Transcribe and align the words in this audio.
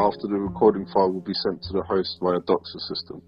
after 0.00 0.26
the 0.28 0.40
recording 0.40 0.86
file 0.92 1.12
will 1.12 1.20
be 1.20 1.36
sent 1.44 1.60
to 1.68 1.72
the 1.76 1.82
host 1.84 2.16
via 2.22 2.40
Doxer 2.48 2.80
system. 2.88 3.20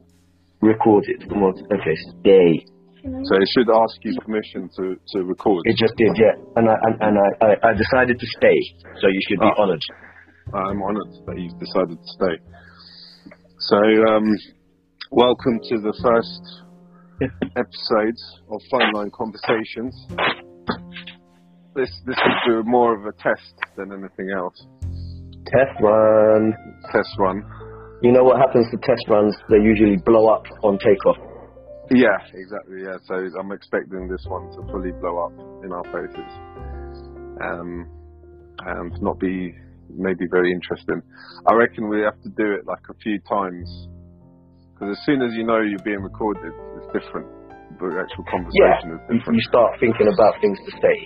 Recorded. 0.62 1.20
Okay, 1.28 1.96
stay. 2.16 2.64
So 3.02 3.34
it 3.34 3.48
should 3.52 3.68
ask 3.68 3.98
you 4.02 4.14
permission 4.24 4.70
to, 4.78 4.94
to 5.12 5.24
record. 5.24 5.62
It 5.66 5.76
just 5.76 5.94
did, 5.96 6.14
yeah. 6.16 6.38
And 6.56 6.68
I 6.70 6.74
and, 6.86 6.94
and 7.02 7.14
I, 7.18 7.28
I, 7.44 7.50
I 7.70 7.72
decided 7.74 8.18
to 8.20 8.26
stay, 8.38 8.58
so 9.00 9.08
you 9.10 9.20
should 9.28 9.40
be 9.40 9.50
Oh. 9.58 9.62
honoured. 9.62 9.82
I'm 10.54 10.80
honoured 10.82 11.12
that 11.26 11.36
you've 11.38 11.58
decided 11.58 11.98
to 11.98 12.10
stay. 12.14 12.34
So, 13.58 13.76
um, 13.76 14.26
welcome 15.10 15.58
to 15.70 15.78
the 15.82 15.94
first 16.02 16.42
episode 17.56 18.16
of 18.50 18.60
Phone 18.70 18.92
Line 18.94 19.10
Conversations. 19.14 19.94
This 21.74 21.90
this 22.06 22.16
is 22.16 22.62
more 22.64 22.94
of 22.94 23.04
a 23.06 23.12
test 23.18 23.54
than 23.76 23.92
anything 23.92 24.30
else. 24.36 24.66
Test 25.52 25.76
run. 25.80 26.52
Test 26.92 27.12
run. 27.18 27.42
You 28.02 28.10
know 28.12 28.24
what 28.24 28.38
happens 28.38 28.66
to 28.72 28.78
test 28.78 29.04
runs? 29.08 29.36
They 29.48 29.58
usually 29.62 29.96
blow 30.04 30.26
up 30.28 30.44
on 30.64 30.78
takeoff. 30.78 31.18
Yeah, 31.92 32.16
exactly. 32.34 32.82
Yeah, 32.82 32.96
so 33.06 33.14
I'm 33.38 33.52
expecting 33.52 34.08
this 34.08 34.24
one 34.26 34.50
to 34.56 34.62
fully 34.72 34.92
blow 35.00 35.18
up 35.28 35.32
in 35.64 35.70
our 35.72 35.84
faces, 35.92 36.32
um, 37.44 37.86
and 38.64 38.90
not 39.02 39.18
be 39.20 39.54
maybe 39.92 40.24
very 40.30 40.50
interesting. 40.52 41.02
I 41.46 41.54
reckon 41.54 41.88
we 41.88 42.00
have 42.00 42.16
to 42.22 42.30
do 42.30 42.54
it 42.56 42.66
like 42.66 42.82
a 42.88 42.94
few 43.02 43.18
times, 43.28 43.68
because 44.72 44.96
as 44.96 45.04
soon 45.04 45.20
as 45.22 45.34
you 45.34 45.44
know 45.44 45.60
you're 45.60 45.84
being 45.84 46.00
recorded, 46.02 46.52
it's 46.80 46.86
different. 46.96 47.28
The 47.78 47.92
actual 48.00 48.24
conversation 48.30 48.96
is 48.96 49.00
You, 49.10 49.18
different. 49.18 49.36
you 49.36 49.42
start 49.48 49.70
thinking 49.80 50.08
about 50.12 50.40
things 50.40 50.58
to 50.64 50.72
say. 50.80 50.96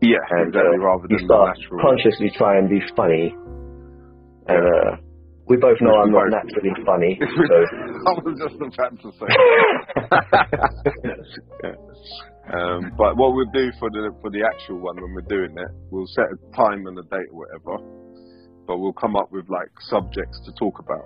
Yeah, 0.00 0.16
And 0.32 0.48
exactly. 0.48 0.80
uh, 0.80 0.84
rather 0.84 1.06
you 1.10 1.18
than 1.18 1.26
the 1.28 1.34
start 1.34 1.58
natural. 1.60 1.80
consciously 1.82 2.30
try 2.40 2.56
and 2.58 2.68
be 2.70 2.80
funny. 2.96 3.36
And 4.48 4.58
uh, 4.58 4.96
we 5.46 5.56
both 5.56 5.78
know 5.80 5.94
I'm 5.98 6.12
not 6.12 6.28
naturally 6.30 6.70
funny. 6.86 7.18
So 7.26 7.26
I 8.06 8.10
was 8.22 8.38
just 8.38 8.54
about 8.54 8.94
to 9.02 9.10
say. 9.18 9.28
um, 12.54 12.92
but 12.96 13.16
what 13.16 13.34
we'll 13.34 13.50
do 13.52 13.70
for 13.78 13.90
the 13.90 14.10
for 14.22 14.30
the 14.30 14.42
actual 14.46 14.78
one 14.78 14.96
when 14.96 15.12
we're 15.12 15.28
doing 15.28 15.50
it, 15.52 15.68
we'll 15.90 16.06
set 16.06 16.24
a 16.32 16.36
time 16.56 16.86
and 16.86 16.96
a 16.98 17.02
date 17.02 17.28
or 17.32 17.44
whatever. 17.44 17.76
But 18.66 18.78
we'll 18.78 18.94
come 18.94 19.16
up 19.16 19.30
with 19.32 19.48
like 19.50 19.68
subjects 19.80 20.40
to 20.46 20.52
talk 20.58 20.78
about. 20.78 21.04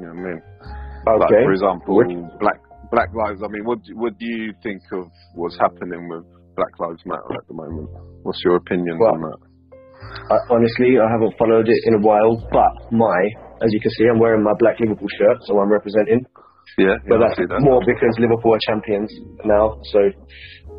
You 0.00 0.06
know 0.06 0.14
what 0.14 0.18
I 0.18 0.22
mean? 0.32 0.42
Like 1.06 1.22
okay. 1.30 1.44
for 1.44 1.52
example, 1.52 1.96
Which- 1.96 2.16
Black 2.40 2.60
Black 2.90 3.14
Lives. 3.14 3.42
I 3.44 3.48
mean, 3.48 3.64
what 3.64 3.82
do- 3.84 3.96
what 3.96 4.18
do 4.18 4.26
you 4.26 4.52
think 4.62 4.82
of 4.92 5.08
what's 5.34 5.56
happening 5.58 6.08
with 6.08 6.24
Black 6.56 6.78
Lives 6.80 7.02
Matter 7.06 7.34
at 7.36 7.46
the 7.48 7.54
moment? 7.54 7.88
What's 8.22 8.42
your 8.44 8.56
opinion 8.56 8.98
Well, 8.98 9.14
on 9.14 9.20
that? 9.22 9.38
I, 10.30 10.36
honestly, 10.50 10.96
I 10.98 11.08
haven't 11.10 11.34
followed 11.38 11.68
it 11.68 11.80
in 11.84 11.94
a 11.94 12.02
while, 12.02 12.40
but 12.50 12.72
my, 12.92 13.18
as 13.62 13.70
you 13.72 13.80
can 13.80 13.90
see, 13.92 14.04
I'm 14.08 14.18
wearing 14.18 14.42
my 14.42 14.54
black 14.58 14.80
Liverpool 14.80 15.08
shirt, 15.18 15.38
so 15.44 15.58
I'm 15.60 15.70
representing. 15.70 16.24
Yeah, 16.78 16.96
But 17.06 17.20
yeah, 17.20 17.28
that's 17.28 17.38
that. 17.38 17.60
more 17.60 17.80
because 17.84 18.14
Liverpool 18.18 18.54
are 18.56 18.62
champions 18.66 19.12
now, 19.44 19.78
so 19.92 20.00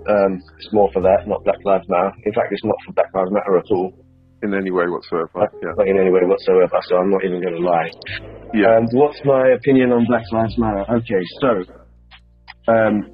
um, 0.10 0.42
it's 0.58 0.74
more 0.74 0.90
for 0.92 1.02
that, 1.06 1.24
not 1.30 1.44
Black 1.46 1.62
Lives 1.64 1.86
Matter. 1.88 2.12
In 2.26 2.34
fact, 2.34 2.50
it's 2.52 2.66
not 2.66 2.76
for 2.86 2.94
Black 2.94 3.14
Lives 3.14 3.32
Matter 3.32 3.58
at 3.58 3.70
all, 3.72 3.94
in 4.44 4.54
any 4.54 4.72
way 4.72 4.86
whatsoever. 4.90 5.48
Yeah, 5.62 5.78
not 5.78 5.88
in 5.88 5.98
any 6.02 6.10
way 6.12 6.22
whatsoever. 6.26 6.78
So 6.90 6.98
I'm 6.98 7.10
not 7.12 7.24
even 7.24 7.40
going 7.42 7.56
to 7.56 7.64
lie. 7.64 7.90
yeah. 8.54 8.76
Um, 8.78 8.86
what's 8.98 9.22
my 9.24 9.54
opinion 9.56 9.92
on 9.94 10.06
Black 10.10 10.26
Lives 10.34 10.58
Matter? 10.58 10.84
Okay, 10.90 11.24
so 11.40 11.50
um, 12.68 13.06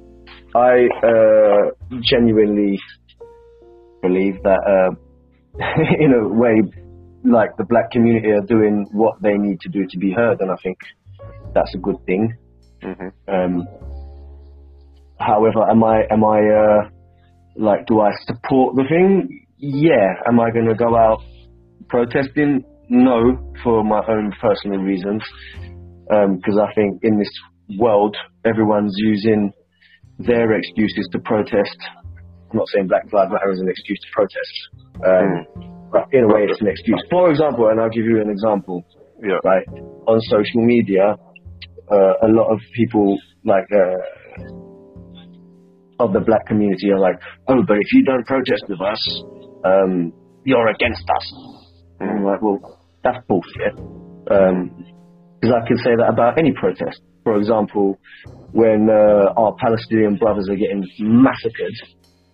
I 0.56 0.88
uh, 1.04 2.00
genuinely 2.02 2.80
believe 4.02 4.42
that, 4.42 4.58
uh, 4.66 4.96
in 6.00 6.12
a 6.12 6.28
way, 6.28 6.62
like 7.24 7.56
the 7.56 7.64
black 7.64 7.90
community 7.90 8.30
are 8.30 8.46
doing 8.46 8.86
what 8.92 9.20
they 9.22 9.34
need 9.34 9.60
to 9.60 9.68
do 9.68 9.86
to 9.88 9.98
be 9.98 10.12
heard, 10.12 10.40
and 10.40 10.50
I 10.50 10.56
think 10.62 10.78
that's 11.54 11.74
a 11.74 11.78
good 11.78 11.96
thing. 12.06 12.34
hmm 12.82 13.08
Um, 13.28 13.68
however, 15.18 15.68
am 15.70 15.84
I 15.84 16.02
am 16.10 16.24
I 16.24 16.38
uh, 16.40 16.90
like 17.56 17.86
do 17.86 18.00
I 18.00 18.10
support 18.26 18.76
the 18.76 18.84
thing? 18.88 19.46
Yeah. 19.58 20.14
Am 20.26 20.40
I 20.40 20.50
going 20.50 20.66
to 20.66 20.74
go 20.74 20.96
out 20.96 21.20
protesting? 21.88 22.64
No, 22.88 23.52
for 23.62 23.84
my 23.84 24.02
own 24.08 24.32
personal 24.40 24.80
reasons, 24.80 25.22
because 26.08 26.58
I 26.60 26.72
think 26.74 27.00
in 27.02 27.18
this 27.18 27.30
world 27.78 28.16
everyone's 28.44 28.94
using 28.98 29.52
their 30.18 30.52
excuses 30.52 31.08
to 31.12 31.18
protest. 31.20 31.76
I'm 32.52 32.58
not 32.58 32.68
saying 32.68 32.86
Black 32.88 33.04
Lives 33.12 33.32
Matter 33.32 33.50
is 33.52 33.60
an 33.60 33.68
excuse 33.68 33.98
to 33.98 34.08
protest, 34.12 34.54
um, 35.08 35.46
but 35.90 36.04
in 36.12 36.24
a 36.24 36.28
way 36.28 36.44
it's 36.48 36.60
an 36.60 36.68
excuse. 36.68 37.00
For 37.10 37.30
example, 37.30 37.68
and 37.68 37.80
I'll 37.80 37.88
give 37.90 38.04
you 38.04 38.20
an 38.20 38.28
example 38.30 38.84
Yeah. 39.22 39.38
right? 39.44 39.66
On 40.06 40.20
social 40.20 40.60
media, 40.64 41.16
uh, 41.90 42.14
a 42.22 42.28
lot 42.28 42.52
of 42.52 42.58
people 42.76 43.16
like 43.44 43.64
uh, 43.72 43.96
of 46.04 46.12
the 46.12 46.20
black 46.20 46.44
community 46.46 46.90
are 46.90 46.98
like, 46.98 47.16
"Oh, 47.48 47.62
but 47.66 47.76
if 47.78 47.88
you 47.92 48.04
don't 48.04 48.26
protest 48.26 48.64
with 48.68 48.80
us, 48.80 49.22
um, 49.64 50.12
you're 50.44 50.68
against 50.68 51.08
us." 51.08 51.26
And 52.00 52.10
I'm 52.10 52.24
like, 52.24 52.42
"Well, 52.42 52.58
that's 53.04 53.24
bullshit." 53.28 53.74
Because 54.24 55.54
I 55.54 55.66
can 55.66 55.78
say 55.78 55.94
that 55.96 56.08
about 56.08 56.38
any 56.38 56.52
protest. 56.52 57.00
For 57.24 57.36
example, 57.36 57.98
when 58.52 58.88
uh, 58.90 59.32
our 59.40 59.54
Palestinian 59.60 60.16
brothers 60.16 60.48
are 60.50 60.56
getting 60.56 60.84
massacred 60.98 61.74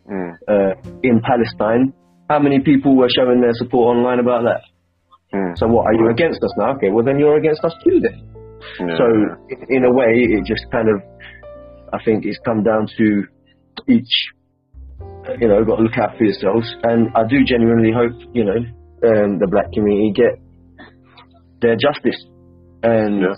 Mm. 0.09 0.33
uh, 0.49 0.75
in 1.03 1.21
Palestine, 1.21 1.93
how 2.31 2.39
many 2.39 2.61
people 2.61 2.97
were 2.97 3.09
showing 3.15 3.41
their 3.41 3.53
support 3.55 3.97
online 3.97 4.21
about 4.21 4.45
that? 4.45 4.63
Mm. 5.35 5.59
So 5.59 5.67
what, 5.67 5.87
are 5.87 5.95
you 5.95 6.09
against 6.11 6.43
us 6.43 6.53
now? 6.57 6.75
Okay, 6.77 6.91
well 6.91 7.05
then 7.05 7.19
you're 7.19 7.37
against 7.37 7.63
us 7.65 7.75
too 7.85 8.01
then. 8.01 8.25
Yeah. 8.81 8.97
So 8.97 9.05
in 9.69 9.85
a 9.85 9.93
way, 9.93 10.13
it 10.17 10.45
just 10.47 10.65
kind 10.73 10.89
of, 10.89 11.03
I 11.93 12.03
think 12.05 12.25
it's 12.25 12.39
come 12.45 12.63
down 12.63 12.87
to 12.97 13.25
each, 13.87 14.13
you 15.39 15.49
know, 15.49 15.65
got 15.65 15.77
to 15.77 15.83
look 15.83 15.99
out 15.99 16.17
for 16.17 16.25
yourselves. 16.25 16.67
And 16.85 17.09
I 17.15 17.25
do 17.29 17.45
genuinely 17.45 17.93
hope, 17.93 18.17
you 18.33 18.45
know, 18.45 18.57
um, 18.57 19.39
the 19.39 19.47
black 19.51 19.73
community 19.73 20.13
get 20.15 20.41
their 21.61 21.77
justice. 21.77 22.25
And 22.83 23.21
Yeah. 23.21 23.35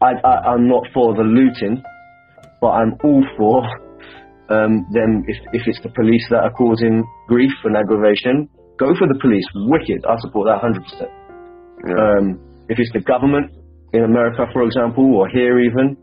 I, 0.00 0.12
I, 0.24 0.52
I'm 0.52 0.68
not 0.68 0.84
for 0.94 1.14
the 1.14 1.22
looting, 1.22 1.82
but 2.60 2.68
I'm 2.68 2.94
all 3.02 3.24
for 3.36 3.87
um, 4.50 4.86
them. 4.92 5.24
If, 5.26 5.36
if 5.52 5.62
it's 5.66 5.80
the 5.82 5.90
police 5.94 6.24
that 6.30 6.42
are 6.44 6.52
causing 6.52 7.04
grief 7.28 7.52
and 7.64 7.76
aggravation, 7.76 8.48
go 8.78 8.92
for 8.98 9.06
the 9.08 9.18
police. 9.20 9.44
Wicked. 9.68 10.04
I 10.08 10.16
support 10.24 10.48
that 10.48 10.60
100%. 10.64 10.78
yeah. 11.88 11.94
Um, 11.94 12.24
if 12.68 12.76
it's 12.78 12.92
the 12.92 13.00
government 13.00 13.52
in 13.92 14.04
America, 14.04 14.44
for 14.52 14.62
example, 14.64 15.04
or 15.16 15.28
here 15.32 15.58
even, 15.60 15.96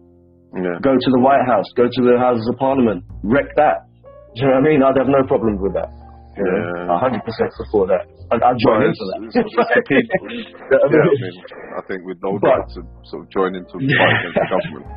yeah. 0.56 0.78
go 0.82 0.94
to 0.98 1.10
the 1.14 1.22
White 1.22 1.46
House, 1.46 1.66
go 1.78 1.86
to 1.86 2.02
the 2.02 2.18
Houses 2.18 2.48
of 2.50 2.58
Parliament, 2.58 3.04
wreck 3.24 3.54
that. 3.56 3.86
Do 4.34 4.42
you 4.42 4.48
know 4.50 4.60
what 4.60 4.66
I 4.66 4.70
mean? 4.70 4.80
I'd 4.84 4.98
have 4.98 5.08
no 5.08 5.22
problems 5.30 5.60
with 5.62 5.74
that. 5.78 5.90
You 6.36 6.44
know, 6.44 6.92
Yeah. 6.92 7.00
100% 7.00 7.22
support 7.56 7.88
that. 7.94 8.04
I'd, 8.34 8.42
I'd 8.42 8.58
join 8.60 8.82
Well, 8.82 8.90
in 8.90 8.94
for 8.98 9.06
that. 9.06 9.20
it's- 9.30 9.38
it's- 9.38 9.56
Yeah, 10.74 10.82
I 10.82 10.88
I 10.88 10.90
mean? 10.90 11.36
I 11.78 11.82
think 11.88 12.04
we'd 12.04 12.20
all 12.26 12.40
But- 12.42 12.66
like 12.66 12.68
to 12.76 12.82
sort 13.08 13.24
of 13.24 13.30
join 13.32 13.54
into 13.56 13.78
the 13.78 13.86
fight 13.86 14.16
against 14.26 14.36
the 14.36 14.48
government. 14.50 14.88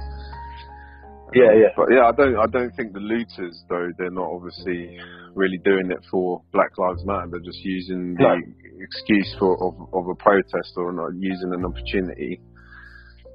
Yeah, 1.34 1.52
yeah. 1.52 1.72
But 1.76 1.88
yeah, 1.92 2.08
I 2.08 2.12
don't. 2.12 2.36
I 2.36 2.46
don't 2.46 2.72
think 2.76 2.92
the 2.92 3.00
looters, 3.04 3.56
though, 3.68 3.88
they're 3.98 4.10
not 4.10 4.28
obviously 4.32 4.96
really 5.34 5.58
doing 5.64 5.90
it 5.90 6.00
for 6.10 6.42
Black 6.52 6.72
Lives 6.78 7.04
Matter. 7.04 7.28
They're 7.30 7.44
just 7.44 7.60
using 7.64 8.14
the 8.14 8.22
No. 8.24 8.34
excuse 8.80 9.36
for 9.38 9.52
of, 9.60 9.74
of 9.92 10.04
a 10.08 10.16
protest 10.16 10.72
or 10.76 10.92
not 10.92 11.10
using 11.18 11.52
an 11.52 11.64
opportunity 11.64 12.40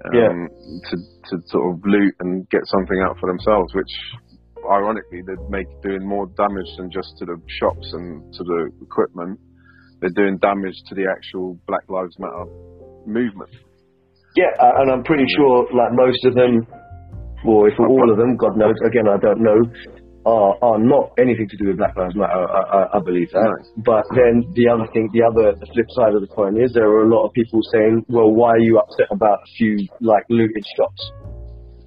um, 0.05 0.11
Yeah. 0.13 0.29
to 0.89 0.95
to 0.97 1.33
sort 1.47 1.65
of 1.69 1.81
loot 1.85 2.13
and 2.19 2.49
get 2.49 2.61
something 2.65 2.99
out 3.05 3.17
for 3.19 3.29
themselves, 3.29 3.73
which 3.75 3.93
ironically 4.69 5.21
they're 5.25 5.49
make 5.49 5.67
doing 5.83 6.07
more 6.07 6.25
damage 6.35 6.69
than 6.77 6.89
just 6.89 7.13
to 7.19 7.25
the 7.25 7.37
shops 7.61 7.87
and 7.93 8.33
to 8.33 8.43
the 8.43 8.69
equipment. 8.81 9.39
They're 10.01 10.15
doing 10.17 10.37
damage 10.39 10.75
to 10.89 10.95
the 10.95 11.05
actual 11.07 11.59
Black 11.67 11.83
Lives 11.89 12.17
Matter 12.19 12.45
movement. 13.05 13.51
Yeah, 14.35 14.49
and 14.81 14.91
I'm 14.91 15.03
pretty 15.03 15.25
sure, 15.37 15.67
like 15.71 15.93
most 15.93 16.25
of 16.25 16.33
them, 16.33 16.65
or 17.45 17.67
if 17.67 17.79
all 17.79 18.09
of 18.11 18.17
them, 18.17 18.37
God 18.37 18.57
knows, 18.57 18.75
again, 18.85 19.07
I 19.07 19.17
don't 19.17 19.41
know, 19.41 19.59
are, 20.25 20.55
are 20.63 20.79
not 20.79 21.11
anything 21.19 21.47
to 21.49 21.57
do 21.57 21.67
with 21.67 21.77
Black 21.77 21.95
Lives 21.97 22.15
Matter. 22.15 22.47
I, 22.47 22.61
I, 22.63 22.97
I 22.97 22.99
believe 23.03 23.29
that. 23.31 23.51
But 23.83 24.07
then 24.15 24.47
the 24.55 24.71
other 24.71 24.87
thing, 24.95 25.11
the 25.11 25.23
other, 25.27 25.51
the 25.59 25.67
flip 25.67 25.87
side 25.91 26.15
of 26.15 26.21
the 26.23 26.31
coin 26.31 26.55
is 26.55 26.71
there 26.71 26.87
are 26.87 27.03
a 27.03 27.11
lot 27.11 27.27
of 27.27 27.33
people 27.33 27.59
saying, 27.71 28.05
well, 28.07 28.31
why 28.31 28.55
are 28.55 28.63
you 28.63 28.79
upset 28.79 29.11
about 29.11 29.43
a 29.43 29.49
few, 29.57 29.87
like, 29.99 30.23
looted 30.29 30.63
shops? 30.79 31.01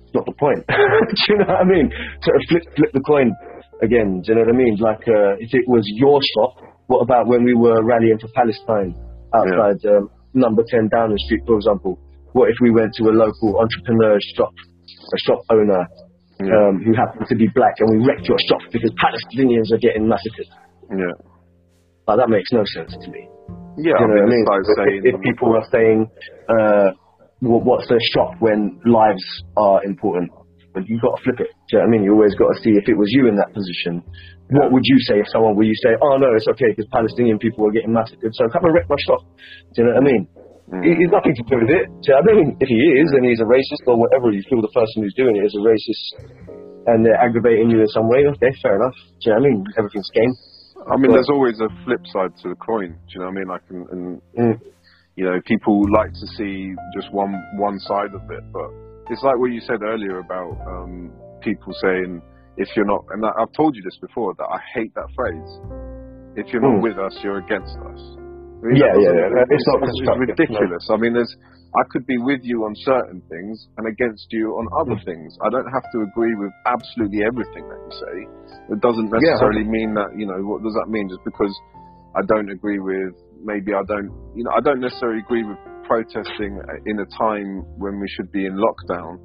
It's 0.04 0.14
not 0.14 0.26
the 0.28 0.36
point. 0.36 0.60
do 0.68 1.22
you 1.32 1.36
know 1.40 1.48
what 1.48 1.64
I 1.64 1.68
mean? 1.68 1.88
To 1.88 2.28
flip, 2.48 2.64
flip 2.76 2.92
the 2.92 3.00
coin 3.00 3.32
again, 3.80 4.20
do 4.20 4.32
you 4.32 4.34
know 4.36 4.44
what 4.44 4.54
I 4.54 4.58
mean? 4.58 4.76
Like, 4.76 5.04
uh, 5.08 5.40
if 5.40 5.52
it 5.52 5.64
was 5.66 5.84
your 5.96 6.20
shop, 6.36 6.60
what 6.86 7.00
about 7.00 7.26
when 7.26 7.44
we 7.44 7.54
were 7.54 7.82
rallying 7.82 8.18
for 8.20 8.28
Palestine 8.36 8.94
outside 9.34 9.80
um, 9.88 10.10
number 10.34 10.62
10 10.68 10.88
Downing 10.92 11.18
Street, 11.24 11.42
for 11.46 11.56
example? 11.56 11.98
What 12.32 12.50
if 12.50 12.56
we 12.60 12.70
went 12.70 12.92
to 13.00 13.08
a 13.08 13.14
local 13.16 13.56
entrepreneur's 13.58 14.24
shop, 14.36 14.52
a 15.12 15.18
shop 15.26 15.40
owner 15.50 15.82
Yeah, 16.40 16.52
um, 16.68 16.82
who 16.84 16.92
happened 16.94 17.26
to 17.28 17.36
be 17.36 17.48
black, 17.54 17.74
and 17.80 17.88
we 17.94 18.04
wrecked 18.06 18.28
your 18.28 18.38
shop 18.48 18.60
because 18.72 18.92
Palestinians 19.00 19.72
are 19.72 19.80
getting 19.80 20.04
massacred? 20.08 20.48
yeah. 20.92 21.14
Like, 22.06 22.18
that 22.22 22.30
makes 22.30 22.52
no 22.52 22.62
sense 22.76 22.94
to 23.02 23.08
me. 23.10 23.26
Yeah, 23.82 23.98
you 23.98 24.06
know 24.08 24.22
I 24.22 24.30
mean, 24.30 24.30
what 24.30 24.30
I 24.30 24.34
mean? 24.36 24.44
like 24.46 24.62
If- 25.02 25.14
if, 25.14 25.20
people 25.26 25.48
are 25.58 25.66
saying, 25.74 26.06
uh, 26.48 26.88
wh- 27.42 27.64
what's 27.66 27.88
the 27.88 27.98
shop 28.14 28.36
when 28.38 28.78
lives 28.86 29.24
are 29.56 29.82
important? 29.84 30.30
But 30.72 30.86
you've 30.86 31.00
got 31.02 31.16
to 31.16 31.22
flip 31.24 31.40
it. 31.40 31.50
Do 31.50 31.56
you 31.72 31.78
know 31.78 31.82
what 31.82 31.88
I 31.88 31.90
mean? 31.96 32.02
You 32.04 32.12
always 32.14 32.34
got 32.36 32.52
to 32.52 32.58
see 32.62 32.76
if 32.76 32.84
it 32.88 32.96
was 32.96 33.08
you 33.10 33.26
in 33.28 33.36
that 33.36 33.50
position. 33.56 34.04
What 34.52 34.70
would 34.72 34.84
you 34.84 34.98
say 35.08 35.18
if 35.18 35.26
someone, 35.32 35.56
would 35.56 35.66
you 35.66 35.74
say, 35.82 35.96
oh 36.00 36.16
no, 36.20 36.28
it's 36.36 36.46
okay 36.46 36.70
because 36.70 36.86
Palestinian 36.92 37.38
people 37.40 37.66
are 37.66 37.72
getting 37.72 37.92
massacred, 37.92 38.30
so 38.36 38.46
come 38.52 38.64
and 38.64 38.74
wreck 38.76 38.86
my 38.88 39.00
shop? 39.02 39.24
Do 39.74 39.82
you 39.82 39.84
know 39.88 39.94
what 39.98 40.04
I 40.04 40.06
mean? 40.06 40.22
Mm. 40.72 40.82
It- 40.82 41.10
nothing 41.14 41.34
to 41.34 41.44
do 41.46 41.56
with 41.62 41.70
it. 41.70 41.86
Do 42.02 42.06
you 42.10 42.14
know 42.14 42.20
what 42.20 42.30
I 42.30 42.34
mean? 42.42 42.50
If 42.60 42.68
he 42.68 42.74
is 42.98 43.08
then 43.14 43.22
he's 43.24 43.40
a 43.40 43.46
racist 43.46 43.86
or 43.86 43.96
whatever, 43.96 44.30
you 44.32 44.42
feel 44.50 44.60
the 44.60 44.72
person 44.74 45.02
who's 45.02 45.14
doing 45.14 45.36
it 45.36 45.44
is 45.46 45.54
a 45.54 45.62
racist 45.62 46.04
and 46.90 47.04
they're 47.06 47.18
aggravating 47.20 47.70
you 47.70 47.80
in 47.80 47.88
some 47.88 48.08
way, 48.08 48.26
okay, 48.34 48.50
fair 48.62 48.76
enough. 48.76 48.94
Do 49.22 49.30
you 49.30 49.30
know 49.30 49.40
what 49.40 49.46
I 49.46 49.50
mean? 49.50 49.64
Everything's 49.78 50.10
game. 50.10 50.32
I 50.90 50.96
mean, 50.96 51.10
But- 51.10 51.14
there's 51.22 51.30
always 51.30 51.60
a 51.60 51.68
flip 51.84 52.02
side 52.06 52.34
to 52.42 52.48
the 52.50 52.54
coin. 52.56 52.90
Do 52.94 53.10
you 53.14 53.20
know 53.20 53.26
what 53.26 53.34
I 53.34 53.38
mean? 53.38 53.48
Like, 53.48 53.62
and, 53.70 53.82
and 53.90 54.02
Mm. 54.38 54.60
you 55.16 55.24
know, 55.24 55.40
people 55.46 55.82
like 55.92 56.12
to 56.12 56.26
see 56.36 56.74
just 56.94 57.12
one 57.12 57.34
one 57.58 57.78
side 57.80 58.12
of 58.14 58.22
it, 58.30 58.44
but 58.52 58.68
it's 59.10 59.22
like 59.22 59.38
what 59.38 59.50
you 59.52 59.60
said 59.60 59.82
earlier 59.82 60.18
about 60.18 60.50
um, 60.66 61.10
people 61.40 61.72
saying, 61.80 62.20
"If 62.56 62.68
you're 62.76 62.84
not," 62.86 63.04
and 63.10 63.24
I, 63.24 63.30
I've 63.40 63.52
told 63.52 63.74
you 63.76 63.82
this 63.82 63.96
before 63.98 64.34
that 64.34 64.44
I 64.50 64.58
hate 64.74 64.92
that 64.94 65.08
phrase. 65.16 65.50
If 66.36 66.52
you're 66.52 66.62
not 66.62 66.78
Mm. 66.78 66.82
with 66.82 66.98
us, 66.98 67.18
you're 67.24 67.38
against 67.38 67.76
us. 67.78 68.02
Mean, 68.62 68.76
Yeah, 68.76 68.92
yeah, 68.96 69.12
yeah. 69.12 69.52
It's 69.52 69.66
not 69.68 69.84
it's, 69.84 70.00
ridiculous. 70.16 70.84
I 70.90 70.96
mean, 70.96 71.12
there's 71.12 71.34
I 71.76 71.84
could 71.92 72.06
be 72.06 72.16
with 72.16 72.40
you 72.42 72.64
on 72.64 72.72
certain 72.88 73.20
things 73.28 73.68
and 73.76 73.86
against 73.86 74.32
you 74.32 74.56
on 74.56 74.64
other 74.80 74.96
Mm. 74.96 75.04
things. 75.04 75.36
I 75.44 75.50
don't 75.50 75.68
have 75.68 75.84
to 75.92 75.98
agree 76.08 76.34
with 76.34 76.52
absolutely 76.64 77.20
everything 77.22 77.68
that 77.68 77.80
you 77.84 77.92
say. 77.92 78.16
It 78.72 78.80
doesn't 78.80 79.12
Yeah. 79.12 79.18
necessarily 79.20 79.64
mean 79.64 79.92
that 79.94 80.16
you 80.16 80.26
know 80.26 80.40
what 80.42 80.62
does 80.62 80.72
that 80.74 80.88
mean 80.88 81.08
just 81.08 81.22
because 81.24 81.52
I 82.14 82.22
don't 82.22 82.48
agree 82.48 82.78
with 82.78 83.12
maybe 83.44 83.74
I 83.74 83.82
don't 83.84 84.10
you 84.34 84.44
know 84.44 84.52
I 84.56 84.60
don't 84.60 84.80
necessarily 84.80 85.20
agree 85.20 85.44
with 85.44 85.58
protesting 85.84 86.58
in 86.86 86.98
a 86.98 87.06
time 87.18 87.62
when 87.76 88.00
we 88.00 88.08
should 88.08 88.32
be 88.32 88.46
in 88.46 88.56
lockdown 88.56 89.20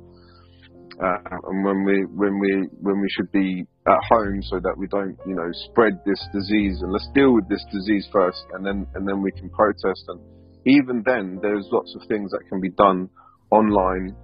uh, 0.99 1.17
and 1.47 1.63
when 1.63 1.83
we 1.83 2.03
when 2.15 2.39
we 2.39 2.67
when 2.81 2.99
we 2.99 3.07
should 3.15 3.31
be 3.31 3.65
at 3.87 4.01
home 4.09 4.41
so 4.43 4.59
that 4.59 4.75
we 4.77 4.87
don't 4.87 5.17
you 5.25 5.35
know 5.35 5.49
spread 5.69 5.93
this 6.05 6.19
disease 6.33 6.81
and 6.81 6.91
let's 6.91 7.07
deal 7.15 7.33
with 7.33 7.47
this 7.49 7.63
disease 7.71 8.07
first 8.11 8.43
and 8.53 8.65
then 8.65 8.85
and 8.95 9.07
then 9.07 9.21
we 9.21 9.31
can 9.31 9.49
protest 9.49 10.03
and 10.09 10.19
even 10.65 11.01
then 11.05 11.39
there's 11.41 11.67
lots 11.71 11.95
of 11.95 12.07
things 12.07 12.29
that 12.31 12.41
can 12.49 12.59
be 12.59 12.69
done 12.71 13.09
online 13.51 14.15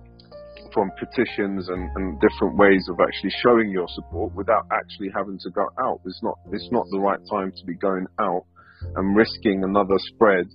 from 0.74 0.92
petitions 1.00 1.70
and, 1.70 1.90
and 1.96 2.22
different 2.22 2.56
ways 2.58 2.86
of 2.90 2.98
actually 3.02 3.32
showing 3.42 3.72
your 3.72 3.88
support 3.96 4.34
without 4.36 4.66
actually 4.72 5.10
having 5.16 5.40
to 5.40 5.50
go 5.52 5.66
out. 5.82 6.00
It's 6.06 6.22
not 6.22 6.38
it's 6.52 6.70
not 6.72 6.86
the 6.92 7.00
right 7.00 7.20
time 7.32 7.52
to 7.52 7.66
be 7.66 7.76
going 7.76 8.06
out 8.20 8.46
and 8.96 9.16
risking 9.16 9.64
another 9.64 9.98
spread 10.14 10.46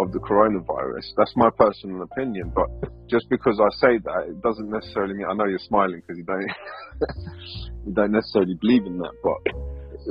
of 0.00 0.12
the 0.12 0.18
coronavirus. 0.18 1.12
That's 1.16 1.32
my 1.36 1.50
personal 1.56 2.02
opinion. 2.02 2.52
But 2.54 2.68
just 3.08 3.28
because 3.28 3.60
I 3.60 3.68
say 3.80 3.98
that, 3.98 4.28
it 4.28 4.40
doesn't 4.42 4.70
necessarily 4.70 5.14
mean 5.14 5.26
I 5.30 5.34
know 5.34 5.44
you're 5.46 5.58
smiling 5.66 6.00
because 6.00 6.16
you 6.18 6.24
don't 6.24 6.42
you 7.86 7.92
don't 7.92 8.12
necessarily 8.12 8.54
believe 8.60 8.86
in 8.86 8.98
that. 8.98 9.12
But 9.22 9.38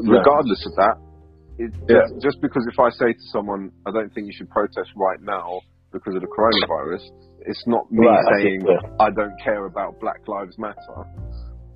regardless 0.06 0.66
of 0.68 0.76
that, 0.76 0.96
it, 1.58 1.72
Yeah. 1.90 2.08
just 2.22 2.42
because 2.42 2.66
if 2.72 2.80
I 2.80 2.90
say 2.92 3.14
to 3.14 3.26
someone, 3.32 3.72
I 3.86 3.92
don't 3.92 4.14
think 4.14 4.28
you 4.28 4.34
should 4.34 4.50
protest 4.50 4.90
right 4.96 5.22
now 5.22 5.62
because 5.92 6.16
of 6.16 6.22
the 6.22 6.28
coronavirus, 6.28 7.04
it's 7.48 7.64
not 7.68 7.92
me 7.92 8.06
Right, 8.06 8.20
I 8.20 8.42
saying 8.42 8.62
think, 8.62 8.82
yeah. 8.84 9.06
I 9.06 9.10
don't 9.10 9.36
care 9.42 9.66
about 9.66 10.00
Black 10.00 10.28
Lives 10.28 10.58
Matter. 10.58 10.98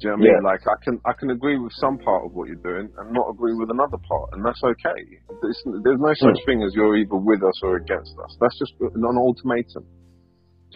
Do 0.04 0.12
you 0.12 0.20
know 0.20 0.20
what 0.20 0.28
I 0.28 0.36
mean? 0.36 0.36
Yeah. 0.44 0.52
Like 0.52 0.64
I 0.68 0.76
can 0.84 0.96
I 1.08 1.14
can 1.16 1.30
agree 1.32 1.56
with 1.56 1.72
some 1.80 1.96
part 1.98 2.28
of 2.28 2.36
what 2.36 2.52
you're 2.52 2.60
doing 2.60 2.92
and 2.92 3.08
not 3.16 3.32
agree 3.32 3.56
with 3.56 3.72
another 3.72 3.96
part, 4.04 4.36
and 4.36 4.44
that's 4.44 4.60
okay. 4.60 5.00
There's, 5.40 5.60
there's 5.80 6.02
no 6.04 6.12
such 6.20 6.44
Mm. 6.44 6.46
thing 6.46 6.60
as 6.68 6.76
you're 6.76 6.98
either 7.00 7.16
with 7.16 7.40
us 7.40 7.56
or 7.64 7.80
against 7.80 8.12
us. 8.20 8.36
That's 8.44 8.58
just 8.60 8.76
an 8.84 9.00
ultimatum. 9.16 9.88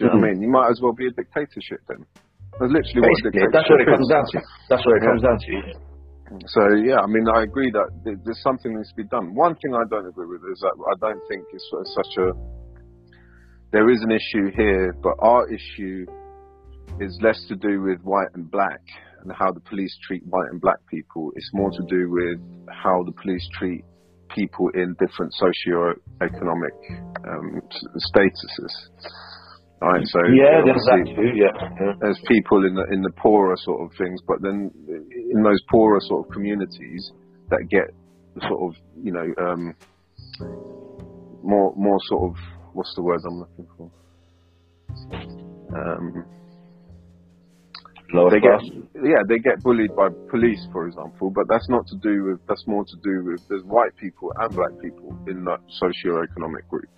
you 0.00 0.06
know 0.08 0.16
what 0.16 0.24
I 0.24 0.32
Mhm. 0.32 0.32
mean? 0.32 0.42
You 0.42 0.48
might 0.48 0.70
as 0.72 0.80
well 0.80 0.94
be 0.96 1.08
a 1.08 1.10
dictatorship 1.12 1.84
then. 1.92 2.08
That's 2.56 2.72
literally 2.72 3.04
what 3.04 3.12
a 3.12 3.28
Basically, 3.28 3.30
dictatorship 3.36 3.52
that's 3.52 3.68
what 3.68 3.80
it 3.84 3.88
comes 3.92 4.08
down 4.08 4.24
to. 4.32 4.38
That's 4.72 4.84
what 4.88 4.94
it 4.96 5.02
Yeah. 5.04 5.08
comes 5.12 5.22
down 5.28 5.38
to. 5.44 5.54
So 6.48 6.62
yeah, 6.88 6.98
I 7.04 7.06
mean, 7.12 7.26
I 7.28 7.42
agree 7.44 7.70
that 7.70 7.88
there's 8.24 8.40
something 8.40 8.72
that 8.72 8.78
needs 8.80 8.88
to 8.96 8.96
be 8.96 9.08
done. 9.12 9.34
One 9.34 9.54
thing 9.60 9.74
I 9.76 9.84
don't 9.92 10.08
agree 10.08 10.24
with 10.32 10.40
is 10.48 10.58
that 10.64 10.72
I 10.72 10.94
don't 11.04 11.20
think 11.28 11.44
it's 11.52 11.68
such 12.00 12.16
a. 12.16 12.32
There 13.76 13.90
is 13.90 14.00
an 14.02 14.10
issue 14.10 14.50
here, 14.56 14.96
but 15.02 15.16
our 15.20 15.44
issue 15.52 16.06
is 16.98 17.12
less 17.20 17.36
to 17.48 17.56
do 17.56 17.82
with 17.82 18.00
white 18.02 18.32
and 18.32 18.50
black 18.50 18.80
and 19.22 19.32
how 19.32 19.52
the 19.52 19.60
police 19.60 19.96
treat 20.06 20.22
white 20.26 20.50
and 20.50 20.60
black 20.60 20.78
people. 20.90 21.32
It's 21.36 21.50
more 21.52 21.70
to 21.70 21.82
do 21.88 22.10
with 22.10 22.40
how 22.68 23.02
the 23.04 23.12
police 23.12 23.46
treat 23.58 23.84
people 24.34 24.68
in 24.74 24.94
different 24.98 25.32
socio-economic 25.34 26.74
um, 27.26 27.60
statuses. 27.96 28.74
All 29.80 29.90
right, 29.90 30.04
so 30.06 30.20
Yeah, 30.34 30.60
there's 30.64 30.84
that 30.90 31.06
too. 31.06 31.30
Yeah. 31.34 31.54
yeah. 31.80 31.92
there's 32.00 32.20
people 32.26 32.66
in 32.66 32.74
the 32.74 32.84
in 32.92 33.00
the 33.00 33.12
poorer 33.16 33.54
sort 33.58 33.80
of 33.80 33.96
things, 33.96 34.20
but 34.26 34.42
then 34.42 34.70
in 34.88 35.42
those 35.42 35.60
poorer 35.70 36.00
sort 36.00 36.26
of 36.26 36.32
communities 36.32 37.12
that 37.50 37.60
get 37.70 37.94
sort 38.48 38.60
of 38.60 38.74
you 39.00 39.12
know 39.12 39.26
um, 39.40 39.74
more 41.42 41.72
more 41.76 41.98
sort 42.08 42.30
of 42.30 42.36
what's 42.72 42.92
the 42.96 43.02
word 43.02 43.20
I'm 43.24 43.38
looking 43.38 43.66
for? 43.76 43.90
Um, 45.74 46.24
Lower 48.12 48.30
they 48.30 48.40
class. 48.40 48.64
get 48.64 49.04
yeah 49.04 49.20
they 49.28 49.38
get 49.38 49.60
bullied 49.62 49.94
by 49.94 50.08
police, 50.30 50.64
for 50.72 50.88
example, 50.88 51.28
but 51.28 51.44
that's 51.48 51.68
not 51.68 51.86
to 51.88 51.96
do 52.00 52.24
with 52.24 52.40
that's 52.48 52.64
more 52.66 52.84
to 52.84 52.96
do 53.04 53.24
with 53.28 53.40
there's 53.48 53.64
white 53.64 53.94
people 54.00 54.32
and 54.40 54.48
black 54.56 54.72
people 54.80 55.12
in 55.28 55.44
that 55.44 55.60
socio-economic 55.68 56.68
group. 56.68 56.88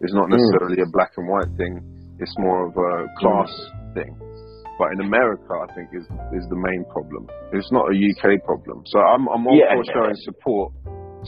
It's 0.00 0.14
not 0.14 0.26
hmm. 0.26 0.34
necessarily 0.34 0.82
a 0.82 0.90
black 0.90 1.12
and 1.16 1.28
white 1.28 1.50
thing. 1.56 1.78
It's 2.18 2.34
more 2.38 2.66
of 2.66 2.74
a 2.74 3.06
hmm. 3.06 3.18
class 3.22 3.52
thing. 3.94 4.18
But 4.78 4.92
in 4.92 5.00
America, 5.06 5.56
I 5.62 5.72
think 5.74 5.88
is 5.94 6.04
is 6.34 6.44
the 6.50 6.58
main 6.58 6.84
problem. 6.90 7.30
It's 7.52 7.70
not 7.70 7.86
a 7.86 7.94
UK 7.94 8.42
problem. 8.44 8.82
So 8.86 8.98
I'm 8.98 9.28
I'm 9.28 9.46
all 9.46 9.56
Yeah, 9.56 9.78
for 9.78 9.84
yeah. 9.86 9.94
showing 9.94 10.16
support 10.26 10.72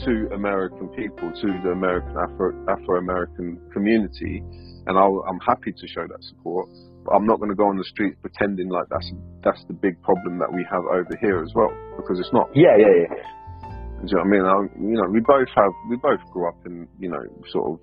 to 0.05 0.29
American 0.35 0.87
people, 0.89 1.31
to 1.31 1.47
the 1.63 1.71
American 1.71 2.15
Afro 2.15 2.51
Afro 2.67 2.99
American 2.99 3.59
community, 3.71 4.43
and 4.87 4.97
I'll, 4.97 5.23
I'm 5.27 5.39
happy 5.39 5.71
to 5.71 5.87
show 5.87 6.05
that 6.07 6.23
support. 6.23 6.67
I'm 7.13 7.25
not 7.25 7.39
going 7.39 7.49
to 7.49 7.55
go 7.55 7.67
on 7.67 7.77
the 7.77 7.83
streets 7.83 8.17
pretending 8.21 8.69
like 8.69 8.85
that's 8.89 9.11
that's 9.43 9.63
the 9.67 9.73
big 9.73 10.01
problem 10.01 10.39
that 10.39 10.51
we 10.51 10.65
have 10.69 10.83
over 10.85 11.15
here 11.21 11.41
as 11.43 11.51
well, 11.55 11.71
because 11.97 12.19
it's 12.19 12.31
not. 12.33 12.49
Yeah, 12.55 12.77
yeah, 12.77 13.09
yeah. 13.09 13.15
Do 13.99 14.07
you 14.07 14.15
know 14.15 14.23
what 14.23 14.27
I 14.27 14.31
mean? 14.31 14.45
I, 14.47 14.57
you 14.79 14.95
know, 14.95 15.09
we 15.11 15.19
both 15.19 15.49
have, 15.55 15.73
we 15.89 15.97
both 15.97 16.23
grew 16.31 16.47
up 16.47 16.55
in, 16.65 16.87
you 16.99 17.09
know, 17.09 17.19
sort 17.51 17.73
of 17.73 17.79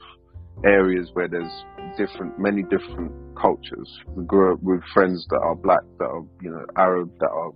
areas 0.65 1.11
where 1.13 1.29
there's 1.29 1.53
different, 1.99 2.39
many 2.39 2.63
different 2.63 3.13
cultures. 3.37 3.91
We 4.17 4.25
grew 4.25 4.55
up 4.55 4.63
with 4.63 4.81
friends 4.95 5.27
that 5.29 5.41
are 5.45 5.55
black, 5.55 5.85
that 5.99 6.07
are, 6.07 6.25
you 6.41 6.51
know, 6.51 6.65
Arab, 6.79 7.13
that 7.21 7.29
are 7.29 7.53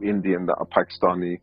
Indian, 0.00 0.46
that 0.46 0.56
are 0.56 0.66
Pakistani. 0.72 1.36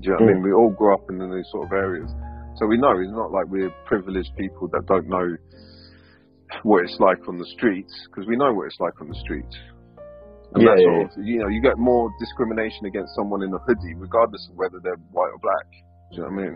Do 0.00 0.08
you 0.08 0.10
know 0.10 0.16
what 0.16 0.22
I 0.22 0.26
mean? 0.32 0.40
Mm. 0.40 0.44
We 0.44 0.52
all 0.52 0.70
grew 0.70 0.94
up 0.94 1.04
in 1.10 1.18
these 1.18 1.44
sort 1.52 1.66
of 1.66 1.72
areas. 1.72 2.10
So 2.56 2.64
we 2.64 2.78
know 2.78 2.96
it's 2.96 3.12
not 3.12 3.30
like 3.30 3.46
we're 3.48 3.74
privileged 3.84 4.30
people 4.38 4.68
that 4.68 4.86
don't 4.86 5.08
know 5.08 5.36
what 6.62 6.84
it's 6.84 6.96
like 7.00 7.26
on 7.28 7.38
the 7.38 7.46
streets, 7.56 7.92
because 8.08 8.26
we 8.28 8.36
know 8.36 8.52
what 8.52 8.66
it's 8.66 8.80
like 8.80 8.94
on 9.00 9.08
the 9.08 9.18
streets. 9.20 9.56
And 10.54 10.62
Yeah, 10.62 10.70
that's 10.70 10.82
yeah, 10.82 11.02
of, 11.02 11.26
you 11.26 11.38
know, 11.40 11.48
you 11.48 11.60
get 11.60 11.76
more 11.78 12.10
discrimination 12.20 12.86
against 12.86 13.14
someone 13.16 13.42
in 13.42 13.52
a 13.52 13.58
hoodie, 13.66 13.94
regardless 13.96 14.46
of 14.50 14.56
whether 14.56 14.78
they're 14.82 15.00
white 15.10 15.32
or 15.34 15.40
black. 15.42 15.68
Do 16.12 16.16
you 16.16 16.22
know 16.22 16.30
what 16.30 16.38
I 16.38 16.42
mean? 16.42 16.54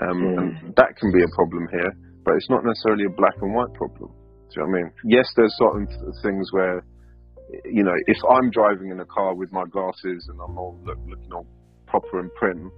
Um, 0.00 0.18
Mm. 0.22 0.38
And 0.40 0.74
that 0.76 0.96
can 0.96 1.12
be 1.12 1.22
a 1.22 1.28
problem 1.36 1.68
here, 1.70 1.92
but 2.24 2.34
it's 2.34 2.48
not 2.48 2.64
necessarily 2.64 3.04
a 3.04 3.10
black 3.10 3.36
and 3.42 3.52
white 3.54 3.72
problem. 3.74 4.08
Do 4.48 4.52
you 4.56 4.62
know 4.62 4.72
what 4.72 4.78
I 4.78 4.82
mean? 4.82 4.92
Yes, 5.04 5.28
there's 5.36 5.54
certain 5.58 5.86
th- 5.86 6.16
things 6.22 6.48
where, 6.52 6.84
you 7.66 7.84
know, 7.84 7.94
if 8.06 8.16
I'm 8.24 8.50
driving 8.50 8.90
in 8.90 9.00
a 9.00 9.04
car 9.04 9.34
with 9.34 9.52
my 9.52 9.64
glasses 9.68 10.26
and 10.32 10.40
I'm 10.40 10.56
all 10.56 10.80
look, 10.84 10.98
looking 11.06 11.32
all 11.32 11.46
proper 11.86 12.20
and 12.20 12.32
prim, 12.34 12.72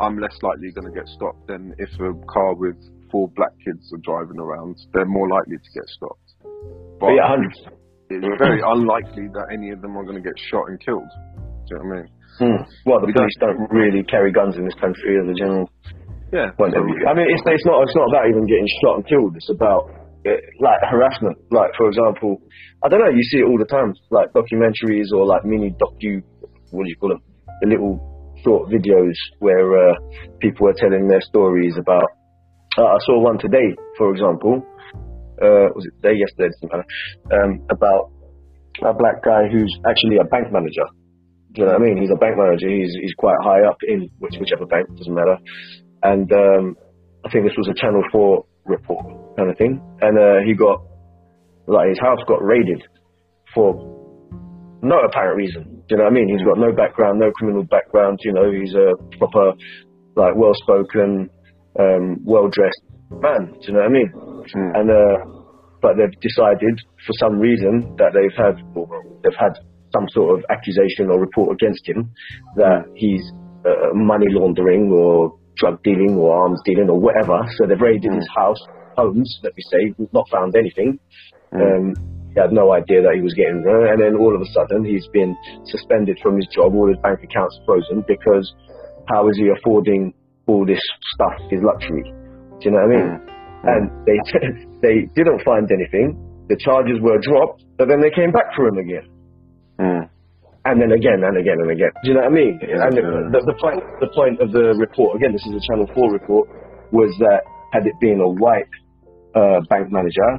I'm 0.00 0.18
less 0.20 0.36
likely 0.42 0.70
going 0.70 0.86
to 0.86 0.94
get 0.94 1.08
stopped 1.08 1.48
than 1.48 1.74
if 1.78 1.90
a 1.98 2.14
car 2.30 2.54
with 2.54 2.78
four 3.10 3.28
black 3.36 3.52
kids 3.64 3.90
are 3.92 4.02
driving 4.02 4.38
around. 4.40 4.76
They're 4.92 5.04
more 5.06 5.28
likely 5.28 5.56
to 5.58 5.70
get 5.74 5.86
stopped. 5.88 6.28
But 6.98 7.12
yeah, 7.16 7.36
it's 8.10 8.26
very 8.38 8.60
unlikely 8.64 9.28
that 9.34 9.46
any 9.52 9.70
of 9.70 9.80
them 9.82 9.96
are 9.96 10.04
going 10.04 10.16
to 10.18 10.24
get 10.24 10.34
shot 10.50 10.68
and 10.68 10.78
killed. 10.80 11.08
Do 11.68 11.76
you 11.76 11.76
know 11.78 11.84
what 11.84 11.90
I 11.90 12.00
mean? 12.02 12.08
Hmm. 12.38 12.60
Well, 12.86 13.00
the 13.00 13.06
We 13.10 13.12
police 13.12 13.36
don't 13.40 13.60
really 13.70 14.02
carry 14.04 14.32
guns 14.32 14.56
in 14.56 14.64
this 14.64 14.74
country 14.80 15.18
as 15.20 15.26
a 15.28 15.34
general 15.36 15.66
Yeah. 16.32 16.50
point 16.56 16.74
of 16.76 16.82
view. 16.86 17.06
I 17.06 17.14
mean, 17.14 17.26
it's, 17.30 17.42
it's 17.46 17.66
not 17.66 17.82
it's 17.84 17.94
not 17.94 18.06
about 18.10 18.26
even 18.30 18.46
getting 18.46 18.68
shot 18.82 18.94
and 19.02 19.04
killed. 19.06 19.34
It's 19.36 19.50
about 19.50 19.90
uh, 20.26 20.38
like 20.62 20.80
harassment. 20.90 21.36
Like 21.50 21.70
for 21.76 21.88
example, 21.88 22.40
I 22.82 22.88
don't 22.88 23.00
know. 23.02 23.10
You 23.12 23.22
see 23.30 23.40
it 23.42 23.48
all 23.50 23.58
the 23.58 23.68
time, 23.68 23.92
like 24.10 24.32
documentaries 24.32 25.10
or 25.14 25.26
like 25.26 25.44
mini 25.44 25.70
docu. 25.74 26.22
What 26.70 26.84
do 26.84 26.88
you 26.90 26.96
call 26.96 27.10
them? 27.10 27.22
The 27.62 27.68
little 27.68 27.98
short 28.44 28.70
videos 28.70 29.16
where 29.40 29.90
uh, 29.90 29.94
people 30.40 30.68
are 30.68 30.76
telling 30.78 31.06
their 31.08 31.20
stories 31.20 31.76
about. 31.78 32.08
Uh, 32.80 32.96
I 32.96 32.98
saw 33.04 33.20
one 33.20 33.36
today, 33.36 33.76
for 33.98 34.10
example. 34.10 34.64
Uh, 35.36 35.68
was 35.76 35.84
it 35.84 35.92
today? 36.00 36.16
Yesterday? 36.16 36.48
Doesn't 36.48 36.72
matter. 36.72 36.88
Um, 37.28 37.60
about 37.68 38.08
a 38.80 38.96
black 38.96 39.20
guy 39.20 39.52
who's 39.52 39.68
actually 39.84 40.16
a 40.16 40.24
bank 40.24 40.48
manager. 40.48 40.88
Do 41.52 41.60
you 41.60 41.64
know 41.66 41.76
what 41.76 41.82
I 41.82 41.84
mean? 41.84 42.00
He's 42.00 42.14
a 42.14 42.16
bank 42.16 42.40
manager. 42.40 42.72
He's 42.72 42.96
he's 42.96 43.12
quite 43.20 43.36
high 43.44 43.68
up 43.68 43.76
in 43.84 44.08
which, 44.16 44.32
whichever 44.40 44.64
bank 44.64 44.88
doesn't 44.96 45.12
matter. 45.12 45.36
And 46.02 46.24
um, 46.32 46.76
I 47.20 47.28
think 47.28 47.44
this 47.44 47.58
was 47.60 47.68
a 47.68 47.76
Channel 47.76 48.00
Four 48.12 48.46
report 48.64 49.04
kind 49.36 49.50
of 49.50 49.58
thing, 49.58 49.76
and 50.00 50.16
uh, 50.16 50.40
he 50.46 50.54
got 50.56 50.80
like 51.68 51.92
his 51.92 52.00
house 52.00 52.24
got 52.24 52.40
raided 52.40 52.80
for 53.52 53.76
no 54.80 54.96
apparent 55.04 55.36
reason. 55.36 55.84
Do 55.84 55.88
you 55.92 55.96
know 55.98 56.08
what 56.08 56.16
I 56.16 56.16
mean? 56.16 56.32
He's 56.32 56.46
got 56.48 56.56
no 56.56 56.72
background, 56.72 57.20
no 57.20 57.28
criminal 57.36 57.64
background. 57.64 58.20
You 58.24 58.32
know, 58.32 58.48
he's 58.48 58.72
a 58.72 58.96
proper, 59.18 59.52
like, 60.16 60.32
well-spoken, 60.36 61.28
um, 61.78 62.18
well-dressed 62.24 62.82
man. 63.10 63.52
Do 63.52 63.66
you 63.66 63.72
know 63.74 63.80
what 63.80 63.88
I 63.88 63.92
mean? 63.92 64.10
Mm. 64.14 64.70
And 64.78 64.90
uh, 64.90 65.40
but 65.82 65.96
they've 65.96 66.20
decided 66.20 66.80
for 67.06 67.12
some 67.18 67.38
reason 67.38 67.96
that 67.96 68.12
they've 68.12 68.36
had 68.36 68.60
they've 69.22 69.38
had 69.38 69.58
some 69.92 70.06
sort 70.10 70.38
of 70.38 70.44
accusation 70.50 71.10
or 71.10 71.18
report 71.18 71.50
against 71.52 71.82
him 71.88 72.12
that 72.56 72.86
he's 72.94 73.22
uh, 73.66 73.90
money 73.94 74.26
laundering 74.30 74.90
or 74.92 75.36
drug 75.56 75.82
dealing 75.82 76.16
or 76.16 76.36
arms 76.42 76.60
dealing 76.64 76.88
or 76.88 76.98
whatever. 76.98 77.38
So 77.58 77.66
they've 77.66 77.80
raided 77.80 78.12
his 78.12 78.28
house, 78.34 78.60
homes, 78.96 79.40
let 79.42 79.56
me 79.56 79.62
say, 79.70 80.06
not 80.12 80.28
found 80.30 80.54
anything. 80.56 80.98
Um, 81.52 81.94
he 82.32 82.38
had 82.38 82.52
no 82.52 82.72
idea 82.72 83.02
that 83.02 83.18
he 83.18 83.22
was 83.22 83.34
getting 83.34 83.62
there, 83.66 83.90
and 83.90 84.00
then 84.00 84.14
all 84.14 84.30
of 84.30 84.40
a 84.40 84.46
sudden 84.54 84.84
he's 84.84 85.06
been 85.12 85.34
suspended 85.66 86.18
from 86.22 86.36
his 86.36 86.46
job. 86.54 86.74
All 86.74 86.86
his 86.86 86.98
bank 87.02 87.18
accounts 87.24 87.58
frozen 87.66 88.04
because 88.06 88.46
how 89.10 89.28
is 89.28 89.36
he 89.36 89.50
affording 89.50 90.14
all 90.46 90.64
this 90.66 90.80
stuff, 91.14 91.36
is 91.50 91.60
luxury? 91.62 92.02
Do 92.04 92.62
you 92.68 92.70
know 92.72 92.84
what 92.84 92.92
I 92.92 92.96
mean? 92.96 93.08
And 93.64 93.82
they 94.06 94.18
they 94.84 94.96
didn't 95.14 95.42
find 95.44 95.68
anything. 95.70 96.16
The 96.48 96.56
charges 96.56 96.98
were 97.00 97.18
dropped, 97.22 97.64
but 97.78 97.88
then 97.88 98.00
they 98.00 98.10
came 98.10 98.32
back 98.32 98.50
for 98.56 98.66
him 98.68 98.78
again 98.78 99.06
Mm. 99.80 100.04
and 100.68 100.76
then 100.82 100.92
again 100.92 101.24
and 101.24 101.38
again 101.40 101.56
and 101.56 101.70
again. 101.70 101.88
Do 102.04 102.10
you 102.10 102.14
know 102.14 102.28
what 102.28 102.32
I 102.32 102.40
mean? 102.42 102.60
Yeah, 102.60 102.84
and 102.84 102.92
the, 102.92 103.02
the, 103.32 103.40
the 103.48 103.56
point 103.56 103.80
the 104.04 104.10
point 104.12 104.36
of 104.44 104.52
the 104.52 104.76
report 104.76 105.16
again, 105.16 105.32
this 105.32 105.40
is 105.48 105.56
a 105.56 105.62
Channel 105.72 105.88
Four 105.94 106.12
report, 106.12 106.48
was 106.92 107.08
that 107.24 107.40
had 107.72 107.86
it 107.86 107.94
been 108.00 108.20
a 108.20 108.28
white 108.28 108.68
uh, 109.34 109.60
bank 109.72 109.88
manager, 109.90 110.30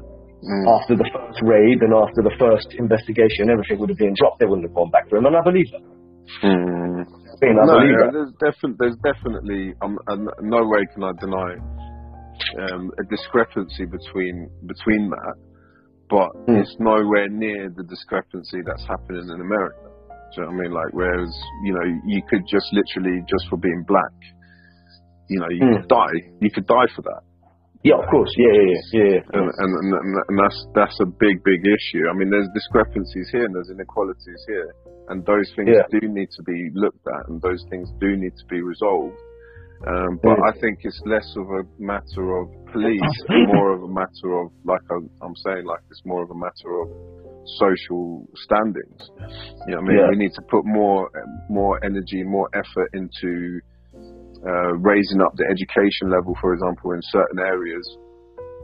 Mm. 0.42 0.66
after 0.82 0.98
the 0.98 1.06
first 1.14 1.38
raid 1.46 1.86
and 1.86 1.94
after 1.94 2.26
the 2.26 2.34
first 2.42 2.74
investigation, 2.74 3.46
everything 3.54 3.78
would 3.78 3.90
have 3.90 3.98
been 4.02 4.16
dropped. 4.18 4.40
They 4.42 4.48
wouldn't 4.50 4.66
have 4.66 4.74
gone 4.74 4.90
back 4.90 5.08
for 5.08 5.18
him, 5.22 5.28
and 5.30 5.38
I 5.38 5.42
believe 5.46 5.70
that. 5.70 5.86
Mean, 7.42 7.58
I 7.58 7.66
no, 7.66 7.74
believe 7.74 7.98
yeah, 7.98 8.12
there's, 8.14 8.34
defi- 8.40 8.78
there's 8.78 8.98
definitely 9.02 9.74
um, 9.82 9.98
uh, 10.08 10.16
no 10.42 10.62
way 10.68 10.86
can 10.94 11.04
I 11.04 11.12
deny 11.20 11.58
um, 12.70 12.92
a 13.00 13.04
discrepancy 13.10 13.86
between 13.86 14.50
between 14.68 15.10
that, 15.10 15.36
but 16.10 16.30
Mm. 16.48 16.62
it's 16.62 16.76
nowhere 16.80 17.30
near 17.30 17.70
the 17.76 17.84
discrepancy 17.84 18.62
that's 18.66 18.86
happening 18.88 19.26
in 19.30 19.40
America. 19.42 19.90
Do 19.90 19.90
you 19.90 20.42
know 20.44 20.48
what 20.48 20.54
I 20.54 20.62
mean? 20.64 20.72
Like, 20.74 20.92
whereas 20.94 21.32
you 21.66 21.74
know 21.74 21.86
you 22.06 22.22
could 22.30 22.46
just 22.48 22.68
literally 22.72 23.20
just 23.28 23.50
for 23.50 23.58
being 23.58 23.84
black, 23.88 24.14
you 25.30 25.40
know, 25.40 25.50
you 25.50 25.62
Mm. 25.66 25.82
could 25.82 25.88
die. 25.90 26.18
You 26.42 26.52
could 26.52 26.68
die 26.68 26.88
for 26.96 27.02
that. 27.04 27.22
Yeah, 27.84 27.98
of 27.98 28.06
course. 28.14 28.30
Yeah, 28.38 28.54
yeah, 28.54 28.62
yeah, 28.62 28.78
yeah. 28.94 29.10
yeah. 29.10 29.40
and, 29.42 29.50
and, 29.50 29.72
and, 29.98 30.16
and 30.30 30.36
that's 30.38 30.60
that's 30.76 30.98
a 31.02 31.06
big 31.10 31.42
big 31.44 31.62
issue. 31.66 32.06
I 32.06 32.14
mean, 32.14 32.30
there's 32.30 32.48
discrepancies 32.54 33.28
here 33.34 33.46
and 33.46 33.56
there's 33.56 33.72
inequalities 33.74 34.42
here, 34.48 34.70
and 35.12 35.26
those 35.26 35.52
things 35.56 35.70
Yeah. 35.70 36.00
do 36.00 36.08
need 36.08 36.30
to 36.38 36.44
be 36.44 36.70
looked 36.74 37.06
at, 37.08 37.28
and 37.28 37.42
those 37.42 37.64
things 37.70 37.92
do 38.00 38.16
need 38.16 38.36
to 38.38 38.46
be 38.50 38.62
resolved. 38.62 39.20
Um, 39.86 40.20
but. 40.22 40.38
I 40.46 40.52
think 40.62 40.80
it's 40.84 41.02
less 41.06 41.28
of 41.36 41.50
a 41.50 41.64
matter 41.80 42.38
of 42.40 42.48
police, 42.72 43.16
more 43.54 43.72
of 43.74 43.82
a 43.84 43.88
matter 43.88 44.30
of, 44.40 44.52
like 44.64 44.82
I'm, 44.92 45.10
I'm 45.22 45.36
saying, 45.36 45.66
like 45.66 45.82
it's 45.90 46.04
more 46.06 46.22
of 46.24 46.30
a 46.30 46.36
matter 46.36 46.70
of 46.82 46.88
social 47.58 48.28
standings. 48.46 49.02
You 49.66 49.74
know, 49.76 49.82
what 49.82 49.86
I 49.86 49.88
mean, 49.90 49.98
Yeah. 49.98 50.10
we 50.10 50.18
need 50.18 50.34
to 50.36 50.44
put 50.44 50.64
more 50.66 51.10
more 51.50 51.84
energy, 51.84 52.22
more 52.24 52.48
effort 52.54 52.90
into 52.94 53.60
uh, 54.46 54.74
raising 54.78 55.20
up 55.22 55.34
the 55.36 55.46
education 55.50 56.10
level, 56.10 56.38
for 56.42 56.54
example, 56.54 56.92
in 56.94 57.02
certain 57.04 57.40
areas 57.40 57.86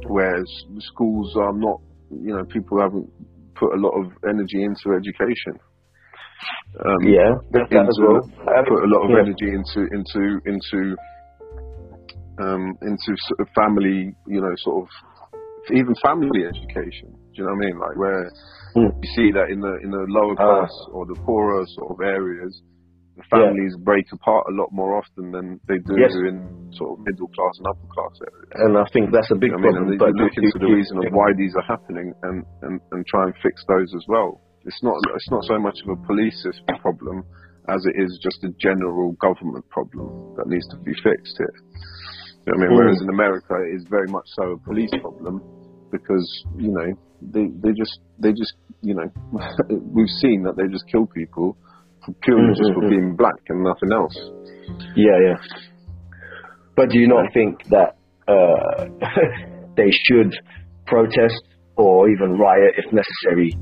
where 0.07 0.37
schools 0.79 1.35
are 1.35 1.53
not, 1.53 1.81
you 2.11 2.33
know, 2.35 2.45
people 2.45 2.79
haven't 2.79 3.09
put 3.55 3.73
a 3.73 3.79
lot 3.79 3.93
of 3.99 4.11
energy 4.29 4.63
into 4.63 4.93
education. 4.95 5.57
Um, 6.77 7.01
yeah, 7.03 7.31
there's 7.51 7.69
that 7.73 7.87
as 7.89 7.97
well. 8.01 8.21
I 8.45 8.61
put 8.67 8.81
a 8.83 8.89
lot 8.93 9.01
of 9.05 9.09
yeah. 9.09 9.23
energy 9.25 9.49
into 9.49 9.89
into 9.93 10.37
into 10.45 10.95
um, 12.39 12.77
into 12.85 13.11
sort 13.27 13.39
of 13.41 13.47
family, 13.55 14.13
you 14.27 14.41
know, 14.41 14.53
sort 14.61 14.85
of 14.85 14.87
even 15.73 15.95
family 16.05 16.45
education. 16.45 17.09
Do 17.33 17.41
you 17.41 17.43
know 17.45 17.53
what 17.53 17.63
I 17.63 17.65
mean? 17.65 17.77
Like 17.79 17.97
where 17.97 18.31
Mm. 18.77 18.93
you 19.01 19.09
see 19.17 19.31
that 19.33 19.49
in 19.49 19.59
the 19.59 19.73
in 19.81 19.89
the 19.89 20.05
lower 20.07 20.35
Ah. 20.37 20.61
class 20.61 20.73
or 20.93 21.05
the 21.07 21.15
poorer 21.25 21.65
sort 21.81 21.97
of 21.97 21.99
areas, 22.05 22.61
the 23.15 23.23
families 23.33 23.73
break 23.81 24.05
apart 24.13 24.45
a 24.49 24.53
lot 24.53 24.69
more 24.71 24.93
often 25.01 25.31
than 25.31 25.59
they 25.67 25.79
do 25.79 25.97
Yes. 25.97 26.13
in 26.13 26.45
sort 26.73 26.93
of 26.99 27.05
middle 27.05 27.25
class 27.33 27.57
and 27.57 27.65
upper 27.73 27.87
class 27.89 28.13
areas. 28.21 28.49
And 28.61 28.77
I 28.77 28.85
think 28.93 29.09
that's 29.11 29.31
a 29.31 29.35
big 29.35 29.49
You 29.49 29.57
know 29.57 29.65
what 29.65 29.75
I 29.77 29.79
mean, 29.89 29.97
problem. 29.97 30.13
and 30.13 30.17
but 30.17 30.21
look 30.21 30.35
you- 30.37 30.43
into 30.45 30.59
the 30.59 30.69
reason 30.77 30.97
of 31.01 31.09
why 31.11 31.33
these 31.33 31.55
are 31.55 31.63
happening 31.65 32.13
and, 32.21 32.45
and, 32.61 32.79
and 32.91 33.01
try 33.07 33.23
and 33.25 33.33
fix 33.41 33.65
those 33.65 33.89
as 33.95 34.05
well. 34.07 34.39
It's 34.67 34.83
not 34.83 34.95
it's 35.15 35.31
not 35.31 35.43
so 35.45 35.57
much 35.57 35.77
of 35.83 35.89
a 35.97 35.99
police 36.05 36.45
problem 36.81 37.23
as 37.69 37.81
it 37.85 37.95
is 38.03 38.19
just 38.21 38.43
a 38.43 38.51
general 38.59 39.11
government 39.13 39.67
problem 39.69 40.35
that 40.37 40.47
needs 40.47 40.67
to 40.69 40.77
be 40.77 40.93
fixed 41.03 41.35
here. 41.37 41.55
You 42.45 42.53
know 42.53 42.55
I 42.55 42.57
mean, 42.61 42.69
Mm. 42.71 42.77
whereas 42.77 43.01
in 43.01 43.09
America 43.09 43.53
it 43.65 43.75
is 43.75 43.83
very 43.89 44.07
much 44.07 44.27
so 44.37 44.43
a 44.51 44.59
police 44.59 44.91
problem 45.01 45.41
because 45.91 46.27
you 46.57 46.71
know 46.71 46.87
they 47.33 47.45
they 47.63 47.71
just 47.73 47.99
they 48.19 48.31
just 48.31 48.53
you 48.81 48.93
know 48.95 49.07
we've 49.95 50.15
seen 50.23 50.43
that 50.43 50.55
they 50.57 50.67
just 50.71 50.85
kill 50.91 51.05
people 51.07 51.57
purely 52.23 52.53
just 52.55 52.71
for 52.73 52.83
Mhm. 52.83 52.89
being 52.89 53.15
black 53.17 53.39
and 53.49 53.63
nothing 53.63 53.91
else. 53.91 54.15
Yeah, 54.95 55.17
yeah. 55.27 55.37
But 56.75 56.89
do 56.89 56.99
you 56.99 57.07
not 57.07 57.33
think 57.33 57.63
that 57.75 57.95
uh, 58.27 58.85
they 59.75 59.91
should 60.05 60.31
protest 60.85 61.41
or 61.77 62.09
even 62.09 62.37
riot 62.37 62.73
if 62.77 62.85
necessary 62.91 63.53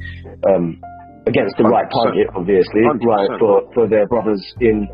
um, 0.50 0.80
against 1.28 1.56
the 1.58 1.64
right 1.68 1.86
100%. 1.88 1.92
party, 1.92 2.22
obviously, 2.36 2.82
100%. 2.82 3.04
right 3.06 3.30
for, 3.40 3.68
for 3.74 3.88
their 3.88 4.08
brothers 4.08 4.42
in 4.62 4.88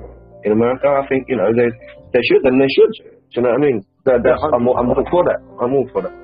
in 0.44 0.52
America? 0.54 0.90
I 0.90 1.06
think 1.08 1.30
you 1.30 1.38
know 1.38 1.54
they 1.54 1.70
they 2.14 2.24
should 2.26 2.44
and 2.46 2.60
they 2.60 2.70
should. 2.74 2.94
Do 3.32 3.40
you 3.40 3.42
know 3.44 3.54
what 3.56 3.62
I 3.62 3.66
mean? 3.66 3.78
That, 4.04 4.20
that's, 4.26 4.42
I'm, 4.44 4.68
all- 4.68 4.78
I'm 4.78 4.90
all 4.90 5.06
for 5.10 5.24
that. 5.24 5.40
I'm 5.62 5.74
all 5.74 5.88
for 5.94 6.02
that. 6.02 6.16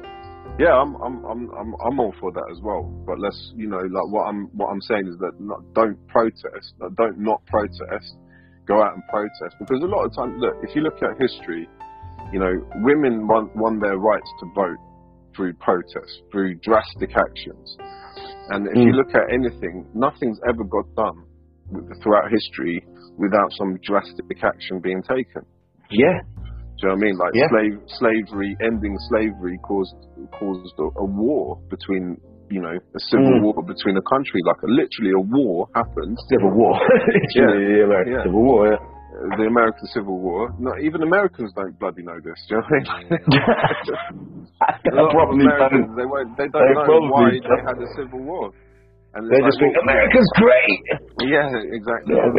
Yeah, 0.60 0.74
I'm 0.74 0.96
I'm 1.06 1.24
I'm 1.24 1.42
I'm 1.54 1.70
I'm 1.86 2.00
all 2.00 2.14
for 2.20 2.32
that 2.34 2.48
as 2.52 2.58
well. 2.66 2.90
But 3.06 3.20
let's 3.20 3.38
you 3.56 3.70
know 3.70 3.78
like 3.78 4.10
what 4.10 4.26
I'm 4.26 4.50
what 4.58 4.74
I'm 4.74 4.82
saying 4.82 5.06
is 5.08 5.16
that 5.22 5.34
not, 5.40 5.62
don't 5.74 5.96
protest, 6.08 6.74
don't 6.98 7.20
not 7.20 7.46
protest, 7.46 8.18
go 8.66 8.82
out 8.82 8.96
and 8.96 9.04
protest 9.08 9.54
because 9.60 9.78
a 9.84 9.86
lot 9.86 10.06
of 10.06 10.16
times 10.16 10.34
look 10.42 10.56
if 10.64 10.76
you 10.76 10.82
look 10.82 10.98
at 11.04 11.14
history, 11.22 11.70
you 12.34 12.40
know 12.40 12.52
women 12.82 13.28
won 13.28 13.52
won 13.54 13.78
their 13.80 13.98
rights 14.02 14.30
to 14.42 14.50
vote 14.56 14.82
through 15.38 15.54
protests, 15.62 16.20
through 16.32 16.56
drastic 16.66 17.16
actions, 17.16 17.78
and 18.50 18.66
if 18.68 18.76
you 18.76 18.92
Mm. 18.92 18.96
look 18.98 19.14
at 19.16 19.30
anything, 19.32 19.86
nothing's 19.94 20.40
ever 20.50 20.64
got 20.66 20.84
done 20.96 21.24
throughout 22.02 22.32
history 22.32 22.84
without 23.18 23.52
some 23.54 23.78
drastic 23.84 24.26
action 24.44 24.80
being 24.82 25.04
taken. 25.04 25.46
Yeah, 25.92 26.20
Do 26.80 26.88
you 26.88 26.90
know 26.90 26.94
what 26.96 27.04
I 27.04 27.06
mean? 27.08 27.18
Like 27.18 27.34
Yeah. 27.34 27.48
slave 27.50 27.76
slavery, 27.88 28.56
ending 28.62 28.96
slavery 29.10 29.58
caused 29.64 29.96
caused 30.34 30.78
a, 30.80 30.88
a 31.02 31.06
war 31.06 31.58
between 31.70 32.18
you 32.52 32.62
know 32.62 32.76
a 32.78 33.00
civil 33.10 33.34
Mm. 33.34 33.42
war 33.42 33.64
between 33.64 33.98
a 33.98 34.02
country. 34.04 34.40
Like 34.46 34.62
a, 34.64 34.68
literally 34.68 35.12
a 35.18 35.24
war 35.38 35.68
happened. 35.76 36.18
Civil 36.30 36.52
War. 36.52 36.74
Literally, 37.08 37.66
the 37.78 37.84
American 37.84 38.14
Yeah. 38.14 38.24
Civil 38.24 38.44
War. 38.44 38.68
Yeah. 38.72 38.78
The 39.38 39.46
American 39.50 39.88
Civil 39.94 40.20
War. 40.20 40.54
Not 40.60 40.82
even 40.82 41.02
Americans 41.02 41.52
don't 41.56 41.78
bloody 41.80 42.04
know 42.04 42.18
this. 42.24 42.38
Do 42.48 42.56
you 42.56 42.62
know 42.62 42.68
what 42.70 42.90
I 42.90 43.02
mean? 43.02 43.18
a 44.94 44.96
lot 44.96 45.10
of 45.10 45.12
probably 45.18 45.46
Americans, 45.46 45.88
don't. 45.90 45.98
they 45.98 46.06
won't. 46.06 46.30
They 46.38 46.48
don't 46.54 46.62
They 46.62 46.74
know 46.78 47.10
why 47.10 47.34
don't. 47.34 47.42
they 47.42 47.62
had 47.66 47.78
a 47.82 47.90
civil 47.98 48.22
war. 48.22 48.54
And 49.18 49.26
They 49.32 49.42
like, 49.42 49.50
just 49.50 49.58
think 49.58 49.74
well, 49.74 49.88
America's 49.90 50.30
great. 50.38 50.82
Yeah, 51.26 51.50
exactly. 51.50 52.14
Yeah, 52.14 52.30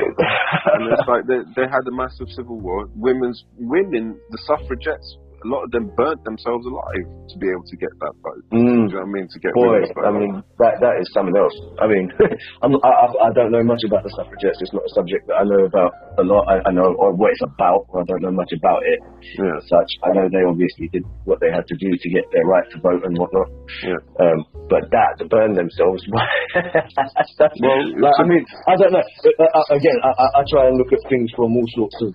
and 0.79 0.83
it's 0.95 1.09
like 1.11 1.25
they, 1.27 1.41
they 1.59 1.67
had 1.67 1.83
a 1.89 1.95
massive 1.95 2.31
civil 2.39 2.61
war. 2.61 2.87
Women's 2.95 3.43
women, 3.59 4.15
the 4.31 4.39
suffragettes, 4.47 5.17
a 5.45 5.49
lot 5.49 5.63
of 5.65 5.71
them 5.71 5.91
burnt 5.97 6.23
themselves 6.25 6.67
alive 6.67 7.07
to 7.31 7.37
be 7.39 7.49
able 7.49 7.67
to 7.67 7.77
get 7.77 7.93
that 8.01 8.15
vote. 8.23 8.43
Mm. 8.51 8.59
Do 8.59 8.63
you 8.63 8.99
know 8.99 9.07
what 9.07 9.11
I 9.11 9.17
mean? 9.17 9.27
To 9.31 9.39
get 9.39 9.53
Boy. 9.55 9.81
I 10.03 10.11
mean 10.11 10.33
that 10.59 10.83
that 10.83 10.95
is 10.99 11.07
something 11.15 11.37
else. 11.37 11.55
I 11.79 11.87
mean, 11.87 12.11
I'm, 12.63 12.75
I, 12.83 12.91
I 12.91 13.07
I 13.29 13.31
don't 13.35 13.53
know 13.53 13.63
much 13.63 13.83
about 13.87 14.03
the 14.03 14.13
suffragettes. 14.15 14.59
It's 14.61 14.75
not 14.75 14.87
a 14.87 14.93
subject 14.95 15.29
that 15.31 15.39
I 15.41 15.45
know 15.47 15.63
about 15.67 15.93
a 16.19 16.25
lot. 16.25 16.49
I, 16.51 16.63
I 16.67 16.71
know 16.73 16.91
or 16.99 17.15
what 17.15 17.33
it's 17.33 17.45
about. 17.45 17.87
I 17.95 18.03
don't 18.07 18.23
know 18.23 18.35
much 18.35 18.51
about 18.57 18.83
it 18.83 18.99
yeah, 19.39 19.59
as 19.59 19.65
such. 19.69 19.91
I 20.03 20.11
know 20.15 20.27
they 20.31 20.43
obviously 20.43 20.89
did 20.91 21.05
what 21.25 21.39
they 21.39 21.51
had 21.51 21.67
to 21.67 21.77
do 21.79 21.91
to 21.95 22.09
get 22.11 22.25
their 22.33 22.45
right 22.45 22.67
to 22.75 22.79
vote 22.81 23.03
and 23.05 23.15
whatnot. 23.19 23.49
yeah. 23.85 24.01
Um, 24.19 24.47
but 24.69 24.91
that 24.93 25.17
to 25.19 25.25
burn 25.27 25.55
themselves. 25.55 26.05
well, 26.13 27.83
like, 27.99 28.19
I 28.19 28.25
mean, 28.27 28.45
I 28.69 28.75
don't 28.77 28.93
know. 28.93 29.03
Uh, 29.03 29.45
uh, 29.45 29.67
again, 29.75 29.99
I, 30.05 30.41
I, 30.41 30.43
try 30.49 30.69
and 30.69 30.77
look 30.77 30.93
at 30.93 31.01
things 31.09 31.33
from 31.35 31.57
all 31.57 31.69
sorts 31.75 31.97
of 32.05 32.13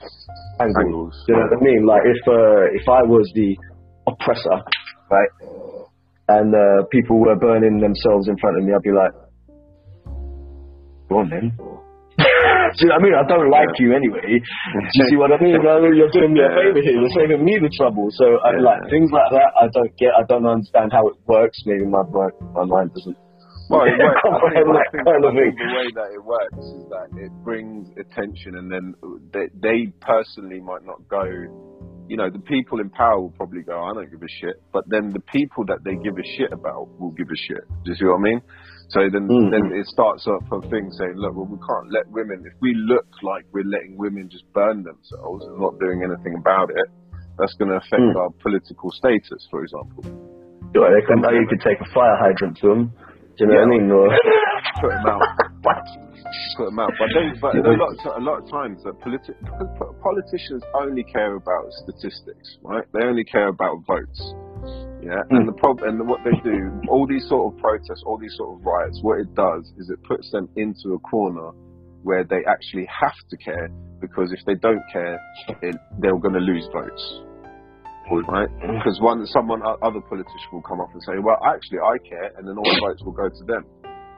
angles. 0.61 0.85
Angles. 0.85 1.15
You 1.27 1.35
know 1.35 1.47
what 1.49 1.57
I 1.57 1.61
mean? 1.63 1.81
Like 1.85 2.03
if 2.05 2.21
uh, 2.29 2.63
if 2.77 2.85
I 2.87 3.01
was 3.13 3.31
the 3.35 3.55
oppressor, 4.07 4.57
right, 5.09 5.33
and 6.29 6.53
uh, 6.55 6.85
people 6.91 7.19
were 7.19 7.35
burning 7.35 7.79
themselves 7.79 8.27
in 8.27 8.37
front 8.37 8.57
of 8.57 8.63
me, 8.65 8.73
I'd 8.73 8.81
be 8.81 8.91
like, 8.91 9.13
"Go 11.09 11.21
on, 11.21 11.29
then." 11.29 11.53
you 12.81 12.89
know 12.89 12.97
what 12.97 13.01
I 13.01 13.05
mean? 13.05 13.15
I 13.17 13.25
don't 13.29 13.49
like 13.49 13.73
yeah. 13.77 13.85
you 13.85 13.89
anyway. 13.93 14.41
Do 14.41 14.97
you 14.97 15.05
see 15.09 15.17
what 15.17 15.29
I 15.29 15.37
mean? 15.37 15.57
You're 15.61 16.13
doing 16.13 16.33
me 16.33 16.41
a 16.41 16.49
favor 16.49 16.81
here. 16.81 16.97
You're 16.97 17.13
saving 17.13 17.43
me 17.43 17.59
the 17.61 17.69
trouble. 17.69 18.09
So 18.11 18.25
I, 18.41 18.57
like 18.57 18.89
things 18.89 19.11
like 19.13 19.29
that, 19.29 19.49
I 19.57 19.69
don't 19.69 19.93
get. 19.97 20.13
I 20.17 20.23
don't 20.25 20.45
understand 20.45 20.91
how 20.91 21.07
it 21.07 21.17
works. 21.27 21.61
Maybe 21.65 21.85
my 21.85 22.01
my 22.53 22.65
mind 22.65 22.93
doesn't. 22.93 23.17
Well, 23.69 23.85
it 23.85 23.97
works. 23.97 24.21
I 24.27 24.49
think, 24.51 24.67
I 24.67 24.85
think, 24.91 25.05
I 25.05 25.31
think 25.33 25.53
the 25.57 25.71
way 25.73 25.87
that 25.95 26.09
it 26.13 26.23
works 26.23 26.65
is 26.65 26.83
that 26.89 27.07
it 27.17 27.31
brings 27.43 27.89
attention, 27.97 28.57
and 28.57 28.67
then 28.71 28.93
they, 29.31 29.47
they 29.55 29.79
personally 30.01 30.59
might 30.59 30.83
not 30.85 30.99
go 31.07 31.23
you 32.07 32.17
know, 32.17 32.29
the 32.29 32.39
people 32.39 32.79
in 32.79 32.89
power 32.89 33.19
will 33.19 33.35
probably 33.35 33.61
go, 33.61 33.79
I 33.79 33.93
don't 33.93 34.11
give 34.11 34.21
a 34.21 34.33
shit. 34.41 34.61
But 34.71 34.83
then 34.87 35.11
the 35.11 35.23
people 35.31 35.65
that 35.67 35.83
they 35.83 35.95
give 35.95 36.17
a 36.19 36.27
shit 36.37 36.51
about 36.51 36.87
will 36.99 37.11
give 37.11 37.27
a 37.31 37.39
shit. 37.47 37.63
Do 37.83 37.91
you 37.91 37.95
see 37.95 38.05
what 38.05 38.19
I 38.19 38.23
mean? 38.23 38.41
So 38.89 38.99
then, 39.07 39.25
mm. 39.25 39.49
then 39.49 39.71
it 39.71 39.87
starts 39.87 40.27
up 40.27 40.43
a 40.51 40.61
thing 40.69 40.91
saying, 40.99 41.15
look, 41.15 41.33
well, 41.35 41.47
we 41.47 41.57
can't 41.57 41.89
let 41.89 42.05
women, 42.11 42.43
if 42.45 42.53
we 42.61 42.75
look 42.75 43.07
like 43.23 43.47
we're 43.53 43.65
letting 43.65 43.95
women 43.97 44.29
just 44.29 44.45
burn 44.53 44.83
themselves 44.83 45.45
and 45.47 45.57
not 45.57 45.79
doing 45.79 46.03
anything 46.03 46.35
about 46.37 46.69
it, 46.69 46.87
that's 47.39 47.55
going 47.57 47.71
to 47.71 47.79
affect 47.79 48.03
mm. 48.03 48.15
our 48.19 48.29
political 48.43 48.91
status, 48.91 49.41
for 49.49 49.63
example. 49.63 50.03
Yeah, 50.75 50.89
they 50.93 51.05
can, 51.05 51.23
you 51.23 51.47
could 51.49 51.61
take 51.63 51.79
a 51.81 51.89
fire 51.93 52.17
hydrant 52.19 52.57
to 52.61 52.67
them. 52.67 52.83
Do 53.37 53.45
you 53.45 53.47
know 53.49 53.53
yeah. 53.53 53.65
what 53.65 53.73
I 53.73 53.77
mean? 53.77 53.85
Or 53.89 54.05
put 54.81 54.89
them 54.93 55.05
out. 55.09 55.25
Put 56.57 56.65
them 56.65 56.79
out. 56.79 56.91
But, 56.99 57.09
they, 57.15 57.39
but 57.39 57.55
a, 57.65 57.73
lot 57.73 57.91
of, 57.91 58.21
a 58.21 58.23
lot 58.23 58.37
of 58.43 58.45
times, 58.51 58.83
that 58.83 58.99
politi- 58.99 59.37
politicians 60.01 60.63
only 60.75 61.03
care 61.03 61.35
about 61.35 61.71
statistics, 61.83 62.57
right? 62.61 62.85
They 62.93 63.05
only 63.05 63.23
care 63.23 63.47
about 63.47 63.83
votes. 63.87 64.19
Yeah, 65.03 65.19
mm. 65.27 65.35
and 65.35 65.47
the 65.47 65.57
problem, 65.59 65.99
and 65.99 66.07
what 66.07 66.23
they 66.23 66.35
do, 66.43 66.71
all 66.87 67.05
these 67.07 67.27
sort 67.27 67.53
of 67.53 67.59
protests, 67.59 68.03
all 68.05 68.17
these 68.17 68.35
sort 68.37 68.55
of 68.55 68.65
riots, 68.65 68.99
what 69.01 69.19
it 69.19 69.35
does 69.35 69.71
is 69.77 69.89
it 69.89 69.99
puts 70.03 70.31
them 70.31 70.47
into 70.55 70.95
a 70.95 70.99
corner 70.99 71.51
where 72.03 72.23
they 72.23 72.43
actually 72.47 72.87
have 72.87 73.15
to 73.29 73.37
care 73.37 73.67
because 73.99 74.31
if 74.31 74.39
they 74.45 74.55
don't 74.55 74.83
care, 74.91 75.19
it, 75.61 75.75
they're 75.99 76.17
going 76.19 76.35
to 76.35 76.43
lose 76.43 76.67
votes. 76.71 77.21
Right? 78.27 78.51
Because 78.59 78.99
one, 78.99 79.25
someone, 79.27 79.61
other 79.63 80.01
politician 80.01 80.51
will 80.51 80.61
come 80.61 80.81
up 80.81 80.91
and 80.91 81.01
say, 81.03 81.13
"Well, 81.23 81.39
actually, 81.47 81.79
I 81.79 81.95
care," 82.03 82.35
and 82.37 82.45
then 82.45 82.57
all 82.59 82.67
the 82.67 82.83
votes 82.83 83.01
will 83.01 83.15
go 83.15 83.29
to 83.31 83.43
them. 83.47 83.63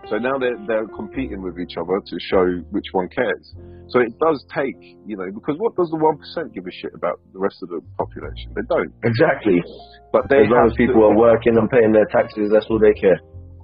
So 0.10 0.18
now 0.18 0.38
they're, 0.38 0.58
they're 0.68 0.88
competing 0.94 1.42
with 1.42 1.58
each 1.58 1.78
other 1.78 1.98
to 1.98 2.16
show 2.30 2.46
which 2.70 2.86
one 2.94 3.10
cares. 3.10 3.56
So 3.90 4.00
it 4.00 4.14
does 4.20 4.44
take, 4.54 4.78
you 5.06 5.18
know, 5.18 5.30
because 5.34 5.58
what 5.58 5.76
does 5.76 5.90
the 5.90 5.98
1% 5.98 6.54
give 6.54 6.66
a 6.66 6.72
shit 6.72 6.94
about 6.94 7.20
the 7.34 7.40
rest 7.40 7.58
of 7.64 7.70
the 7.70 7.82
population? 7.98 8.54
They 8.54 8.66
don't. 8.70 8.94
Exactly. 9.04 9.62
But 10.14 10.30
they 10.30 10.46
as 10.46 10.50
long 10.50 10.70
as 10.70 10.78
people 10.78 11.02
to, 11.02 11.10
are 11.10 11.18
working 11.18 11.58
and 11.58 11.70
paying 11.70 11.92
their 11.92 12.06
taxes, 12.14 12.54
that's 12.54 12.66
all 12.70 12.78
they 12.78 12.94
care. 12.94 13.18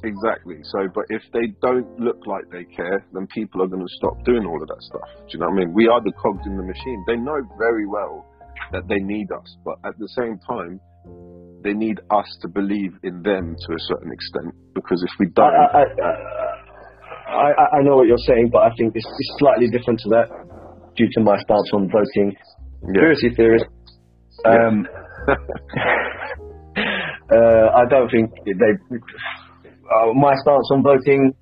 Exactly. 0.04 0.58
So, 0.64 0.90
but 0.94 1.06
if 1.10 1.22
they 1.32 1.54
don't 1.62 1.86
look 2.00 2.26
like 2.26 2.50
they 2.50 2.66
care, 2.66 3.06
then 3.14 3.28
people 3.28 3.62
are 3.62 3.68
going 3.68 3.86
to 3.86 3.94
stop 4.02 4.18
doing 4.26 4.46
all 4.46 4.62
of 4.62 4.68
that 4.68 4.82
stuff. 4.82 5.10
Do 5.30 5.38
you 5.38 5.40
know 5.40 5.50
what 5.54 5.62
I 5.62 5.66
mean? 5.66 5.74
We 5.74 5.88
are 5.88 6.02
the 6.02 6.14
cogs 6.18 6.42
in 6.46 6.58
the 6.58 6.66
machine. 6.66 7.04
They 7.06 7.18
know 7.18 7.38
very 7.58 7.86
well 7.86 8.26
that 8.72 8.88
they 8.88 8.98
need 8.98 9.32
us, 9.32 9.58
but 9.64 9.78
at 9.86 9.98
the 10.00 10.10
same 10.18 10.40
time, 10.42 10.82
they 11.64 11.74
need 11.74 12.00
us 12.10 12.38
to 12.42 12.48
believe 12.48 12.94
in 13.04 13.22
them 13.22 13.56
to 13.56 13.74
a 13.74 13.80
certain 13.80 14.12
extent 14.12 14.54
because 14.74 15.04
if 15.04 15.12
we 15.20 15.28
don't, 15.36 15.54
I, 15.54 15.84
I, 17.30 17.44
I, 17.50 17.78
I 17.78 17.82
know 17.84 17.96
what 17.96 18.08
you're 18.08 18.18
saying, 18.26 18.50
but 18.52 18.64
I 18.64 18.70
think 18.78 18.96
it's, 18.96 19.06
it's, 19.06 19.34
slightly 19.40 19.68
different 19.70 20.00
to 20.02 20.10
that 20.10 20.28
due 20.96 21.08
to 21.14 21.22
my 21.22 21.38
stance 21.38 21.72
on 21.74 21.90
voting. 21.90 22.36
Yeah. 22.36 22.86
Conspiracy 22.86 23.30
theorist. 23.36 23.66
Um, 24.46 24.88
uh, 27.32 27.68
I 27.76 27.86
don't 27.90 28.10
think 28.10 28.32
they. 28.46 28.74
Uh, 28.92 30.14
my 30.14 30.34
stance 30.42 30.70
on 30.72 30.84
voting, 30.84 31.34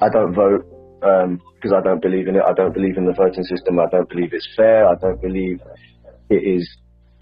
I 0.00 0.08
don't 0.08 0.34
vote 0.34 0.64
because 1.00 1.72
um, 1.72 1.78
I 1.78 1.82
don't 1.82 2.02
believe 2.02 2.28
in 2.28 2.36
it. 2.36 2.42
I 2.46 2.52
don't 2.52 2.74
believe 2.74 2.96
in 2.96 3.06
the 3.06 3.14
voting 3.14 3.44
system. 3.44 3.78
I 3.78 3.86
don't 3.90 4.08
believe 4.08 4.30
it's 4.32 4.48
fair. 4.56 4.86
I 4.86 4.94
don't 5.00 5.20
believe 5.20 5.60
it 6.28 6.42
is 6.44 6.68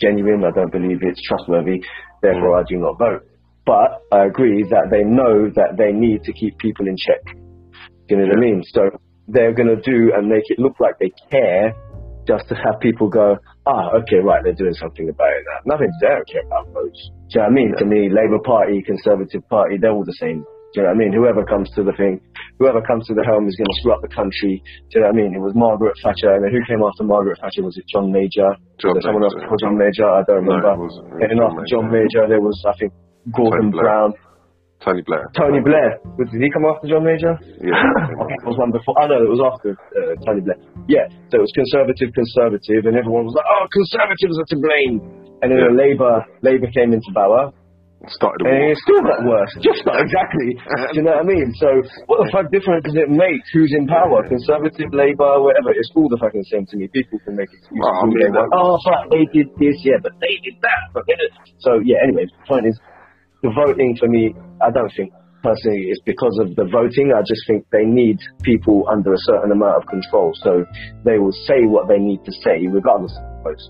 genuine. 0.00 0.44
I 0.44 0.50
don't 0.50 0.72
believe 0.72 0.98
it's 1.02 1.22
trustworthy. 1.26 1.80
Therefore, 2.22 2.58
I 2.58 2.62
do 2.68 2.76
not 2.76 2.98
vote. 2.98 3.24
But 3.64 4.02
I 4.10 4.24
agree 4.24 4.64
that 4.70 4.88
they 4.90 5.04
know 5.04 5.50
that 5.54 5.76
they 5.76 5.92
need 5.92 6.24
to 6.24 6.32
keep 6.32 6.58
people 6.58 6.86
in 6.86 6.96
check. 6.96 7.20
You 8.08 8.16
know 8.16 8.24
what 8.24 8.38
I 8.38 8.40
mean? 8.40 8.62
So 8.72 8.90
they're 9.28 9.52
going 9.52 9.68
to 9.68 9.80
do 9.80 10.12
and 10.16 10.28
make 10.28 10.44
it 10.48 10.58
look 10.58 10.80
like 10.80 10.98
they 10.98 11.12
care 11.30 11.74
just 12.26 12.48
to 12.48 12.54
have 12.54 12.80
people 12.80 13.08
go, 13.08 13.36
ah, 13.66 13.90
okay, 14.00 14.20
right, 14.24 14.40
they're 14.44 14.52
doing 14.52 14.74
something 14.74 15.08
about 15.08 15.28
it 15.28 15.44
now. 15.48 15.74
Nothing, 15.74 15.90
they 16.00 16.08
don't 16.08 16.28
care 16.28 16.44
about 16.44 16.72
votes. 16.72 17.10
Do 17.28 17.40
you 17.40 17.40
know 17.40 17.44
what 17.44 17.50
I 17.50 17.54
mean? 17.54 17.68
Yeah. 17.72 17.80
To 17.80 17.86
me, 17.86 18.00
Labour 18.08 18.40
Party, 18.44 18.82
Conservative 18.82 19.48
Party, 19.48 19.76
they're 19.80 19.92
all 19.92 20.04
the 20.04 20.16
same. 20.20 20.44
Do 20.76 20.80
you 20.80 20.82
know 20.84 20.92
what 20.92 21.00
I 21.00 21.00
mean? 21.00 21.12
Whoever 21.16 21.42
comes 21.48 21.72
to 21.76 21.82
the 21.82 21.96
thing, 21.96 22.20
whoever 22.60 22.84
comes 22.84 23.08
to 23.08 23.16
the 23.16 23.24
helm 23.24 23.48
is 23.48 23.56
going 23.56 23.72
to 23.72 23.76
screw 23.80 23.96
up 23.96 24.04
the 24.04 24.12
country. 24.12 24.60
Do 24.92 25.00
you 25.00 25.00
know 25.00 25.08
what 25.08 25.16
I 25.16 25.20
mean? 25.24 25.32
It 25.32 25.40
was 25.40 25.56
Margaret 25.56 25.96
Thatcher, 26.04 26.28
and 26.28 26.44
then 26.44 26.52
who 26.52 26.60
came 26.68 26.84
after 26.84 27.08
Margaret 27.08 27.40
Thatcher? 27.40 27.64
Was 27.64 27.80
it 27.80 27.88
John 27.88 28.12
Major? 28.12 28.52
John 28.76 28.92
someone 29.00 29.24
else 29.24 29.32
before 29.32 29.56
John 29.56 29.80
Major? 29.80 30.04
I 30.04 30.20
don't 30.28 30.44
remember. 30.44 30.76
No, 30.76 30.92
and 31.24 31.28
then 31.32 31.40
after 31.40 31.64
John 31.72 31.88
Major, 31.88 32.28
there 32.28 32.44
was, 32.44 32.56
I 32.68 32.76
think, 32.76 32.92
Gordon 33.32 33.72
Brown. 33.72 34.12
Tony 34.84 35.02
Blair. 35.02 35.26
Tony 35.34 35.58
Blair. 35.58 35.98
Did 36.20 36.38
he 36.38 36.50
come 36.54 36.62
after 36.68 36.86
John 36.86 37.02
Major? 37.02 37.34
Yeah. 37.58 37.74
I 38.14 38.24
think 38.30 38.38
it 38.38 38.46
was 38.46 38.54
one 38.60 38.70
before. 38.70 38.94
Oh, 38.94 39.10
no, 39.10 39.18
it 39.18 39.26
was 39.26 39.42
after 39.42 39.74
uh, 39.74 40.14
Tony 40.22 40.44
Blair. 40.44 40.54
Yeah, 40.86 41.10
so 41.34 41.42
it 41.42 41.44
was 41.48 41.50
Conservative, 41.50 42.14
Conservative, 42.14 42.86
and 42.86 42.94
everyone 42.94 43.26
was 43.26 43.34
like, 43.34 43.48
oh, 43.48 43.66
Conservatives 43.74 44.38
are 44.38 44.48
to 44.54 44.58
blame. 44.62 44.94
And 45.42 45.50
then 45.50 45.58
yeah. 45.58 45.74
Labour, 45.74 46.22
Labour 46.42 46.70
came 46.70 46.94
into 46.94 47.10
power, 47.10 47.50
started 48.06 48.46
and 48.46 48.70
it 48.70 48.78
still 48.86 49.02
got 49.02 49.26
worse. 49.26 49.50
Just 49.66 49.82
not 49.82 49.98
exactly. 49.98 50.54
Do 50.94 51.02
you 51.02 51.02
know 51.02 51.18
what 51.18 51.26
I 51.26 51.34
mean? 51.34 51.50
So 51.58 51.66
what 52.06 52.22
the 52.22 52.30
fuck 52.30 52.46
difference 52.54 52.86
does 52.86 52.94
it 52.94 53.10
make? 53.10 53.42
Who's 53.50 53.74
in 53.74 53.90
power? 53.90 54.22
Conservative, 54.22 54.94
Labour, 54.94 55.42
whatever. 55.42 55.74
It's 55.74 55.90
all 55.98 56.06
the 56.06 56.20
fucking 56.22 56.46
same 56.46 56.64
to 56.70 56.76
me. 56.78 56.86
People 56.94 57.18
can 57.26 57.34
make 57.34 57.50
excuses. 57.50 57.82
Well, 57.82 57.98
I 57.98 58.06
mean, 58.06 58.30
oh, 58.54 58.78
fuck, 58.86 59.10
they 59.10 59.26
did 59.34 59.50
this, 59.58 59.82
yeah, 59.82 59.98
but 59.98 60.14
they 60.22 60.38
did 60.46 60.62
that. 60.62 60.94
But. 60.94 61.02
So 61.58 61.82
yeah. 61.82 61.98
Anyway, 62.06 62.30
the 62.30 62.46
point 62.46 62.70
is, 62.70 62.78
the 63.42 63.50
voting 63.50 63.98
for 63.98 64.06
me, 64.06 64.34
I 64.62 64.70
don't 64.70 64.90
think 64.94 65.10
personally 65.42 65.90
it's 65.90 66.02
because 66.06 66.38
of 66.38 66.54
the 66.54 66.70
voting. 66.70 67.10
I 67.10 67.22
just 67.26 67.42
think 67.46 67.66
they 67.74 67.84
need 67.84 68.18
people 68.42 68.86
under 68.90 69.14
a 69.14 69.22
certain 69.26 69.50
amount 69.50 69.82
of 69.82 69.84
control. 69.90 70.32
So 70.38 70.62
they 71.04 71.18
will 71.18 71.34
say 71.50 71.66
what 71.66 71.88
they 71.88 71.98
need 71.98 72.22
to 72.24 72.32
say, 72.46 72.66
regardless 72.70 73.14
of 73.18 73.42
votes. 73.42 73.66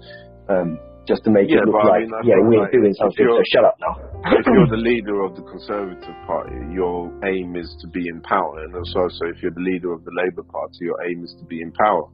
Um, 0.48 0.80
just 1.08 1.24
to 1.24 1.32
make 1.32 1.48
yeah, 1.48 1.64
it 1.64 1.72
look 1.72 1.80
like, 1.80 2.04
I 2.04 2.20
mean, 2.20 2.28
yeah, 2.28 2.36
we're 2.44 2.68
like, 2.68 2.76
doing 2.76 2.92
something, 2.92 3.16
so 3.16 3.40
shut 3.48 3.64
up 3.64 3.80
now. 3.80 3.96
if 4.28 4.44
you're 4.44 4.68
the 4.76 4.84
leader 4.84 5.24
of 5.24 5.32
the 5.32 5.42
Conservative 5.48 6.14
Party, 6.28 6.60
your 6.68 7.08
aim 7.24 7.56
is 7.56 7.72
to 7.80 7.88
be 7.88 8.04
in 8.12 8.20
power. 8.20 8.60
And 8.68 8.76
also, 8.76 9.08
so 9.08 9.24
if 9.32 9.40
you're 9.40 9.56
the 9.56 9.64
leader 9.64 9.96
of 9.96 10.04
the 10.04 10.12
Labour 10.12 10.44
Party, 10.44 10.84
your 10.84 11.00
aim 11.08 11.24
is 11.24 11.32
to 11.40 11.44
be 11.48 11.64
in 11.64 11.72
power. 11.72 12.04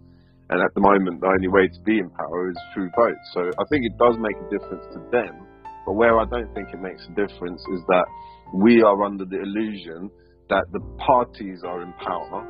And 0.48 0.62
at 0.62 0.70
the 0.78 0.80
moment, 0.80 1.20
the 1.20 1.26
only 1.26 1.50
way 1.50 1.66
to 1.66 1.80
be 1.83 1.98
in 1.98 2.09
power 2.14 2.48
is 2.48 2.59
through 2.72 2.88
votes. 2.94 3.26
So 3.35 3.50
I 3.59 3.64
think 3.66 3.83
it 3.83 3.98
does 3.98 4.14
make 4.22 4.38
a 4.38 4.48
difference 4.48 4.87
to 4.94 5.02
them. 5.11 5.42
But 5.85 5.98
where 5.98 6.16
I 6.22 6.24
don't 6.30 6.54
think 6.54 6.70
it 6.70 6.80
makes 6.80 7.02
a 7.11 7.14
difference 7.18 7.61
is 7.74 7.83
that 7.90 8.07
we 8.54 8.80
are 8.83 9.02
under 9.02 9.24
the 9.26 9.42
illusion 9.42 10.09
that 10.48 10.64
the 10.70 10.80
parties 11.02 11.66
are 11.66 11.83
in 11.83 11.92
power 11.98 12.46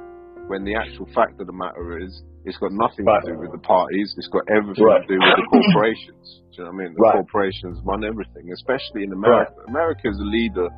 when 0.48 0.64
the 0.64 0.74
actual 0.74 1.08
fact 1.14 1.40
of 1.40 1.46
the 1.46 1.52
matter 1.56 1.98
is 1.98 2.22
it's 2.44 2.58
got 2.58 2.72
nothing 2.72 3.04
right. 3.04 3.24
to 3.24 3.32
do 3.32 3.38
with 3.40 3.52
the 3.52 3.64
parties. 3.64 4.14
It's 4.16 4.28
got 4.28 4.44
everything 4.52 4.84
right. 4.84 5.00
to 5.00 5.08
do 5.08 5.16
with 5.16 5.36
the 5.40 5.48
corporations. 5.48 6.44
do 6.52 6.60
you 6.60 6.64
know 6.64 6.70
what 6.70 6.76
I 6.76 6.84
mean? 6.84 6.92
The 6.92 7.00
right. 7.00 7.16
corporations 7.16 7.80
run 7.84 8.04
everything, 8.04 8.52
especially 8.52 9.08
in 9.08 9.12
America. 9.12 9.56
America 9.68 10.12
is 10.12 10.18
the 10.20 10.28
leader 10.28 10.68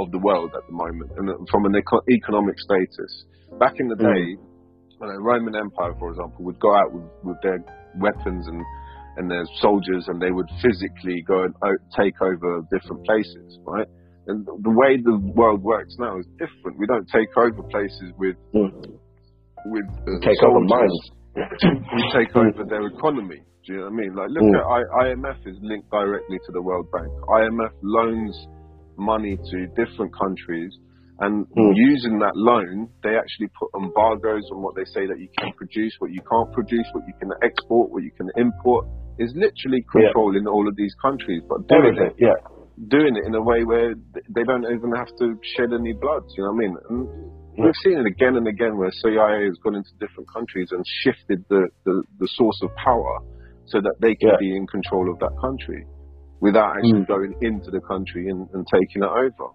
of 0.00 0.10
the 0.10 0.18
world 0.18 0.56
at 0.56 0.64
the 0.64 0.72
moment, 0.72 1.12
and 1.20 1.28
from 1.52 1.68
an 1.68 1.76
eco- 1.76 2.04
economic 2.08 2.56
status. 2.58 3.12
Back 3.60 3.76
in 3.76 3.88
the 3.88 4.00
mm. 4.00 4.08
day, 4.08 4.24
mm. 4.40 5.04
the 5.04 5.20
Roman 5.20 5.54
Empire, 5.54 5.92
for 6.00 6.08
example, 6.08 6.44
would 6.48 6.58
go 6.58 6.72
out 6.74 6.92
with, 6.92 7.04
with 7.22 7.36
their 7.42 7.60
weapons 8.00 8.48
and 8.48 8.64
and 9.18 9.30
their 9.30 9.44
soldiers, 9.60 10.08
and 10.08 10.16
they 10.16 10.30
would 10.30 10.48
physically 10.62 11.20
go 11.28 11.44
and 11.44 11.52
take 11.94 12.16
over 12.22 12.64
different 12.72 13.04
places, 13.04 13.58
right? 13.66 13.86
And 14.26 14.46
the 14.46 14.70
way 14.70 14.96
the 14.96 15.18
world 15.36 15.62
works 15.62 15.96
now 15.98 16.18
is 16.18 16.24
different. 16.38 16.78
We 16.78 16.86
don't 16.86 17.06
take 17.12 17.28
over 17.36 17.62
places 17.68 18.16
with 18.16 18.36
mm 18.54 18.98
with 19.66 19.86
uh, 20.08 20.18
take 20.20 20.40
over 20.42 20.60
minds. 20.60 21.10
we 21.36 22.02
take 22.12 22.34
over 22.36 22.64
their 22.68 22.86
economy. 22.86 23.40
Do 23.64 23.72
you 23.72 23.78
know 23.78 23.84
what 23.84 23.92
I 23.92 23.96
mean? 23.96 24.12
Like, 24.14 24.30
look 24.30 24.42
mm. 24.42 24.58
at 24.58 24.66
I, 24.66 24.80
IMF 25.14 25.38
is 25.46 25.56
linked 25.62 25.90
directly 25.90 26.38
to 26.46 26.52
the 26.52 26.60
World 26.60 26.90
Bank. 26.90 27.06
IMF 27.06 27.72
loans 27.82 28.34
money 28.98 29.36
to 29.36 29.66
different 29.78 30.12
countries, 30.18 30.72
and 31.20 31.46
mm. 31.46 31.72
using 31.74 32.18
that 32.18 32.34
loan, 32.34 32.88
they 33.02 33.14
actually 33.14 33.48
put 33.54 33.70
embargoes 33.78 34.42
on 34.52 34.62
what 34.62 34.74
they 34.74 34.84
say 34.84 35.06
that 35.06 35.18
you 35.18 35.28
can 35.38 35.52
produce, 35.54 35.94
what 36.00 36.10
you 36.10 36.20
can't 36.28 36.50
produce, 36.52 36.86
what 36.92 37.04
you 37.06 37.14
can 37.20 37.30
export, 37.42 37.90
what 37.90 38.02
you 38.02 38.10
can 38.16 38.28
import. 38.36 38.86
Is 39.18 39.30
literally 39.36 39.84
controlling 39.92 40.44
yeah. 40.44 40.50
all 40.50 40.66
of 40.66 40.74
these 40.74 40.94
countries, 41.00 41.42
but 41.46 41.68
doing 41.68 41.84
Everything, 41.84 42.16
it, 42.16 42.32
yeah. 42.32 42.38
doing 42.88 43.14
it 43.14 43.28
in 43.28 43.34
a 43.36 43.42
way 43.42 43.62
where 43.62 43.94
they 43.94 44.42
don't 44.42 44.64
even 44.64 44.90
have 44.96 45.12
to 45.20 45.36
shed 45.54 45.68
any 45.70 45.92
blood. 45.92 46.24
You 46.34 46.48
know 46.48 46.56
what 46.56 46.64
I 46.64 46.66
mean? 46.66 46.74
We've 47.58 47.74
seen 47.84 47.98
it 47.98 48.06
again 48.06 48.36
and 48.36 48.48
again 48.48 48.76
where 48.76 48.90
CIA 48.90 49.44
has 49.44 49.58
gone 49.62 49.74
into 49.74 49.90
different 50.00 50.28
countries 50.32 50.68
and 50.70 50.84
shifted 51.04 51.44
the, 51.48 51.68
the, 51.84 52.02
the 52.18 52.28
source 52.34 52.58
of 52.62 52.70
power 52.76 53.18
so 53.66 53.80
that 53.80 53.94
they 54.00 54.14
can 54.14 54.30
yeah. 54.30 54.40
be 54.40 54.56
in 54.56 54.66
control 54.66 55.12
of 55.12 55.18
that 55.20 55.36
country 55.40 55.86
without 56.40 56.76
actually 56.76 57.04
mm. 57.04 57.06
going 57.06 57.34
into 57.42 57.70
the 57.70 57.80
country 57.80 58.28
and, 58.28 58.48
and 58.54 58.66
taking 58.72 59.02
it 59.02 59.08
over. 59.08 59.52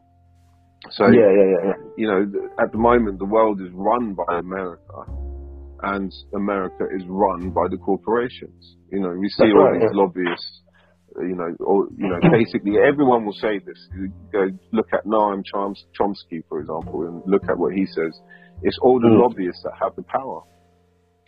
So, 0.91 1.07
yeah, 1.07 1.19
yeah, 1.19 1.47
yeah, 1.49 1.63
yeah. 1.65 1.73
you 1.97 2.07
know, 2.07 2.49
at 2.61 2.71
the 2.71 2.77
moment, 2.77 3.19
the 3.19 3.25
world 3.25 3.61
is 3.61 3.69
run 3.73 4.13
by 4.13 4.39
America. 4.39 5.03
and 5.83 6.11
America 6.35 6.85
is 6.95 7.03
run 7.07 7.51
by 7.51 7.67
the 7.69 7.77
corporations. 7.77 8.77
You 8.91 9.01
know, 9.01 9.09
we 9.09 9.29
see 9.29 9.45
That's 9.45 9.53
all 9.55 9.71
right, 9.71 9.81
these 9.81 9.93
lobbyists. 9.93 10.61
Uh, 11.17 11.23
You 11.23 11.35
know, 11.35 11.49
or 11.59 11.87
you 11.97 12.07
know, 12.07 12.19
basically 12.31 12.73
everyone 12.77 13.25
will 13.25 13.33
say 13.33 13.59
this. 13.59 13.77
You 13.95 14.11
go 14.31 14.47
look 14.71 14.87
at 14.93 15.05
Noam 15.05 15.43
Choms- 15.51 15.85
Chomsky, 15.99 16.43
for 16.49 16.59
example, 16.59 17.03
and 17.07 17.21
look 17.25 17.43
at 17.49 17.57
what 17.57 17.73
he 17.73 17.85
says. 17.85 18.13
It's 18.63 18.77
all 18.81 18.99
the 18.99 19.07
Mm. 19.07 19.21
lobbyists 19.21 19.63
that 19.63 19.73
have 19.81 19.95
the 19.95 20.03
power. 20.03 20.41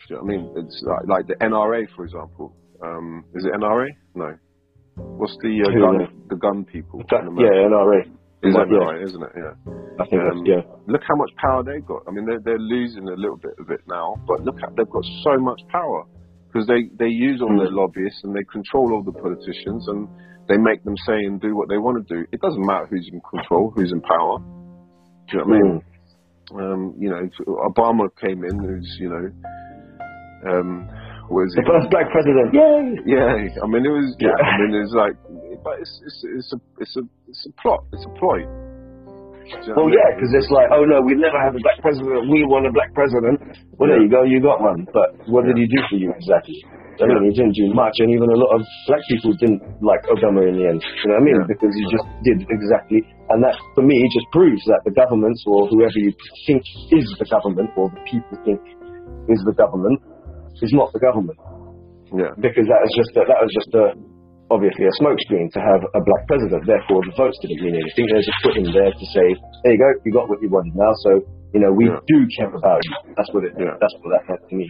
Do 0.08 0.14
you 0.14 0.16
know 0.16 0.22
what 0.22 0.34
I 0.34 0.36
mean? 0.36 0.52
It's 0.66 0.82
like, 0.86 1.06
like 1.08 1.26
the 1.28 1.36
NRA, 1.44 1.86
for 1.94 2.04
example. 2.04 2.54
Um, 2.82 3.24
is 3.34 3.44
it 3.44 3.52
NRA? 3.52 3.88
No. 4.14 4.34
What's 4.96 5.36
the 5.42 5.62
uh, 5.62 5.70
gun? 5.80 6.00
is 6.02 6.08
The 6.28 6.36
gun 6.36 6.64
people. 6.64 7.00
in 7.00 7.06
Yeah, 7.38 7.68
NRA. 7.68 8.00
Is 8.42 8.54
that 8.54 8.68
yeah. 8.70 8.78
right? 8.78 9.02
Isn't 9.02 9.22
it? 9.22 9.32
Yeah. 9.36 9.52
I 10.00 10.04
think 10.08 10.22
Um, 10.22 10.28
that's, 10.28 10.48
yeah. 10.48 10.62
Look 10.88 11.02
how 11.06 11.14
much 11.14 11.30
power 11.36 11.62
they've 11.62 11.84
got. 11.84 12.02
I 12.08 12.10
mean, 12.10 12.24
they're, 12.26 12.40
they're 12.40 12.58
losing 12.58 13.06
a 13.08 13.14
little 13.14 13.36
bit 13.36 13.52
of 13.60 13.70
it 13.70 13.80
now, 13.86 14.16
but 14.26 14.42
look 14.44 14.56
at 14.64 14.74
they've 14.76 14.88
got 14.88 15.04
so 15.22 15.36
much 15.38 15.60
power 15.68 16.04
because 16.50 16.66
they, 16.66 16.90
they 16.98 17.06
use 17.10 17.40
all 17.40 17.48
Mm. 17.50 17.58
their 17.62 17.70
lobbyists 17.70 18.22
and 18.24 18.34
they 18.34 18.42
control 18.50 18.92
all 18.92 19.02
the 19.04 19.12
politicians 19.12 19.86
and 19.88 20.08
they 20.48 20.58
make 20.58 20.82
them 20.82 20.96
say 21.06 21.14
and 21.14 21.40
do 21.40 21.54
what 21.54 21.68
they 21.68 21.78
want 21.78 21.96
to 22.02 22.14
do. 22.14 22.26
It 22.32 22.40
doesn't 22.40 22.66
matter 22.66 22.86
who's 22.90 23.08
in 23.12 23.20
control, 23.22 23.72
who's 23.76 23.92
in 23.92 24.00
power. 24.02 24.38
Do 25.30 25.30
you 25.30 25.38
know 25.38 25.44
what 25.46 25.54
I 25.54 25.62
mean? 25.62 25.82
Mm. 26.50 26.72
Um, 26.72 26.94
you 26.98 27.08
know, 27.10 27.22
Obama 27.70 28.08
came 28.20 28.42
in, 28.42 28.58
who's 28.58 28.96
you 28.98 29.08
know, 29.08 29.30
um, 30.50 30.88
what 31.28 31.46
is 31.46 31.54
The 31.54 31.62
first 31.62 31.90
black 31.94 32.10
president. 32.10 32.50
Yay! 32.50 32.98
Yeah, 33.06 33.62
I 33.62 33.66
mean, 33.70 33.86
it 33.86 33.94
was. 33.94 34.16
Yeah, 34.18 34.34
Yeah. 34.34 34.42
I 34.42 34.58
mean, 34.58 34.82
it's 34.82 34.90
like, 34.92 35.14
but 35.62 35.78
it's 35.78 35.94
it's 36.02 36.18
it's 36.34 36.52
a 36.52 36.58
it's 36.82 36.96
a 36.96 37.02
it's 37.28 37.46
a 37.46 37.52
plot. 37.62 37.84
It's 37.92 38.02
a 38.04 38.10
ploy. 38.18 38.42
You 39.46 39.72
know 39.72 39.74
Well, 39.76 39.88
yeah, 39.90 40.08
because 40.14 40.32
it's 40.36 40.50
like, 40.52 40.68
oh 40.70 40.84
no, 40.84 41.00
we 41.00 41.16
never 41.16 41.38
have 41.40 41.56
a 41.56 41.62
black 41.62 41.80
president. 41.80 42.28
We 42.28 42.44
want 42.44 42.68
a 42.68 42.72
black 42.72 42.92
president. 42.92 43.40
Well, 43.80 43.88
there 43.88 44.02
you 44.02 44.10
go, 44.10 44.22
you 44.22 44.38
got 44.40 44.60
one. 44.60 44.86
But 44.92 45.16
what 45.26 45.48
did 45.48 45.56
he 45.56 45.66
do 45.66 45.80
for 45.88 45.96
you 45.96 46.12
exactly? 46.12 46.60
I 47.00 47.08
mean, 47.08 47.32
he 47.32 47.32
didn't 47.32 47.56
do 47.56 47.72
much, 47.72 47.96
and 48.04 48.12
even 48.12 48.28
a 48.28 48.36
lot 48.36 48.60
of 48.60 48.62
black 48.84 49.00
people 49.08 49.32
didn't 49.40 49.64
like 49.80 50.04
Obama 50.12 50.44
in 50.44 50.60
the 50.60 50.68
end. 50.68 50.84
You 50.84 51.08
know 51.08 51.16
what 51.16 51.24
I 51.24 51.28
mean? 51.32 51.38
Yeah. 51.40 51.48
Because 51.48 51.72
he 51.72 51.84
just 51.88 52.04
did 52.28 52.38
exactly, 52.52 53.00
and 53.32 53.40
that 53.40 53.56
for 53.72 53.80
me 53.80 53.96
just 54.12 54.28
proves 54.36 54.60
that 54.68 54.84
the 54.84 54.92
governments 54.92 55.40
or 55.48 55.64
whoever 55.72 55.96
you 55.96 56.12
think 56.44 56.60
is 56.92 57.08
the 57.16 57.24
government 57.24 57.72
or 57.80 57.88
the 57.88 58.04
people 58.04 58.36
think 58.44 58.60
is 59.32 59.40
the 59.48 59.56
government 59.56 59.96
is 60.60 60.72
not 60.76 60.92
the 60.92 61.00
government 61.00 61.38
Yeah, 62.12 62.36
because 62.36 62.68
that 62.68 62.80
was 62.84 62.92
just 62.92 63.12
a, 63.16 63.22
that 63.24 63.40
was 63.40 63.52
just 63.56 63.72
a 63.72 63.84
obviously 64.50 64.84
a 64.86 64.94
smokescreen 65.00 65.48
to 65.54 65.60
have 65.62 65.80
a 65.94 66.00
black 66.02 66.26
president. 66.26 66.66
Therefore, 66.66 67.00
the 67.06 67.14
votes 67.16 67.38
didn't 67.42 67.62
mean 67.62 67.78
anything. 67.78 68.06
There's 68.10 68.28
a 68.28 68.36
foot 68.42 68.56
in 68.58 68.68
there 68.74 68.90
to 68.92 69.04
say, 69.14 69.26
there 69.64 69.72
you 69.74 69.80
go, 69.80 69.90
you 70.04 70.12
got 70.12 70.28
what 70.28 70.42
you 70.42 70.50
wanted 70.50 70.74
now. 70.74 70.92
So 71.06 71.22
you 71.54 71.60
know 71.60 71.72
we 71.72 71.86
Yeah. 71.90 71.98
do 72.06 72.18
care 72.36 72.52
about 72.52 72.80
you. 72.84 73.14
That's 73.16 73.30
what 73.32 73.44
it. 73.46 73.54
Yeah. 73.58 73.74
That's 73.80 73.94
what 74.02 74.10
that 74.14 74.22
meant 74.28 74.42
to 74.50 74.54
me. 74.56 74.66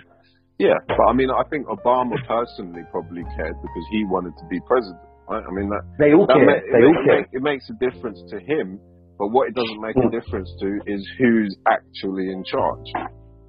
yeah. 0.60 0.76
But 0.88 1.04
I 1.08 1.12
mean, 1.12 1.30
I 1.32 1.42
think 1.50 1.66
Obama 1.66 2.16
personally 2.28 2.84
probably 2.92 3.24
cared 3.36 3.56
because 3.60 3.86
he 3.92 4.04
wanted 4.08 4.36
to 4.36 4.44
be 4.52 4.60
president. 4.68 5.00
Right? 5.28 5.44
I 5.46 5.50
mean, 5.54 5.68
that 5.70 5.82
They 5.98 6.12
all 6.12 6.26
that 6.26 6.36
care. 6.36 6.60
they 6.72 6.82
it, 6.82 6.88
all 6.90 6.94
ma- 7.00 7.06
care. 7.06 7.26
it 7.32 7.42
makes 7.42 7.64
a 7.70 7.76
difference 7.80 8.20
to 8.32 8.40
him. 8.40 8.78
But 9.20 9.28
what 9.36 9.48
it 9.48 9.54
doesn't 9.54 9.80
make 9.84 9.96
a 9.96 10.08
Mm. 10.08 10.16
difference 10.16 10.48
to 10.60 10.68
is 10.88 11.00
who's 11.20 11.52
actually 11.68 12.32
in 12.32 12.42
charge. 12.44 12.88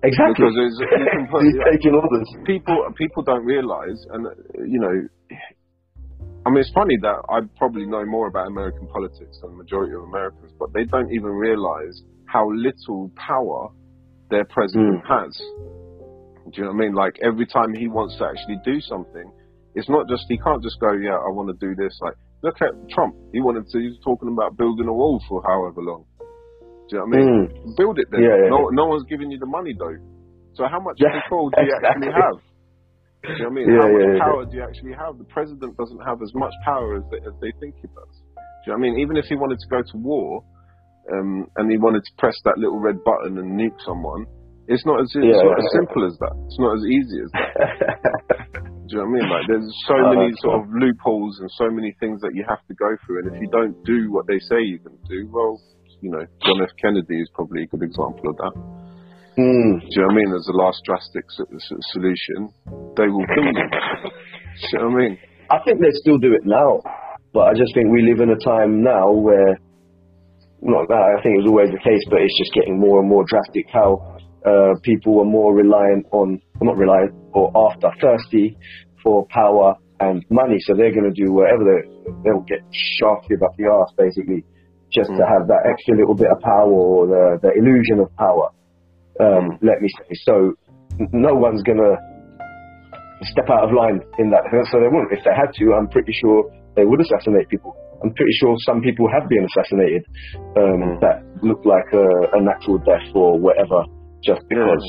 Exactly. 0.03 0.33
Because 0.45 0.55
there's, 0.57 0.77
you 0.81 1.07
can 1.13 1.27
put, 1.31 1.41
He's 1.47 1.57
taking 1.71 1.93
orders. 1.95 2.27
people 2.45 2.75
people 2.97 3.21
don't 3.23 3.45
realize, 3.45 3.99
and 4.11 4.25
you 4.67 4.79
know, 4.83 4.95
I 6.45 6.49
mean, 6.49 6.59
it's 6.59 6.73
funny 6.73 6.97
that 7.01 7.21
I 7.29 7.41
probably 7.57 7.85
know 7.85 8.03
more 8.05 8.27
about 8.27 8.47
American 8.47 8.87
politics 8.87 9.37
than 9.41 9.51
the 9.51 9.57
majority 9.57 9.93
of 9.93 10.01
Americans, 10.03 10.51
but 10.57 10.73
they 10.73 10.85
don't 10.85 11.11
even 11.11 11.29
realize 11.29 12.01
how 12.25 12.49
little 12.49 13.11
power 13.15 13.69
their 14.29 14.45
president 14.45 15.03
has. 15.05 15.37
Do 15.37 16.57
you 16.57 16.63
know 16.63 16.73
what 16.73 16.81
I 16.81 16.85
mean? 16.87 16.93
Like 16.95 17.19
every 17.21 17.45
time 17.45 17.73
he 17.75 17.87
wants 17.87 18.17
to 18.17 18.25
actually 18.25 18.57
do 18.65 18.81
something, 18.81 19.29
it's 19.75 19.87
not 19.87 20.09
just 20.09 20.25
he 20.27 20.37
can't 20.37 20.63
just 20.63 20.79
go, 20.79 20.91
yeah, 20.93 21.13
I 21.13 21.29
want 21.29 21.53
to 21.53 21.57
do 21.61 21.75
this. 21.75 21.93
Like 22.01 22.15
look 22.41 22.57
at 22.61 22.73
Trump. 22.89 23.15
He 23.31 23.39
wanted 23.39 23.69
to. 23.69 23.77
He 23.77 23.93
was 23.93 24.01
talking 24.03 24.29
about 24.33 24.57
building 24.57 24.87
a 24.87 24.93
wall 24.93 25.21
for 25.29 25.43
however 25.45 25.81
long. 25.81 26.05
Do 26.89 26.97
you 26.97 26.97
know 26.97 27.05
what 27.05 27.13
I 27.13 27.19
mean? 27.21 27.29
Mm. 27.29 27.77
Build 27.77 27.99
it 27.99 28.07
then. 28.11 28.21
Yeah, 28.25 28.35
yeah, 28.35 28.49
no, 28.49 28.67
no 28.73 28.85
one's 28.89 29.05
giving 29.07 29.29
you 29.31 29.37
the 29.37 29.45
money 29.45 29.75
though. 29.77 29.95
So 30.57 30.65
how 30.67 30.81
much 30.81 30.97
Yeah, 30.99 31.21
control 31.21 31.51
do 31.53 31.61
you 31.63 31.71
actually 31.85 32.11
have? 32.11 32.41
Do 33.21 33.29
you 33.29 33.37
know 33.45 33.49
what 33.49 33.51
I 33.51 33.53
mean? 33.53 33.67
Yeah, 33.69 33.81
how 33.81 33.89
much 33.93 34.01
yeah, 34.01 34.23
power 34.25 34.41
do 34.49 34.53
you 34.57 34.63
actually 34.65 34.95
have? 34.97 35.17
The 35.21 35.29
president 35.29 35.77
doesn't 35.77 36.01
have 36.01 36.21
as 36.25 36.33
much 36.33 36.53
power 36.65 36.97
as 36.97 37.05
they, 37.13 37.21
as 37.21 37.35
they 37.41 37.53
think 37.61 37.77
he 37.77 37.87
does. 37.93 38.13
Do 38.65 38.73
you 38.73 38.73
know 38.73 38.73
what 38.73 38.75
I 38.77 38.81
mean? 38.81 38.95
Even 38.97 39.15
if 39.17 39.25
he 39.29 39.35
wanted 39.37 39.59
to 39.61 39.67
go 39.69 39.81
to 39.81 39.95
war, 40.01 40.41
um, 41.13 41.45
and 41.57 41.69
he 41.69 41.77
wanted 41.77 42.01
to 42.01 42.11
press 42.17 42.33
that 42.45 42.57
little 42.57 42.79
red 42.81 42.97
button 43.05 43.37
and 43.37 43.53
nuke 43.57 43.77
someone, 43.85 44.25
it's 44.65 44.85
not 44.85 45.01
as 45.01 45.09
it's 45.13 45.21
Yeah, 45.21 45.37
not 45.37 45.53
yeah, 45.53 45.61
as 45.61 45.69
yeah. 45.69 45.77
simple 45.81 46.01
as 46.05 46.15
that. 46.17 46.33
It's 46.49 46.59
not 46.61 46.73
as 46.77 46.83
easy 46.85 47.17
as 47.21 47.29
that. 47.33 47.51
Do 48.89 48.97
you 48.97 48.97
know 48.97 49.05
what 49.05 49.13
I 49.13 49.15
mean? 49.21 49.27
Like 49.29 49.45
there's 49.49 49.69
so 49.85 49.95
Oh, 50.01 50.13
many 50.17 50.29
sort 50.41 50.55
of 50.61 50.63
loopholes 50.73 51.39
and 51.41 51.49
so 51.57 51.69
many 51.69 51.93
things 52.01 52.21
that 52.21 52.33
you 52.33 52.43
have 52.49 52.61
to 52.69 52.73
go 52.73 52.89
through, 53.05 53.25
and 53.25 53.27
if 53.33 53.41
you 53.41 53.49
don't 53.53 53.77
do 53.85 54.09
what 54.11 54.25
they 54.27 54.39
say 54.49 54.61
you 54.65 54.79
can 54.81 54.97
do, 55.09 55.29
well, 55.31 55.61
you 56.01 56.09
know, 56.09 56.25
John 56.41 56.57
F. 56.61 56.73
Kennedy 56.81 57.21
is 57.21 57.29
probably 57.37 57.63
a 57.63 57.67
good 57.69 57.83
example 57.85 58.33
of 58.33 58.35
that. 58.41 58.53
Mm. 59.37 59.79
Do 59.79 59.87
you 59.87 60.01
know 60.01 60.07
what 60.07 60.11
I 60.11 60.15
mean? 60.15 60.31
As 60.35 60.47
a 60.51 60.57
last 60.57 60.81
drastic 60.85 61.25
solution, 61.31 62.51
they 62.97 63.07
will 63.07 63.25
kill 63.31 63.47
you. 63.47 63.53
Do 63.53 64.67
you 64.73 64.79
know 64.79 64.89
what 64.89 64.95
I 64.95 65.07
mean? 65.07 65.17
I 65.49 65.57
think 65.65 65.79
they 65.79 65.91
still 66.03 66.17
do 66.17 66.33
it 66.33 66.43
now, 66.45 66.81
but 67.33 67.47
I 67.47 67.53
just 67.53 67.73
think 67.73 67.91
we 67.91 68.03
live 68.03 68.19
in 68.19 68.29
a 68.29 68.39
time 68.43 68.83
now 68.83 69.11
where, 69.11 69.55
not 70.61 70.87
that 70.89 71.03
I 71.17 71.21
think 71.23 71.35
it 71.35 71.43
was 71.43 71.49
always 71.49 71.71
the 71.71 71.79
case, 71.83 72.03
but 72.09 72.21
it's 72.21 72.37
just 72.37 72.53
getting 72.53 72.79
more 72.79 72.99
and 72.99 73.07
more 73.07 73.23
drastic. 73.27 73.65
How 73.71 74.19
uh, 74.45 74.75
people 74.83 75.19
are 75.19 75.25
more 75.25 75.55
reliant 75.55 76.05
on, 76.11 76.41
not 76.61 76.77
reliant, 76.77 77.15
or 77.33 77.51
after 77.71 77.89
thirsty 78.01 78.57
for 79.03 79.25
power 79.31 79.75
and 79.99 80.23
money, 80.29 80.57
so 80.67 80.73
they're 80.75 80.93
going 80.93 81.07
to 81.11 81.15
do 81.15 81.31
whatever 81.31 81.63
they 81.63 82.11
they'll 82.23 82.45
get 82.47 82.59
shafted 82.99 83.41
up 83.43 83.55
the 83.57 83.65
arse 83.65 83.91
basically, 83.97 84.43
just 84.91 85.09
to 85.09 85.23
Mm. 85.23 85.29
have 85.39 85.47
that 85.47 85.63
extra 85.71 85.95
little 85.95 86.15
bit 86.15 86.27
of 86.31 86.39
power 86.41 86.67
or 86.71 87.07
the 87.07 87.39
the 87.41 87.51
illusion 87.55 87.99
of 87.99 88.13
power. 88.17 88.49
Um, 89.21 89.57
Let 89.61 89.81
me 89.81 89.89
say 89.99 90.09
so. 90.25 90.53
No 91.13 91.33
one's 91.35 91.63
gonna 91.63 91.95
step 93.31 93.49
out 93.49 93.63
of 93.63 93.71
line 93.73 94.01
in 94.19 94.29
that. 94.31 94.43
So 94.71 94.79
they 94.81 94.89
wouldn't. 94.89 95.11
If 95.13 95.23
they 95.23 95.33
had 95.35 95.53
to, 95.61 95.73
I'm 95.73 95.87
pretty 95.87 96.11
sure 96.13 96.49
they 96.75 96.85
would 96.85 96.99
assassinate 97.01 97.49
people. 97.49 97.75
I'm 98.03 98.13
pretty 98.13 98.33
sure 98.41 98.55
some 98.65 98.81
people 98.81 99.07
have 99.13 99.29
been 99.29 99.45
assassinated 99.45 100.03
um, 100.57 100.97
Mm. 100.97 100.99
that 101.01 101.21
looked 101.43 101.65
like 101.65 101.85
a, 101.93 102.05
a 102.33 102.41
natural 102.41 102.79
death 102.79 103.05
or 103.13 103.37
whatever, 103.37 103.85
just 104.23 104.41
because. 104.49 104.83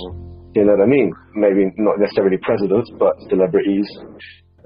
You 0.54 0.64
know 0.64 0.72
what 0.76 0.82
I 0.84 0.86
mean? 0.86 1.12
Maybe 1.34 1.64
not 1.78 1.98
necessarily 1.98 2.36
presidents, 2.42 2.90
but 2.98 3.16
celebrities. 3.30 3.88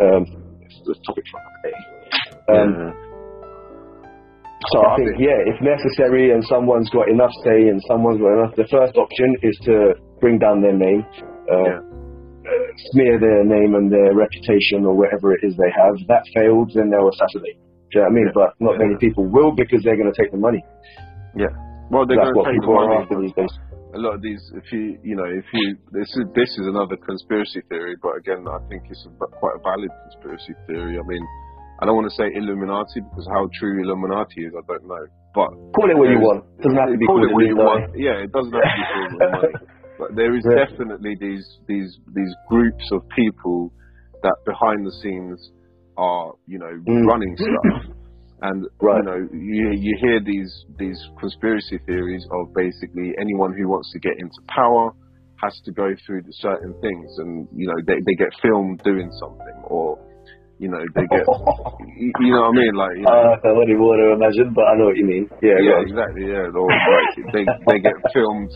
Um, 0.03 0.27
it's 0.63 0.81
the 0.85 0.95
topic 1.07 1.25
for 1.31 1.39
another 1.43 1.63
day. 1.63 1.77
Um, 2.51 2.71
Yeah. 2.75 2.93
So 4.73 4.77
I 4.87 4.97
think, 4.97 5.19
yeah, 5.19 5.39
if 5.47 5.59
necessary 5.61 6.33
and 6.33 6.43
someone's 6.45 6.91
got 6.91 7.09
enough 7.09 7.33
say 7.45 7.69
and 7.69 7.81
someone's 7.89 8.21
got 8.21 8.33
enough, 8.39 8.55
the 8.57 8.67
first 8.71 8.97
option 8.97 9.35
is 9.43 9.57
to 9.69 9.95
bring 10.21 10.39
down 10.39 10.63
their 10.63 10.75
name, 10.77 11.05
uh, 11.51 11.57
Yeah. 11.57 11.81
smear 12.93 13.19
their 13.19 13.45
name 13.45 13.75
and 13.75 13.91
their 13.91 14.15
reputation 14.15 14.85
or 14.85 14.95
whatever 14.95 15.33
it 15.35 15.41
is 15.43 15.57
they 15.57 15.71
have. 15.71 15.95
That 16.09 16.23
fails, 16.35 16.73
then 16.75 16.91
they'll 16.91 17.09
assassinate. 17.09 17.59
Do 17.93 17.99
you 17.99 18.01
know 18.01 18.03
what 18.03 18.11
I 18.11 18.15
mean? 18.15 18.27
Yeah. 18.27 18.33
But 18.35 18.51
not 18.61 18.73
Yeah. 18.79 18.85
many 18.87 18.97
people 18.99 19.25
will 19.27 19.53
because 19.53 19.83
they're 19.83 19.97
going 19.97 20.13
to 20.13 20.19
take 20.23 20.31
the 20.33 20.39
money. 20.39 20.63
Yeah. 21.35 21.49
Well, 21.91 22.07
they're 22.07 22.17
That's 22.19 22.33
going 22.33 22.35
to 22.35 22.39
what 22.41 22.47
take 22.51 22.61
the 22.61 22.61
people 22.67 22.79
are 22.79 22.89
money. 22.89 23.03
after 23.03 23.21
these 23.21 23.33
days. 23.35 23.55
A 23.95 23.99
lot 23.99 24.15
of 24.15 24.21
these, 24.21 24.43
if 24.55 24.67
you, 24.73 24.99
you 25.03 25.17
know, 25.17 25.25
if 25.25 25.45
you, 25.55 25.77
this 25.93 26.11
is 26.19 26.25
this 26.35 26.51
is 26.59 26.67
another 26.67 26.97
conspiracy 26.97 27.63
theory, 27.71 27.95
but 28.03 28.17
again, 28.19 28.45
I 28.47 28.59
think 28.69 28.83
it's 28.91 29.07
a, 29.07 29.27
quite 29.41 29.57
a 29.57 29.63
valid 29.63 29.89
conspiracy 30.05 30.53
theory. 30.67 30.99
I 30.99 31.03
mean, 31.07 31.25
I 31.81 31.85
don't 31.85 31.97
want 31.97 32.09
to 32.09 32.17
say 32.17 32.29
Illuminati 32.33 33.01
because 33.05 33.29
how 33.29 33.49
true 33.59 33.83
Illuminati 33.85 34.49
is, 34.49 34.53
I 34.57 34.65
don't 34.67 34.87
know. 34.89 35.05
But 35.37 35.51
Call 35.77 35.91
it 35.93 35.99
what 36.01 36.09
you 36.09 36.21
want. 36.25 36.45
Doesn't 36.65 36.79
have 36.81 36.89
to 36.89 36.97
be 36.97 37.05
call 37.05 37.21
called 37.21 37.29
it 37.29 37.35
what 37.37 37.45
you 37.45 37.53
Illuminati. 37.53 37.93
want. 37.93 38.01
Yeah, 38.01 38.17
it 38.25 38.33
doesn't 38.33 38.55
have 38.57 38.65
to 38.65 38.77
be 38.81 38.87
called 38.89 39.11
Illuminati. 39.21 39.67
But 40.01 40.09
there 40.17 40.33
is 40.37 40.45
Yeah. 40.49 40.65
definitely 40.65 41.15
these 41.21 41.45
these 41.69 41.91
these 42.15 42.33
groups 42.49 42.85
of 42.93 43.05
people 43.17 43.73
that 44.25 44.37
behind 44.49 44.85
the 44.87 44.93
scenes 45.05 45.37
are, 45.97 46.33
you 46.47 46.59
know, 46.59 46.73
Mm. 46.89 47.05
running 47.07 47.35
stuff. 47.37 47.97
And 48.43 48.69
Right. 48.83 49.01
you 49.01 49.05
know, 49.09 49.21
you 49.33 49.65
you 49.81 49.97
hear 50.01 50.21
these 50.21 50.53
these 50.79 51.01
conspiracy 51.19 51.79
theories 51.89 52.25
of 52.33 52.53
basically 52.53 53.15
anyone 53.19 53.53
who 53.57 53.67
wants 53.69 53.91
to 53.93 53.99
get 53.99 54.13
into 54.19 54.37
power 54.49 54.93
has 55.41 55.59
to 55.65 55.73
go 55.73 55.89
through 56.05 56.21
certain 56.41 56.73
things, 56.85 57.09
and 57.19 57.49
you 57.57 57.67
know 57.67 57.79
they 57.87 57.97
they 58.05 58.15
get 58.17 58.29
filmed 58.43 58.81
doing 58.85 59.11
something, 59.21 59.57
or 59.65 59.97
you 60.59 60.69
know 60.73 60.81
they 60.97 61.05
get 61.13 61.25
you 61.97 62.13
you 62.21 62.33
know 62.33 62.49
what 62.49 62.57
I 62.57 62.61
mean, 62.61 62.75
like 62.75 62.95
you 62.97 63.03
know, 63.09 63.37
Uh, 63.37 63.49
I 63.49 63.53
wouldn't 63.53 63.79
want 63.81 63.99
to 64.01 64.09
imagine, 64.17 64.55
but 64.57 64.65
I 64.65 64.73
know 64.81 64.87
what 64.89 64.97
you 64.97 65.05
mean. 65.07 65.25
Yeah, 65.45 65.59
yeah, 65.61 65.85
exactly. 65.85 66.25
Yeah, 66.29 66.49
or 66.53 66.69
like 66.69 67.13
they 67.33 67.45
they 67.69 67.79
get 67.81 67.97
filmed 68.13 68.51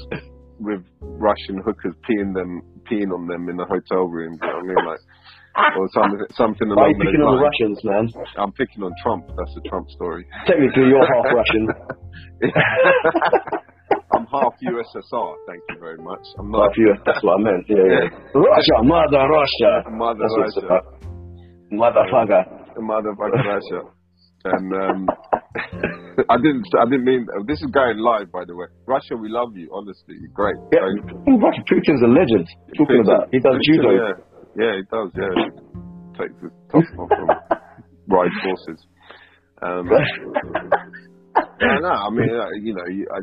with 0.60 0.82
Russian 1.00 1.60
hookers 1.64 1.94
peeing 2.08 2.32
them 2.32 2.62
peeing 2.88 3.12
on 3.12 3.26
them 3.28 3.48
in 3.48 3.56
the 3.56 3.64
hotel 3.68 4.04
room. 4.08 4.38
You 4.40 4.48
know 4.48 4.60
what 4.60 4.64
I 4.64 4.74
mean? 4.74 4.84
Like 4.88 5.02
or 5.76 5.88
something 5.92 6.20
something 6.38 6.68
Why 6.70 6.84
are 6.84 6.88
you 6.88 6.96
picking 7.00 7.20
on 7.26 7.36
the. 7.36 7.42
Russians, 7.42 7.78
man? 7.84 8.06
I'm 8.38 8.52
picking 8.52 8.82
on 8.82 8.92
Trump. 9.02 9.26
That's 9.36 9.52
the 9.54 9.62
Trump 9.68 9.90
story. 9.90 10.24
Technically, 10.46 10.88
you're 10.88 11.04
half 11.04 11.26
Russian. 11.40 11.64
I'm 14.14 14.26
half 14.26 14.54
USSR. 14.62 15.34
Thank 15.46 15.62
you 15.70 15.78
very 15.80 15.98
much. 15.98 16.22
I'm 16.38 16.50
not 16.50 16.70
Half 16.70 16.78
US, 16.78 16.98
that's 17.06 17.22
what 17.22 17.40
I 17.40 17.42
meant. 17.42 17.64
Yeah, 17.68 17.76
yeah. 17.82 18.06
Russia, 18.34 18.76
mother 18.82 19.22
Russia. 19.26 19.72
mother 19.90 20.18
That's 20.22 20.34
what 20.38 20.46
it's 20.46 20.56
Russia, 20.56 20.66
about. 20.66 21.09
Motherfucker. 21.72 22.76
motherfucker 22.78 23.44
Russia. 23.44 23.90
And 24.44 24.72
um, 24.72 25.08
I 26.30 26.36
didn't. 26.38 26.64
I 26.78 26.84
didn't 26.84 27.04
mean. 27.04 27.26
This 27.46 27.60
is 27.60 27.70
going 27.70 27.98
live, 27.98 28.32
by 28.32 28.44
the 28.46 28.56
way. 28.56 28.66
Russia, 28.86 29.14
we 29.16 29.28
love 29.28 29.56
you. 29.56 29.68
Honestly, 29.72 30.16
you're 30.18 30.32
great. 30.32 30.56
Yeah, 30.72 30.80
Great. 30.80 31.40
Russia, 31.40 31.62
Putin's 31.68 32.02
a 32.02 32.08
legend. 32.08 32.48
Talking 32.76 33.02
about, 33.04 33.28
he 33.30 33.38
does 33.38 33.56
Putin, 33.56 33.76
judo. 33.76 33.90
Yeah. 33.90 34.12
yeah, 34.56 34.72
he 34.76 34.82
does. 34.88 35.10
Yeah, 35.12 35.44
takes 36.18 36.40
the 36.40 36.50
top 36.72 36.84
off 36.98 37.08
from 37.08 37.28
ride 38.08 38.30
horses. 38.42 38.86
Um, 39.62 39.90
yeah, 41.36 41.78
no, 41.80 41.88
I 41.92 42.10
mean, 42.10 42.30
uh, 42.34 42.50
you 42.60 42.74
know, 42.74 42.86
you- 42.90 43.06
I, 43.12 43.20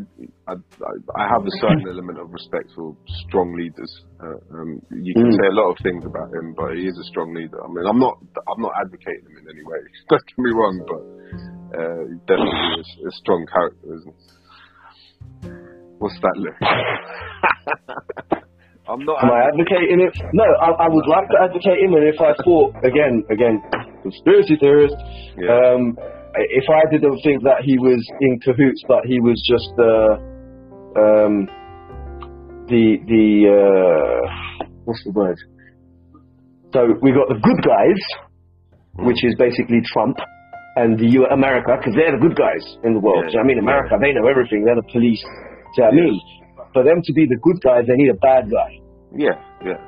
I, 0.52 0.54
I 0.56 0.94
I 1.20 1.24
have 1.28 1.44
a 1.44 1.54
certain 1.60 1.88
element 1.90 2.20
of 2.20 2.32
respect 2.32 2.72
for 2.76 2.96
strong 3.28 3.56
leaders. 3.58 3.92
Uh, 4.22 4.38
um, 4.56 4.80
you 4.94 5.14
can 5.14 5.28
Mm. 5.28 5.38
say 5.42 5.48
a 5.52 5.56
lot 5.60 5.72
of 5.72 5.78
things 5.84 6.04
about 6.06 6.30
him, 6.32 6.54
but 6.56 6.76
he 6.78 6.88
is 6.88 6.98
a 6.98 7.04
strong 7.12 7.34
leader. 7.34 7.60
I 7.64 7.68
mean, 7.68 7.86
I'm 7.86 8.00
not, 8.00 8.16
I'm 8.48 8.62
not 8.62 8.74
advocating 8.80 9.28
him 9.28 9.38
in 9.44 9.46
any 9.52 9.64
way. 9.66 9.80
Don't 10.10 10.24
get 10.24 10.38
me 10.40 10.52
wrong, 10.56 10.76
but 10.88 11.02
uh, 11.76 12.04
definitely 12.30 12.80
a, 12.80 13.08
a 13.08 13.12
strong 13.20 13.46
character, 13.52 13.88
isn't 14.00 14.16
he? 14.16 14.24
What's 16.00 16.20
that 16.22 16.38
look? 16.38 16.58
I'm 18.88 19.04
not. 19.04 19.20
Am 19.20 19.32
I 19.32 19.52
advocating 19.52 20.00
it? 20.00 20.14
No, 20.32 20.46
I, 20.64 20.86
I 20.86 20.88
would 20.88 21.08
like 21.12 21.28
to 21.36 21.38
advocate 21.44 21.80
him, 21.84 21.92
and 21.94 22.08
if 22.08 22.16
I 22.24 22.32
thought 22.46 22.72
again, 22.88 23.20
again, 23.28 23.60
conspiracy 24.02 24.56
theorist, 24.62 24.96
Yeah. 25.36 25.52
um, 25.76 25.98
if 26.50 26.66
I 26.70 26.90
didn't 26.92 27.20
think 27.24 27.44
that 27.44 27.62
he 27.64 27.78
was 27.78 28.02
in 28.22 28.40
cahoots, 28.40 28.82
that 28.88 29.04
he 29.06 29.20
was 29.20 29.38
just 29.46 29.72
uh, 29.80 30.14
um, 31.00 31.48
the 32.68 32.98
the 33.08 33.26
uh, 33.50 34.68
what's 34.86 35.04
the 35.04 35.12
word? 35.12 35.38
So 36.74 36.94
we 37.02 37.12
got 37.12 37.30
the 37.30 37.40
good 37.40 37.62
guys, 37.64 38.02
which 39.06 39.24
is 39.24 39.36
basically 39.40 39.82
Trump 39.94 40.18
and 40.76 41.00
the 41.00 41.08
U- 41.08 41.32
America, 41.32 41.74
because 41.80 41.96
they're 41.96 42.12
the 42.12 42.22
good 42.22 42.38
guys 42.38 42.62
in 42.84 42.94
the 42.94 43.00
world. 43.00 43.26
Yeah. 43.26 43.32
Do 43.32 43.32
you 43.32 43.38
know 43.38 43.42
what 43.42 43.46
I 43.46 43.48
mean, 43.48 43.60
America, 43.60 43.94
they 43.98 44.14
know 44.14 44.28
everything. 44.28 44.62
They're 44.66 44.78
the 44.78 44.92
police. 44.92 45.24
You 45.78 45.84
I 45.84 45.92
mean? 45.92 46.20
For 46.74 46.84
them 46.84 47.02
to 47.02 47.12
be 47.14 47.26
the 47.26 47.40
good 47.42 47.58
guys, 47.64 47.88
they 47.88 47.96
need 47.96 48.12
a 48.12 48.20
bad 48.20 48.52
guy. 48.52 48.78
Yeah, 49.16 49.40
yeah, 49.64 49.80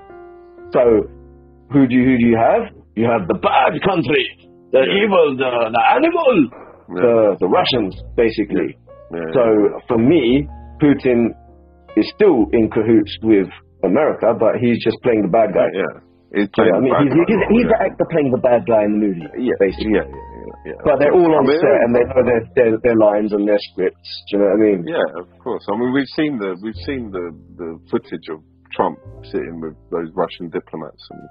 So, 0.72 1.06
who 1.72 1.86
do 1.86 1.94
you, 1.94 2.04
who 2.08 2.18
do 2.18 2.26
you 2.26 2.38
have? 2.40 2.74
You 2.96 3.06
have 3.06 3.28
the 3.28 3.38
bad 3.38 3.76
country, 3.84 4.24
the 4.72 4.82
Yeah. 4.86 5.00
evil, 5.04 5.26
the, 5.38 5.52
the 5.74 5.84
animal, 5.98 6.32
yeah. 6.46 7.02
the, 7.02 7.14
the 7.44 7.50
Russians, 7.50 7.94
basically. 8.16 8.78
yeah. 9.14 9.30
So, 9.34 9.44
for 9.88 9.98
me, 9.98 10.48
Putin 10.82 11.34
is 11.98 12.06
still 12.16 12.46
in 12.54 12.70
cahoots 12.70 13.14
with 13.24 13.50
America, 13.84 14.34
but 14.38 14.62
he's 14.62 14.78
just 14.84 14.98
playing 15.04 15.24
the 15.26 15.34
bad 15.34 15.50
guy. 15.54 15.68
yeah, 15.74 15.94
he's 16.36 16.48
Do 16.54 16.64
you 16.64 16.72
know 16.72 16.78
I 16.78 16.82
mean, 16.82 16.94
the 16.94 17.26
he's, 17.26 17.34
he's, 17.34 17.44
he's 17.58 17.68
the 17.74 17.80
actor 17.82 18.06
playing 18.14 18.32
the 18.32 18.44
bad 18.44 18.62
guy 18.70 18.84
in 18.86 18.92
the 18.98 19.02
movie, 19.08 19.26
Yeah, 19.42 19.58
basically. 19.60 19.96
yeah, 19.98 20.06
yeah, 20.06 20.14
yeah, 20.14 20.76
yeah. 20.76 20.80
But 20.86 21.00
they're 21.02 21.16
all 21.16 21.32
on 21.34 21.44
I 21.44 21.50
mean, 21.50 21.60
set 21.60 21.78
and 21.84 21.92
they 21.96 22.04
know 22.06 22.22
their, 22.28 22.42
their 22.56 22.72
their 22.84 22.98
lines 23.00 23.32
and 23.34 23.48
their 23.48 23.60
scripts. 23.72 24.10
Do 24.30 24.38
you 24.38 24.38
know 24.44 24.52
what 24.54 24.60
I 24.60 24.66
mean? 24.70 24.80
Yeah, 24.86 25.08
of 25.24 25.28
course. 25.42 25.64
I 25.72 25.74
mean, 25.80 25.92
we've 25.96 26.14
seen 26.20 26.38
the 26.38 26.56
we've 26.62 26.82
seen 26.86 27.10
the 27.10 27.26
the 27.58 27.70
footage 27.90 28.28
of 28.30 28.44
Trump 28.76 29.00
sitting 29.32 29.60
with 29.64 29.74
those 29.90 30.12
Russian 30.14 30.52
diplomats, 30.54 31.02
and 31.10 31.22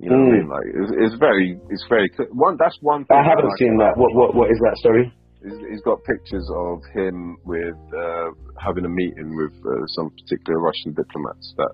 you 0.00 0.10
know, 0.10 0.16
what 0.18 0.24
I 0.24 0.30
Mm. 0.30 0.38
mean, 0.38 0.48
like 0.48 0.68
it's, 0.80 0.92
it's 1.04 1.16
very 1.18 1.58
it's 1.70 1.86
very 1.88 2.08
clear. 2.10 2.28
one. 2.32 2.56
That's 2.58 2.78
one 2.80 3.04
thing 3.04 3.16
I 3.16 3.24
haven't 3.28 3.48
like 3.50 3.58
seen 3.58 3.76
that. 3.78 3.96
What 3.96 4.14
what 4.14 4.34
what 4.34 4.50
is 4.50 4.58
that 4.62 4.76
story? 4.78 5.12
He's, 5.42 5.58
he's 5.70 5.82
got 5.82 6.02
pictures 6.04 6.46
of 6.54 6.82
him 6.94 7.36
with 7.44 7.78
uh, 7.94 8.30
having 8.58 8.84
a 8.84 8.88
meeting 8.88 9.36
with 9.36 9.54
uh, 9.66 9.86
some 9.94 10.10
particular 10.10 10.58
Russian 10.58 10.94
diplomats 10.94 11.54
that 11.58 11.72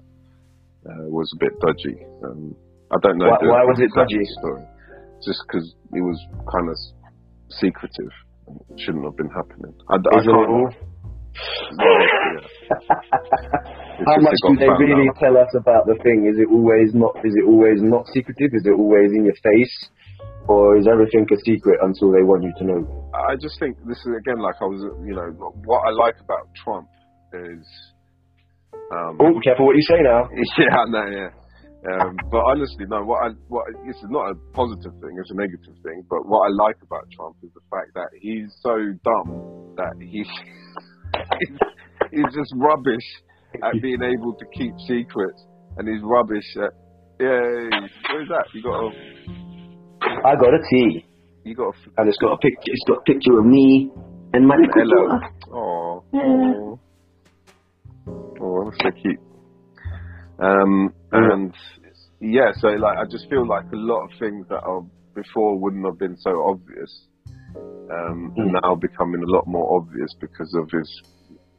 uh, 0.88 1.04
was 1.08 1.28
a 1.37 1.38
bit 1.40 1.52
dodgy. 1.60 1.96
Um, 2.24 2.54
I 2.92 2.96
don't 3.02 3.16
know. 3.18 3.28
Why- 3.28 3.38
the 3.40 3.48
why 3.48 3.62
was 3.64 3.80
it 3.80 3.90
dodgy? 3.96 4.20
Story. 4.40 4.64
Just 5.24 5.40
because 5.48 5.64
it 5.92 6.02
was 6.04 6.18
kind 6.52 6.68
of 6.68 6.76
secretive. 7.48 8.12
It 8.68 8.80
shouldn't 8.84 9.04
have 9.04 9.16
been 9.16 9.30
happening. 9.32 9.72
I, 9.88 9.96
I 9.96 10.20
can't. 10.20 10.76
Well, 11.78 12.00
How 14.06 14.18
much 14.18 14.38
do 14.46 14.56
they 14.58 14.70
really 14.78 15.10
tell 15.18 15.36
us 15.36 15.50
about 15.54 15.86
the 15.86 15.98
thing? 16.02 16.26
Is 16.30 16.38
it 16.38 16.48
always 16.50 16.94
not? 16.94 17.16
Is 17.24 17.34
it 17.34 17.46
always 17.46 17.82
not 17.82 18.06
secretive? 18.14 18.54
Is 18.54 18.66
it 18.66 18.74
always 18.74 19.10
in 19.14 19.24
your 19.24 19.38
face, 19.42 19.76
or 20.46 20.76
is 20.78 20.86
everything 20.86 21.26
a 21.30 21.38
secret 21.44 21.78
until 21.82 22.12
they 22.12 22.22
want 22.22 22.42
you 22.42 22.52
to 22.58 22.64
know? 22.64 23.10
I 23.14 23.36
just 23.36 23.58
think 23.58 23.78
this 23.86 23.98
is 23.98 24.12
again 24.18 24.38
like 24.38 24.56
I 24.60 24.66
was, 24.66 24.82
you 25.06 25.14
know, 25.14 25.30
what 25.64 25.82
I 25.86 25.90
like 25.90 26.16
about 26.20 26.48
Trump 26.54 26.88
is. 27.32 27.66
Um, 28.92 29.16
Oh, 29.18 29.40
careful 29.42 29.66
what 29.66 29.76
you 29.76 29.86
say 29.86 30.02
now. 30.02 30.28
Yeah, 30.58 30.84
know, 30.90 31.06
yeah. 31.08 31.30
Um, 31.84 32.16
but 32.30 32.40
honestly, 32.48 32.86
no. 32.88 33.04
What 33.04 33.20
I 33.24 33.28
what 33.48 33.66
this 33.86 33.96
is 33.96 34.08
not 34.08 34.32
a 34.32 34.34
positive 34.56 34.92
thing; 35.00 35.12
it's 35.20 35.30
a 35.30 35.36
negative 35.36 35.76
thing. 35.82 36.02
But 36.08 36.26
what 36.26 36.48
I 36.48 36.50
like 36.56 36.76
about 36.80 37.04
Trump 37.12 37.36
is 37.42 37.50
the 37.52 37.60
fact 37.70 37.92
that 37.94 38.08
he's 38.18 38.48
so 38.62 38.72
dumb 39.04 39.74
that 39.76 39.92
he 40.00 40.24
he's, 41.40 41.59
he's 42.11 42.35
just 42.35 42.53
rubbish 42.57 43.05
at 43.55 43.81
being 43.81 44.03
able 44.03 44.35
to 44.35 44.44
keep 44.57 44.74
secrets, 44.87 45.44
and 45.77 45.88
he's 45.88 46.03
rubbish 46.03 46.44
at 46.57 46.72
yeah. 47.20 47.81
What 48.11 48.22
is 48.22 48.29
that? 48.29 48.46
You 48.53 48.62
got 48.62 48.79
a 48.83 48.90
I 50.27 50.35
got 50.35 50.55
a 50.55 50.62
T, 50.70 51.05
you 51.44 51.55
got 51.55 51.68
a 51.68 52.00
and 52.00 52.09
it's 52.09 52.18
got 52.18 52.33
a 52.33 52.38
picture. 52.38 52.72
It's 52.72 52.85
got 52.88 52.98
a 52.98 53.03
picture 53.03 53.38
of 53.38 53.46
me 53.46 53.90
and 54.33 54.46
my 54.46 54.57
little 54.57 54.72
hello. 54.74 55.20
Oh, 55.53 56.05
oh, 56.14 56.81
oh, 58.40 58.64
that's 58.64 58.83
so 58.83 58.90
cute. 59.00 59.20
Um, 60.42 60.92
and 61.12 61.55
yeah, 62.20 62.50
so 62.59 62.68
like 62.68 62.98
I 62.98 63.05
just 63.09 63.29
feel 63.31 63.46
like 63.46 63.64
a 63.72 63.77
lot 63.77 64.05
of 64.05 64.11
things 64.18 64.46
that 64.48 64.62
are 64.64 64.83
before 65.14 65.59
wouldn't 65.59 65.87
have 65.87 65.98
been 65.98 66.16
so 66.18 66.31
obvious, 66.48 67.07
um, 67.56 68.32
Mm. 68.38 68.50
now 68.62 68.74
becoming 68.74 69.22
a 69.22 69.30
lot 69.30 69.46
more 69.46 69.76
obvious 69.78 70.10
because 70.20 70.50
of 70.58 70.70
his 70.70 70.88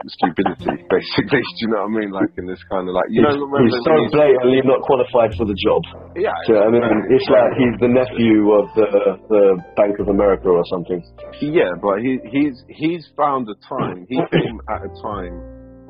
stupidity. 0.08 0.84
Basically, 0.91 1.41
do 1.55 1.60
you 1.63 1.67
know 1.71 1.88
what 1.88 1.95
I 1.95 1.99
mean? 1.99 2.12
Like 2.12 2.31
in 2.38 2.45
this 2.45 2.60
kind 2.69 2.88
of 2.88 2.93
like 2.93 3.08
you 3.10 3.21
know, 3.23 3.31
He's, 3.31 3.39
remember 3.41 3.63
he's 3.63 3.79
so 3.86 3.91
when 3.93 4.03
he- 4.03 4.12
blatantly 4.15 4.62
not 4.65 4.81
qualified 4.84 5.31
for 5.39 5.45
the 5.47 5.55
job. 5.55 5.81
yeah, 6.19 6.36
Do 6.47 6.53
you 6.53 6.60
know 6.60 6.65
what 6.67 6.84
I 6.84 6.89
mean? 6.91 6.99
It's 7.15 7.29
like 7.31 7.51
he's 7.58 7.77
the 7.79 7.91
nephew 7.91 8.36
of 8.60 8.65
the 8.75 8.88
the 9.29 9.43
Bank 9.79 9.95
of 9.99 10.08
America 10.10 10.49
or 10.49 10.63
something. 10.69 10.99
Yeah, 11.41 11.71
but 11.81 12.01
he 12.03 12.19
he's 12.29 12.58
he's 12.69 13.03
found 13.15 13.47
a 13.49 13.58
time. 13.67 14.05
He 14.10 14.17
came 14.31 14.58
at 14.69 14.84
a 14.84 14.91
time 15.01 15.36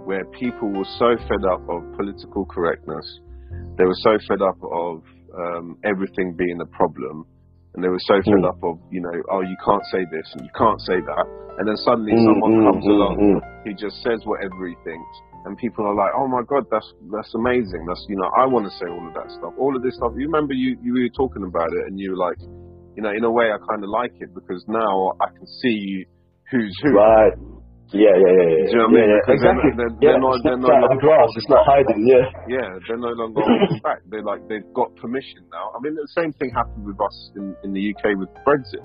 where 0.06 0.24
people 0.38 0.70
were 0.70 0.88
so 1.02 1.18
fed 1.26 1.44
up 1.50 1.66
of 1.68 1.82
political 1.98 2.46
correctness. 2.46 3.08
They 3.78 3.86
were 3.86 3.98
so 4.06 4.18
fed 4.30 4.42
up 4.42 4.58
of 4.62 5.02
um, 5.34 5.78
everything 5.84 6.36
being 6.38 6.62
a 6.62 6.70
problem, 6.78 7.26
and 7.76 7.84
they 7.84 7.90
were 7.92 8.02
so 8.08 8.16
fed 8.24 8.42
Mm. 8.42 8.50
up 8.50 8.60
of 8.64 8.80
you 8.90 9.02
know, 9.04 9.14
oh, 9.32 9.42
you 9.42 9.56
can't 9.64 9.84
say 9.92 10.08
this 10.12 10.28
and 10.34 10.42
you 10.48 10.54
can't 10.56 10.80
say 10.82 10.98
that, 11.04 11.26
and 11.60 11.68
then 11.68 11.76
suddenly 11.84 12.16
Mm, 12.16 12.26
someone 12.26 12.52
mm, 12.56 12.64
comes 12.72 12.86
mm, 12.86 12.96
along, 12.96 13.16
mm. 13.20 13.40
he 13.68 13.74
just 13.76 14.02
says 14.02 14.24
whatever 14.26 14.68
he 14.68 14.76
thinks, 14.84 15.14
and 15.46 15.58
people 15.58 15.86
are 15.86 15.96
like, 15.96 16.12
oh 16.16 16.28
my 16.28 16.42
god, 16.48 16.64
that's 16.72 16.88
that's 17.12 17.34
amazing. 17.36 17.86
That's 17.88 18.04
you 18.10 18.16
know, 18.18 18.32
I 18.36 18.46
want 18.48 18.66
to 18.66 18.74
say 18.80 18.88
all 18.88 19.06
of 19.08 19.14
that 19.14 19.30
stuff, 19.36 19.54
all 19.60 19.76
of 19.76 19.84
this 19.84 19.96
stuff. 19.96 20.14
You 20.16 20.26
remember 20.32 20.54
you 20.54 20.78
you 20.82 20.94
were 20.96 21.10
talking 21.16 21.44
about 21.44 21.70
it, 21.76 21.84
and 21.88 22.00
you 22.00 22.12
were 22.16 22.22
like, 22.22 22.40
you 22.96 23.04
know, 23.04 23.12
in 23.12 23.24
a 23.24 23.32
way, 23.32 23.52
I 23.52 23.58
kind 23.70 23.84
of 23.84 23.90
like 23.90 24.14
it 24.20 24.34
because 24.34 24.64
now 24.68 25.14
I 25.20 25.28
can 25.36 25.46
see 25.62 26.06
who's 26.52 26.76
who. 26.82 26.96
Right. 26.96 27.34
Yeah, 27.94 28.12
yeah, 28.18 28.18
yeah, 28.18 28.50
yeah. 28.50 28.66
Do 28.66 28.72
you 28.72 28.78
know 28.82 28.90
what 28.90 28.98
I 28.98 28.98
mean? 28.98 29.10
yeah, 29.10 29.22
Because 29.22 29.42
they're- 29.42 29.56
exactly. 29.56 29.72
they're- 29.78 29.98
yeah, 30.02 30.10
they're 30.18 30.26
not- 30.26 30.40
they're 30.44 30.58
not 30.58 30.68
not 30.68 30.78
out 30.78 30.84
of 30.86 30.90
like- 30.98 31.06
grass. 31.06 31.30
It's 31.38 31.50
not 31.54 31.64
hiding. 31.70 32.02
Yeah. 32.08 32.26
Yeah, 32.50 32.70
they're 32.88 32.98
no 32.98 33.14
longer 33.14 33.42
back. 33.86 34.00
They're 34.10 34.26
like 34.26 34.42
they've 34.50 34.68
got 34.74 34.90
permission 34.98 35.46
now. 35.54 35.70
I 35.76 35.80
mean, 35.86 35.94
the 35.96 36.08
same 36.18 36.34
thing 36.42 36.50
happened 36.52 36.86
with 36.86 37.00
us 37.00 37.18
in, 37.38 37.56
in 37.64 37.72
the 37.74 37.84
UK 37.94 38.18
with 38.18 38.30
Brexit. 38.42 38.82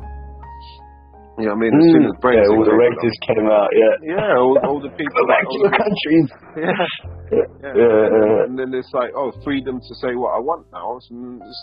You 1.38 1.46
know 1.48 1.56
what 1.56 1.64
I 1.64 1.70
mean? 1.70 1.72
As 1.72 1.84
soon 1.96 2.04
as 2.04 2.12
Mm. 2.12 2.20
Brexit, 2.20 2.44
yeah, 2.44 2.52
all 2.52 2.64
the 2.68 2.76
came 2.76 3.36
came 3.36 3.46
out. 3.48 3.70
Yeah. 3.72 3.94
Yeah, 4.04 4.36
all, 4.36 4.58
all 4.68 4.80
the 4.84 4.90
people. 5.00 5.22
Back 5.26 5.44
to 5.48 5.58
the- 5.64 5.72
countries. 5.80 6.28
Yeah, 6.60 6.66
Yeah. 7.32 7.46
yeah. 7.62 7.72
Yeah, 7.72 8.04
yeah. 8.12 8.44
And 8.44 8.58
then 8.58 8.74
it's 8.74 8.92
like, 8.92 9.12
oh, 9.16 9.32
freedom 9.42 9.80
to 9.80 9.94
say 10.02 10.14
what 10.14 10.36
I 10.36 10.40
want 10.40 10.66
now. 10.72 10.98
It's, 10.98 11.08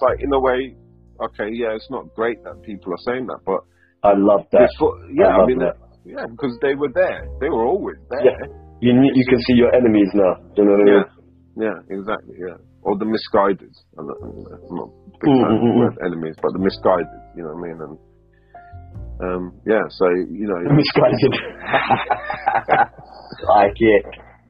like, 0.02 0.18
in 0.24 0.34
a 0.34 0.40
way, 0.40 0.74
okay, 1.22 1.50
yeah, 1.54 1.76
it's 1.78 1.90
not 1.92 2.10
great 2.16 2.42
that 2.46 2.64
people 2.64 2.94
are 2.94 3.04
saying 3.06 3.28
that, 3.28 3.40
but 3.46 3.62
I 4.04 4.14
love 4.16 4.48
that. 4.54 4.70
before, 4.74 4.96
yeah, 5.14 5.36
I 5.38 5.44
I, 5.44 5.46
mean, 5.46 5.60
that. 5.60 5.76
Yeah, 6.08 6.26
because 6.32 6.58
they 6.62 6.76
were 6.76 6.92
there. 6.96 7.28
They 7.42 7.50
were 7.50 7.66
always 7.66 7.98
there. 8.10 8.24
Yeah. 8.24 8.40
You 8.80 8.94
you 8.94 9.26
can 9.28 9.40
see 9.48 9.56
your 9.58 9.74
enemies 9.74 10.10
now. 10.14 10.38
You 10.56 10.66
know 10.66 10.72
what 10.78 10.82
I 10.82 10.86
mean? 10.86 11.04
Yeah, 11.58 11.68
yeah, 11.68 11.78
exactly, 11.98 12.36
yeah. 12.40 12.58
Or 12.84 12.98
the 12.98 13.06
misguided. 13.06 13.74
I'm 13.98 14.08
not, 14.08 14.18
I'm 14.22 14.76
not 14.78 14.90
big 15.20 15.30
Mm, 15.34 15.42
fan 15.42 15.52
of 15.52 15.58
mm, 15.58 15.66
the 15.66 15.74
mm. 15.74 15.80
word 15.82 15.98
enemies, 16.06 16.36
but 16.42 16.54
the 16.54 16.60
misguided, 16.62 17.22
you 17.36 17.42
know 17.44 17.54
what 17.58 17.62
I 17.62 17.68
mean? 17.68 17.78
And 17.82 17.98
um, 19.20 19.44
yeah, 19.66 19.82
so 19.90 20.06
you 20.14 20.46
know, 20.46 20.62
Misguided. 20.78 21.34
like 23.50 23.78
it. 23.82 24.06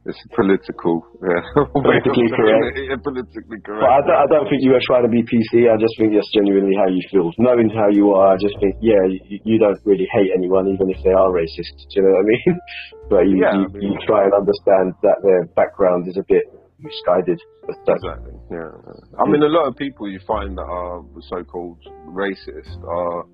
It's 0.08 0.24
political, 0.32 1.04
yeah. 1.20 1.43
Politically 1.76 2.32
correct. 2.39 2.80
yeah, 2.80 2.96
politically 3.04 3.60
correct. 3.60 3.84
But 3.84 3.91
I 3.91 4.00
don't, 4.08 4.20
I 4.24 4.28
don't 4.32 4.48
think 4.48 4.63
you 4.63 4.72
were 4.72 4.84
trying 4.88 5.04
to 5.04 5.12
be 5.12 5.20
PC. 5.28 5.67
I 5.67 5.76
just 5.76 5.91
think 6.00 6.15
that's 6.15 6.32
genuinely 6.32 6.80
how 6.80 6.88
you 6.88 7.04
feel. 7.12 7.28
Knowing 7.43 7.67
how 7.76 7.91
you 7.91 8.15
are, 8.15 8.34
I 8.34 8.38
just 8.39 8.56
think, 8.63 8.80
yeah, 8.80 9.04
you, 9.04 9.20
you 9.43 9.58
don't 9.60 9.76
really 9.84 10.08
hate 10.15 10.32
anyone, 10.32 10.72
even 10.72 10.88
if 10.88 11.04
they 11.04 11.12
are 11.12 11.28
racist. 11.36 11.76
Do 11.91 12.00
you 12.00 12.02
know 12.08 12.15
what 12.15 12.24
I 12.24 12.28
mean? 12.32 12.54
but 13.12 13.22
you, 13.28 13.36
Yeah, 13.43 13.52
you, 13.60 13.63
I 13.67 13.67
mean- 13.67 13.84
you 13.84 13.91
try 14.08 14.24
and 14.24 14.32
understand 14.32 14.96
that 15.04 15.20
their 15.28 15.43
background 15.60 16.08
is 16.08 16.15
a 16.15 16.24
bit 16.24 16.48
misguided. 16.80 17.41
Exactly. 17.67 18.32
Yeah. 18.48 18.72
I 19.20 19.28
mean, 19.28 19.43
a 19.43 19.52
lot 19.52 19.67
of 19.67 19.76
people 19.76 20.08
you 20.08 20.24
find 20.24 20.56
that 20.58 20.63
are 20.72 21.04
so-called 21.28 21.84
racist 22.15 22.80
are 22.88 23.28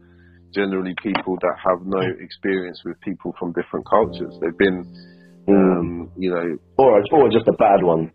generally 0.58 0.96
people 1.04 1.38
that 1.42 1.54
have 1.62 1.86
no 1.86 2.02
experience 2.18 2.82
with 2.86 2.98
people 3.02 3.34
from 3.38 3.54
different 3.54 3.86
cultures. 3.86 4.34
They've 4.42 4.58
been. 4.58 4.90
Um, 5.48 6.12
you 6.18 6.30
know, 6.30 6.58
or, 6.78 7.04
or 7.12 7.30
just 7.30 7.48
a 7.48 7.54
bad 7.54 7.84
one. 7.84 8.12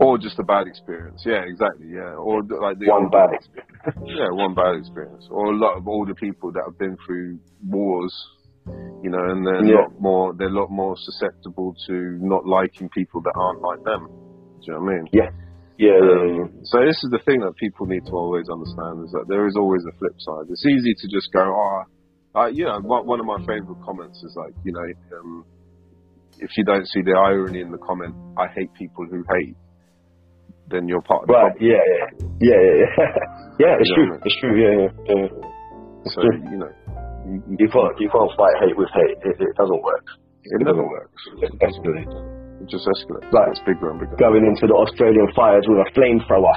or 0.00 0.18
just 0.18 0.38
a 0.38 0.42
bad 0.42 0.66
experience. 0.66 1.22
Yeah, 1.24 1.42
exactly. 1.46 1.86
Yeah, 1.92 2.14
or 2.18 2.42
like 2.42 2.78
the 2.78 2.88
One 2.90 3.08
bad 3.10 3.30
experience. 3.32 3.70
yeah, 4.06 4.30
one 4.30 4.54
bad 4.54 4.76
experience, 4.76 5.26
or 5.30 5.52
a 5.52 5.56
lot 5.56 5.76
of 5.76 5.86
older 5.86 6.14
people 6.14 6.52
that 6.52 6.62
have 6.66 6.78
been 6.78 6.96
through 7.06 7.38
wars. 7.66 8.14
You 9.02 9.10
know, 9.10 9.20
and 9.20 9.46
they're 9.46 9.62
Yeah. 9.64 9.76
a 9.76 9.80
lot 9.82 10.00
more 10.00 10.32
they're 10.34 10.48
a 10.48 10.58
lot 10.60 10.70
more 10.70 10.96
susceptible 10.96 11.76
to 11.86 12.18
not 12.22 12.46
liking 12.46 12.88
people 12.88 13.20
that 13.22 13.34
aren't 13.36 13.60
like 13.60 13.82
them. 13.84 14.08
Do 14.08 14.64
you 14.66 14.72
know 14.72 14.80
what 14.80 14.92
I 14.92 14.96
mean? 14.96 15.06
Yeah. 15.12 15.30
Yeah, 15.76 15.90
yeah, 16.00 16.24
yeah. 16.38 16.42
Um, 16.44 16.60
so 16.64 16.78
this 16.86 16.96
is 17.02 17.10
the 17.10 17.18
thing 17.26 17.40
that 17.40 17.56
people 17.56 17.84
need 17.86 18.06
to 18.06 18.12
always 18.12 18.48
understand 18.48 19.04
is 19.04 19.10
that 19.10 19.26
there 19.28 19.46
is 19.48 19.56
always 19.56 19.82
a 19.84 19.92
flip 19.98 20.14
side. 20.18 20.46
It's 20.48 20.64
easy 20.64 20.94
to 20.94 21.06
just 21.10 21.32
go, 21.32 21.42
oh, 21.42 21.82
uh, 22.40 22.46
you 22.46 22.64
know, 22.64 22.78
one 22.80 23.04
one 23.06 23.18
of 23.20 23.26
my 23.26 23.38
favorite 23.44 23.82
comments 23.84 24.22
is 24.22 24.34
like, 24.36 24.54
you 24.64 24.72
know, 24.72 24.86
um, 25.18 25.44
if 26.38 26.50
you 26.56 26.64
don't 26.64 26.86
see 26.88 27.02
the 27.02 27.14
irony 27.18 27.60
in 27.60 27.70
the 27.70 27.78
comment, 27.78 28.14
I 28.38 28.46
hate 28.48 28.72
people 28.74 29.06
who 29.10 29.24
hate, 29.38 29.56
then 30.68 30.88
you're 30.88 31.02
part 31.02 31.22
of 31.22 31.28
the 31.28 31.34
Right, 31.34 31.52
problem. 31.52 31.70
yeah, 31.70 31.84
yeah. 31.84 32.06
Yeah, 32.40 32.60
yeah, 32.60 32.76
yeah. 32.80 32.88
yeah, 33.60 33.80
it's 33.80 33.90
Yeah, 33.90 33.96
true. 33.96 34.08
man. 34.10 34.20
It's 34.24 34.38
true, 34.40 34.56
yeah, 34.56 34.74
yeah. 34.80 34.90
yeah. 35.08 35.28
So 36.14 36.20
true. 36.20 36.36
you 36.50 36.58
know, 36.58 36.72
you, 37.28 37.36
you, 37.48 37.56
You 37.64 37.68
can't, 37.68 37.94
you 38.00 38.08
can't 38.12 38.32
fight 38.36 38.56
hate 38.60 38.76
with 38.76 38.88
hate. 38.92 39.18
It, 39.24 39.36
it 39.40 39.54
doesn't 39.56 39.82
work. 39.82 40.04
it 40.44 40.60
never 40.64 40.84
works. 40.84 41.20
It 41.40 41.52
escalates. 41.64 42.16
It 42.60 42.68
just 42.70 42.86
escalates. 42.86 43.28
Right. 43.32 43.48
It's 43.50 43.60
bigger 43.66 43.90
and 43.90 44.00
bigger. 44.00 44.16
Going 44.16 44.44
into 44.46 44.64
the 44.68 44.76
Australian 44.76 45.28
fires 45.36 45.64
with 45.68 45.84
a 45.84 45.88
flamethrower. 45.96 46.54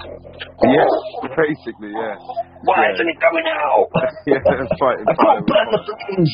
Yes, 0.63 0.91
basically, 1.35 1.91
yeah. 1.91 2.15
Why 2.63 2.85
Yeah. 2.87 2.93
isn't 2.95 3.09
it 3.11 3.19
coming 3.19 3.47
out? 3.47 3.87
Yeah, 4.27 4.39
fighting 4.79 5.07
I 5.07 5.15
fire 5.15 5.39
can't 5.39 5.47
burn 5.47 5.67
the 5.71 5.79
flames. 5.87 6.31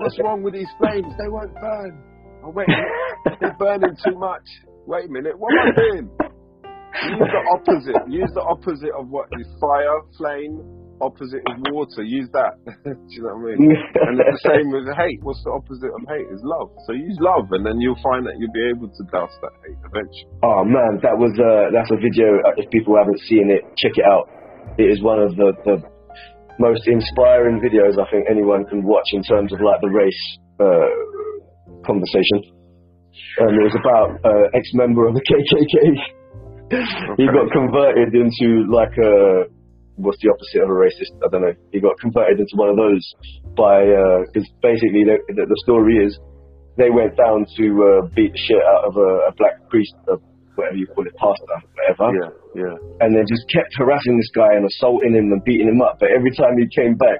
What's 0.00 0.18
wrong 0.24 0.42
with 0.42 0.54
these 0.54 0.70
flames? 0.78 1.12
They 1.20 1.28
won't 1.28 1.52
burn. 1.60 1.92
Oh, 2.44 2.50
wait. 2.50 2.68
They're 3.40 3.56
burning 3.58 3.96
too 4.04 4.16
much. 4.18 4.44
Wait 4.86 5.04
a 5.06 5.12
minute. 5.12 5.36
What 5.38 5.52
am 5.52 5.60
I 5.60 5.72
doing? 5.76 6.06
Use 7.04 7.28
the 7.28 7.42
opposite. 7.52 8.00
Use 8.08 8.32
the 8.34 8.42
opposite 8.42 8.90
of 8.98 9.08
what 9.08 9.28
is 9.38 9.46
fire, 9.60 10.00
flame. 10.16 10.58
Opposite 11.00 11.40
is 11.40 11.56
water. 11.72 12.02
Use 12.02 12.28
that. 12.32 12.56
Do 12.84 12.92
you 13.08 13.22
know 13.24 13.36
what 13.36 13.52
I 13.52 13.56
mean? 13.56 13.72
And 13.72 14.20
it's 14.20 14.40
the 14.40 14.48
same 14.52 14.68
with 14.72 14.84
hate. 14.96 15.20
What's 15.24 15.40
the 15.44 15.52
opposite 15.52 15.88
of 15.92 16.00
hate? 16.08 16.28
Is 16.28 16.40
love. 16.44 16.72
So 16.88 16.92
use 16.92 17.16
love, 17.20 17.48
and 17.56 17.64
then 17.64 17.80
you'll 17.80 18.00
find 18.04 18.24
that 18.28 18.36
you'll 18.36 18.52
be 18.52 18.68
able 18.68 18.88
to 18.88 19.02
douse 19.08 19.32
that 19.40 19.54
hate 19.64 19.80
eventually. 19.80 20.28
Oh 20.44 20.60
man, 20.64 21.00
that 21.00 21.16
was 21.16 21.32
uh, 21.40 21.72
that's 21.72 21.88
a 21.88 21.96
video. 21.96 22.40
uh, 22.44 22.52
If 22.60 22.68
people 22.68 22.96
haven't 23.00 23.20
seen 23.28 23.48
it, 23.48 23.64
check 23.80 23.96
it 23.96 24.04
out. 24.04 24.28
It 24.76 24.92
is 24.92 25.00
one 25.00 25.20
of 25.24 25.36
the, 25.40 25.56
the 25.64 25.76
most 26.60 26.86
inspiring 26.86 27.58
videos 27.64 27.96
I 27.96 28.04
think 28.12 28.28
anyone 28.28 28.68
can 28.68 28.84
watch 28.84 29.08
in 29.16 29.24
terms 29.24 29.52
of 29.52 29.58
like 29.64 29.80
the 29.80 29.88
race 29.88 30.22
uh, 30.60 30.92
conversation. 31.88 32.52
And 33.40 33.56
it 33.56 33.64
was 33.64 33.76
about 33.80 34.20
uh, 34.22 34.52
ex-member 34.54 35.08
of 35.08 35.16
the 35.16 35.24
KKK. 35.28 35.74
he 37.16 37.26
got 37.26 37.50
converted 37.50 38.14
into 38.14 38.68
like 38.68 38.92
a 39.00 39.48
what's 39.96 40.20
the 40.22 40.30
opposite 40.32 40.62
of 40.64 40.70
a 40.70 40.76
racist? 40.76 41.12
I 41.24 41.28
don't 41.32 41.42
know. 41.42 41.56
He 41.72 41.80
got 41.80 41.98
converted 41.98 42.40
into 42.40 42.54
one 42.56 42.68
of 42.68 42.76
those 42.76 43.04
by 43.56 43.84
because 44.28 44.48
basically 44.62 45.04
the, 45.04 45.16
the, 45.32 45.44
the 45.48 45.58
story 45.64 45.96
is 46.04 46.16
they 46.76 46.88
went 46.88 47.16
down 47.16 47.44
to 47.56 47.64
uh, 47.84 48.06
beat 48.14 48.32
the 48.32 48.40
shit 48.40 48.62
out 48.62 48.84
of 48.88 48.96
a, 48.96 49.10
a 49.28 49.32
black 49.36 49.60
priest, 49.68 49.92
uh, 50.08 50.16
whatever 50.60 50.76
you 50.76 50.86
call 50.92 51.08
it, 51.08 51.16
pastor, 51.16 51.58
whatever, 51.72 52.06
Yeah, 52.12 52.30
yeah. 52.54 52.76
and 53.00 53.16
then 53.16 53.24
just 53.24 53.48
kept 53.48 53.72
harassing 53.80 54.20
this 54.20 54.28
guy 54.36 54.52
and 54.52 54.68
assaulting 54.68 55.16
him 55.16 55.32
and 55.32 55.40
beating 55.42 55.72
him 55.72 55.80
up. 55.80 55.96
But 55.96 56.12
every 56.12 56.30
time 56.36 56.60
he 56.60 56.68
came 56.68 57.00
back, 57.00 57.18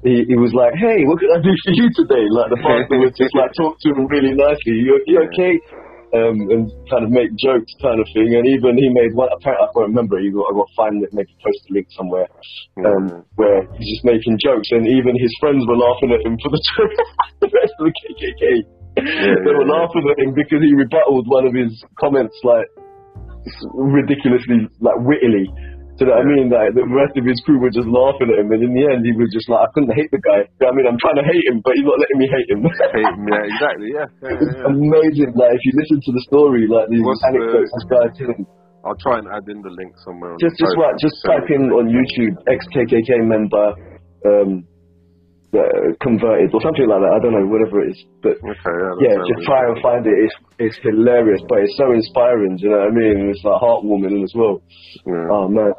he, 0.00 0.24
he 0.24 0.36
was 0.40 0.54
like, 0.56 0.72
"Hey, 0.80 1.04
what 1.04 1.20
can 1.20 1.28
I 1.36 1.40
do 1.44 1.52
for 1.66 1.72
you 1.76 1.90
today?" 1.92 2.24
Like 2.32 2.48
the 2.48 2.60
pastor 2.64 2.96
would 2.96 3.12
just 3.12 3.34
like 3.36 3.52
talk 3.60 3.76
to 3.76 3.88
him 3.92 4.08
really 4.08 4.32
nicely. 4.32 4.78
You, 4.80 4.96
you 5.04 5.20
okay? 5.28 5.60
Um, 6.12 6.44
and 6.52 6.68
kind 6.92 7.08
of 7.08 7.10
make 7.12 7.32
jokes, 7.40 7.72
kind 7.80 7.96
of 7.96 8.04
thing. 8.12 8.36
And 8.36 8.44
even 8.44 8.76
he 8.76 8.92
made 8.92 9.16
one. 9.16 9.32
Apparently, 9.32 9.64
I 9.64 9.72
can't 9.72 9.88
remember. 9.96 10.20
He 10.20 10.28
got, 10.28 10.44
I 10.44 10.52
got 10.52 10.68
find 10.76 11.00
it, 11.00 11.08
maybe 11.16 11.32
post 11.40 11.64
a 11.68 11.72
link 11.72 11.88
somewhere 11.96 12.28
um, 12.84 13.24
where 13.40 13.64
he's 13.80 13.96
just 13.96 14.04
making 14.04 14.36
jokes, 14.36 14.68
and 14.76 14.84
even 14.84 15.16
his 15.16 15.32
friends 15.40 15.64
were 15.64 15.76
laughing 15.76 16.12
at 16.12 16.20
him 16.20 16.36
for 16.36 16.52
the 16.52 16.60
the 17.40 17.48
rest 17.48 17.72
of 17.80 17.88
the 17.88 17.94
KKK. 17.96 18.81
They 18.96 19.52
were 19.56 19.64
yeah. 19.64 19.72
laughing 19.72 20.04
at 20.12 20.18
him 20.20 20.32
because 20.36 20.60
he 20.60 20.72
rebutted 20.76 21.24
one 21.24 21.46
of 21.48 21.54
his 21.56 21.72
comments 21.96 22.36
like 22.44 22.68
ridiculously, 23.72 24.68
like 24.80 24.98
wittily. 25.02 25.48
Do 26.00 26.08
you 26.08 26.08
know 26.08 26.16
what 26.16 26.24
I 26.24 26.32
mean? 26.32 26.46
Like 26.48 26.72
the 26.72 26.88
rest 26.88 27.14
of 27.20 27.24
his 27.28 27.36
crew 27.44 27.60
were 27.60 27.72
just 27.72 27.88
laughing 27.88 28.32
at 28.32 28.40
him, 28.40 28.48
and 28.48 28.64
in 28.64 28.72
the 28.72 28.84
end, 28.88 29.04
he 29.04 29.12
was 29.12 29.28
just 29.28 29.44
like, 29.48 29.60
I 29.64 29.68
couldn't 29.76 29.92
hate 29.92 30.08
the 30.08 30.24
guy. 30.24 30.48
You 30.48 30.64
know 30.64 30.72
what 30.72 30.72
I 30.72 30.76
mean, 30.80 30.86
I'm 30.88 31.00
trying 31.00 31.20
to 31.20 31.26
hate 31.28 31.44
him, 31.52 31.60
but 31.60 31.76
he's 31.76 31.84
not 31.84 32.00
letting 32.00 32.18
me 32.20 32.28
hate 32.32 32.48
him. 32.48 32.60
Hate, 32.64 33.12
him, 33.12 33.22
yeah, 33.28 33.44
exactly. 33.44 33.88
Yeah, 33.92 34.08
yeah, 34.08 34.32
yeah, 34.32 34.56
yeah. 34.56 34.72
amazing. 34.72 35.30
Like 35.36 35.52
if 35.52 35.62
you 35.68 35.72
listen 35.76 35.98
to 36.00 36.12
the 36.16 36.22
story, 36.32 36.64
like 36.64 36.88
these 36.88 37.04
What's 37.04 37.20
the- 37.20 37.32
anecdotes 37.36 37.72
this 37.76 37.86
guy 37.92 38.04
telling. 38.16 38.44
I'll 38.82 38.98
try 38.98 39.22
and 39.22 39.30
add 39.30 39.46
in 39.46 39.62
the 39.62 39.70
link 39.70 39.94
somewhere. 40.02 40.34
Just, 40.42 40.58
just 40.58 40.74
what? 40.74 40.98
Just 40.98 41.14
type 41.22 41.46
in 41.54 41.70
on 41.70 41.86
YouTube 41.86 42.34
ex 42.50 42.66
KKK 42.74 43.22
member 43.22 43.78
um, 44.26 44.66
uh, 45.52 45.92
converted 46.00 46.48
or 46.52 46.60
something 46.64 46.88
like 46.88 47.00
that. 47.04 47.12
I 47.12 47.18
don't 47.20 47.36
know, 47.36 47.44
whatever 47.44 47.84
it 47.84 47.92
is. 47.92 48.00
But 48.24 48.40
Okay, 48.40 48.76
yeah. 49.04 49.12
yeah, 49.12 49.16
just 49.28 49.44
try 49.44 49.68
and 49.68 49.76
find 49.84 50.02
it. 50.06 50.16
It's 50.16 50.36
it's 50.58 50.78
hilarious, 50.82 51.40
but 51.48 51.60
it's 51.60 51.76
so 51.76 51.92
inspiring. 51.92 52.56
Do 52.56 52.64
you 52.64 52.70
know 52.72 52.88
what 52.88 52.92
I 52.92 52.96
mean? 52.96 53.30
It's 53.30 53.44
like 53.44 53.60
heartwarming 53.60 54.24
as 54.24 54.32
well. 54.34 54.62
Yeah. 55.04 55.28
Oh 55.28 55.48
man, 55.48 55.72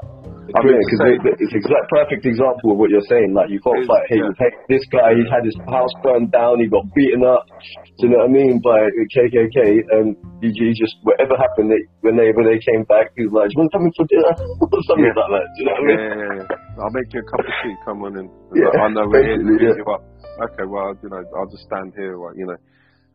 I 0.51 0.59
mean, 0.59 0.75
because 0.75 1.01
it's 1.39 1.55
exact 1.55 1.87
perfect 1.87 2.27
example 2.27 2.75
of 2.75 2.77
what 2.77 2.91
you're 2.91 3.05
saying. 3.07 3.31
Like 3.31 3.47
you 3.47 3.63
can't 3.63 3.87
fight 3.87 4.03
hate 4.11 4.27
with 4.27 4.35
hate. 4.35 4.51
This 4.67 4.83
guy, 4.91 5.15
he 5.15 5.23
had 5.31 5.47
his 5.47 5.55
house 5.71 5.91
burned 6.03 6.35
down. 6.35 6.59
He 6.59 6.67
got 6.67 6.83
beaten 6.91 7.23
up. 7.23 7.47
Do 7.95 8.07
you 8.07 8.09
know 8.11 8.27
what 8.27 8.31
I 8.31 8.35
mean? 8.35 8.59
By 8.59 8.79
KKK, 9.15 9.57
and 9.95 10.07
he, 10.43 10.51
he 10.51 10.75
just 10.75 10.99
whatever 11.07 11.39
happened, 11.39 11.71
they, 11.71 11.79
whenever 12.03 12.43
they 12.43 12.59
came 12.59 12.83
back, 12.91 13.15
he 13.15 13.23
was 13.23 13.31
like, 13.31 13.47
"Do 13.49 13.55
you 13.55 13.59
want 13.63 13.71
something 13.71 13.95
for 13.95 14.05
dinner?" 14.11 14.33
or 14.67 14.81
something 14.83 15.07
Yeah. 15.07 15.15
like 15.15 15.31
that. 15.31 15.45
Do 15.47 15.57
you 15.57 15.65
know 15.65 15.75
what 15.79 15.83
I 15.83 15.87
mean? 15.87 15.99
Yeah, 16.03 16.15
yeah, 16.19 16.33
yeah. 16.43 16.81
I'll 16.83 16.91
make 16.91 17.09
you 17.15 17.21
a 17.23 17.27
cup 17.31 17.39
of 17.39 17.53
tea. 17.63 17.75
Come 17.87 17.99
on 18.03 18.13
in. 18.19 18.27
Yeah, 18.59 18.69
I 18.83 18.87
know 18.91 19.07
we're 19.07 19.23
here 19.23 19.39
to 19.39 19.55
yeah. 19.63 19.79
you 19.79 19.87
up. 19.89 20.03
Okay, 20.51 20.65
well, 20.67 20.91
you 21.01 21.09
know, 21.09 21.23
I'll 21.39 21.49
just 21.49 21.63
stand 21.65 21.95
here. 21.95 22.19
Like, 22.19 22.35
you 22.35 22.45
know. 22.51 22.59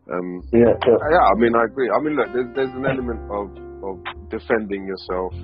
Um, 0.08 0.40
Yeah, 0.56 0.72
yeah. 0.80 0.96
yeah, 1.12 1.24
I 1.28 1.34
mean, 1.36 1.52
I 1.54 1.68
agree. 1.68 1.92
I 1.92 2.00
mean, 2.00 2.16
look, 2.16 2.32
there's 2.32 2.48
there's 2.56 2.72
an 2.72 2.86
element 2.88 3.20
of 3.28 3.52
of 3.84 3.94
defending 4.32 4.88
yourself. 4.88 5.36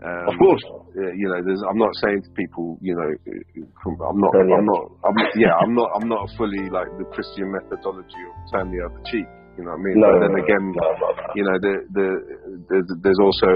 Um, 0.00 0.24
of 0.30 0.34
course. 0.38 0.64
Yeah, 0.96 1.12
you 1.14 1.26
know, 1.30 1.40
there's, 1.44 1.62
I'm 1.62 1.78
not 1.78 1.94
saying 2.02 2.22
to 2.26 2.30
people, 2.34 2.78
you 2.80 2.94
know, 2.94 3.10
I'm 3.10 4.18
not, 4.18 4.32
I'm 4.34 4.66
not, 4.66 4.82
I'm, 5.06 5.16
yeah, 5.38 5.54
I'm 5.62 5.74
not, 5.74 5.88
I'm 5.96 6.08
not 6.08 6.28
fully 6.36 6.68
like 6.70 6.90
the 6.98 7.06
Christian 7.14 7.50
methodology 7.52 8.22
of 8.26 8.34
turn 8.50 8.70
the 8.70 8.80
other 8.84 9.00
cheek. 9.06 9.26
You 9.58 9.66
know 9.66 9.74
what 9.76 9.82
I 9.82 9.86
mean? 9.86 9.96
No, 10.00 10.08
but 10.14 10.20
then 10.24 10.34
no, 10.34 10.44
again, 10.46 10.64
no. 10.72 10.86
you 11.36 11.44
know, 11.44 11.56
the, 11.60 11.74
the, 11.92 12.06
there's, 12.70 12.88
there's 13.02 13.20
also 13.20 13.50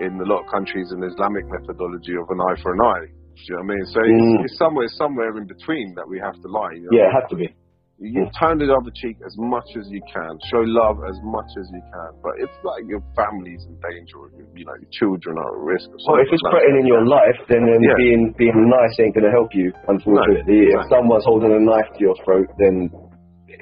in 0.00 0.16
a 0.20 0.26
lot 0.28 0.44
of 0.44 0.46
countries 0.52 0.88
an 0.92 1.02
Islamic 1.04 1.44
methodology 1.50 2.14
of 2.16 2.26
an 2.30 2.40
eye 2.40 2.56
for 2.62 2.72
an 2.72 2.80
eye. 2.80 3.06
Do 3.06 3.42
you 3.42 3.52
know 3.52 3.62
what 3.62 3.68
I 3.68 3.74
mean? 3.76 3.84
So 3.92 4.00
Mm. 4.00 4.16
it's, 4.16 4.52
it's 4.52 4.58
somewhere, 4.58 4.88
somewhere 4.96 5.36
in 5.36 5.46
between 5.46 5.92
that 5.96 6.08
we 6.08 6.18
have 6.20 6.34
to 6.40 6.48
lie. 6.48 6.72
You 6.72 6.88
know? 6.88 6.96
Yeah, 6.96 7.12
it 7.12 7.14
has 7.20 7.26
to 7.30 7.36
be. 7.36 7.48
You 7.96 8.28
hmm. 8.28 8.36
turn 8.36 8.60
the 8.60 8.68
other 8.68 8.92
cheek 8.92 9.16
as 9.24 9.32
much 9.40 9.72
as 9.72 9.88
you 9.88 10.04
can. 10.12 10.36
Show 10.52 10.60
love 10.68 11.00
as 11.08 11.16
much 11.24 11.48
as 11.56 11.64
you 11.72 11.80
can. 11.80 12.12
But 12.20 12.36
if 12.44 12.52
like 12.60 12.84
your 12.84 13.00
family's 13.16 13.64
in 13.64 13.72
danger, 13.80 14.20
or 14.20 14.28
your, 14.36 14.44
you 14.52 14.68
know 14.68 14.76
your 14.76 14.92
children 14.92 15.40
are 15.40 15.56
at 15.56 15.64
risk. 15.64 15.88
Or 16.04 16.12
Well, 16.12 16.20
if 16.20 16.28
it's 16.28 16.44
like 16.44 16.60
threatening 16.60 16.84
your 16.84 17.08
life, 17.08 17.40
then, 17.48 17.64
then 17.64 17.80
Yeah. 17.80 17.96
being 17.96 18.36
being 18.36 18.68
nice 18.68 18.92
ain't 19.00 19.16
gonna 19.16 19.32
help 19.32 19.48
you. 19.56 19.72
Unfortunately, 19.88 20.76
No, 20.76 20.80
if 20.80 20.92
someone's 20.92 21.24
holding 21.24 21.56
a 21.56 21.60
knife 21.60 21.88
to 21.96 22.00
your 22.04 22.16
throat, 22.20 22.52
then 22.60 22.92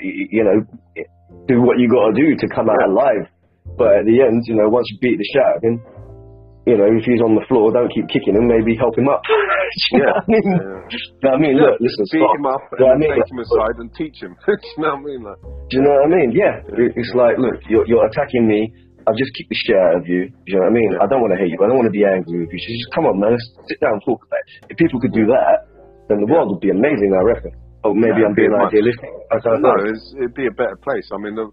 you 0.02 0.42
know 0.42 0.58
do 1.46 1.62
what 1.62 1.78
you 1.78 1.86
got 1.86 2.10
to 2.10 2.14
do 2.18 2.34
to 2.34 2.46
come 2.50 2.66
out 2.66 2.82
Yeah. 2.82 2.90
alive. 2.90 3.24
But 3.78 4.02
at 4.02 4.04
the 4.06 4.18
end, 4.18 4.42
you 4.50 4.56
know, 4.58 4.68
once 4.68 4.90
you 4.90 4.98
beat 4.98 5.18
the 5.18 5.26
shit 5.30 5.42
out 5.42 5.56
of 5.58 5.62
him, 5.62 5.76
you 6.64 6.76
know, 6.80 6.88
if 6.88 7.04
he's 7.04 7.20
on 7.20 7.36
the 7.36 7.44
floor, 7.48 7.68
don't 7.72 7.92
keep 7.92 8.08
kicking 8.08 8.34
him. 8.36 8.48
Maybe 8.48 8.72
help 8.76 8.96
him 8.96 9.08
up. 9.08 9.20
Do 9.24 9.32
you 9.32 9.98
know 10.00 10.08
Yeah. 10.08 10.12
what 10.16 10.24
I 10.24 10.32
mean? 10.32 10.46
Yeah. 10.48 10.80
Do 10.88 10.96
you 10.96 11.00
know 11.04 11.28
what 11.28 11.34
I 11.34 11.44
mean? 11.44 11.56
Look, 11.60 11.74
listen, 11.80 12.04
beat 12.12 12.22
stop. 12.24 12.34
him 12.40 12.46
up 12.48 12.62
and 12.64 12.72
you 12.72 12.78
know 12.78 12.86
what 12.88 12.94
I 12.94 13.02
mean? 13.04 13.12
take 13.20 13.30
him 13.32 13.40
aside 13.44 13.76
and 13.84 13.88
teach 13.94 14.16
him. 14.24 14.32
Do 14.46 14.52
you 14.54 14.80
know 14.80 14.94
what 14.94 15.04
I 15.04 15.08
mean? 15.08 15.20
Like, 15.24 15.40
Do 15.68 15.72
you 15.76 15.82
know 15.84 15.94
what 15.94 16.04
I 16.04 16.10
mean? 16.16 16.28
Yeah. 16.32 16.54
It- 16.80 16.94
It's 16.96 17.12
like, 17.16 17.36
look, 17.36 17.56
you're, 17.68 17.84
you're 17.88 18.06
attacking 18.08 18.44
me. 18.48 18.60
I've 19.04 19.20
just 19.20 19.36
kicked 19.36 19.52
the 19.52 19.58
shit 19.68 19.76
out 19.76 20.00
of 20.00 20.04
you. 20.08 20.32
Do 20.32 20.48
you 20.48 20.56
know 20.56 20.64
what 20.64 20.72
I 20.72 20.80
mean? 20.80 20.90
Yeah. 20.96 21.04
I 21.04 21.06
don't 21.12 21.20
want 21.20 21.36
to 21.36 21.40
hate 21.40 21.52
you. 21.52 21.60
I 21.60 21.68
don't 21.68 21.76
want 21.76 21.92
to 21.92 21.96
be 21.96 22.08
angry 22.08 22.40
with 22.40 22.48
you. 22.48 22.60
So 22.64 22.68
just 22.72 22.90
come 22.96 23.04
on, 23.04 23.20
man. 23.20 23.36
Let's 23.36 23.44
sit 23.68 23.76
down 23.84 24.00
and 24.00 24.02
talk 24.08 24.24
about 24.24 24.40
it. 24.40 24.72
If 24.72 24.80
people 24.80 24.96
could 25.04 25.12
do 25.12 25.28
that, 25.28 25.68
then 26.08 26.24
the 26.24 26.28
world 26.32 26.48
would 26.56 26.64
be 26.64 26.72
amazing, 26.72 27.12
I 27.12 27.20
reckon. 27.20 27.52
Oh, 27.84 27.92
maybe 27.92 28.24
Yeah, 28.24 28.32
I'm 28.32 28.36
being 28.36 28.48
idealistic. 28.56 29.12
I 29.28 29.36
don't 29.44 29.60
No, 29.60 29.76
know. 29.76 29.92
it's, 29.92 30.04
it'd 30.16 30.32
be 30.32 30.48
a 30.48 30.56
better 30.56 30.76
place. 30.80 31.04
I 31.12 31.20
mean, 31.20 31.36
the 31.36 31.52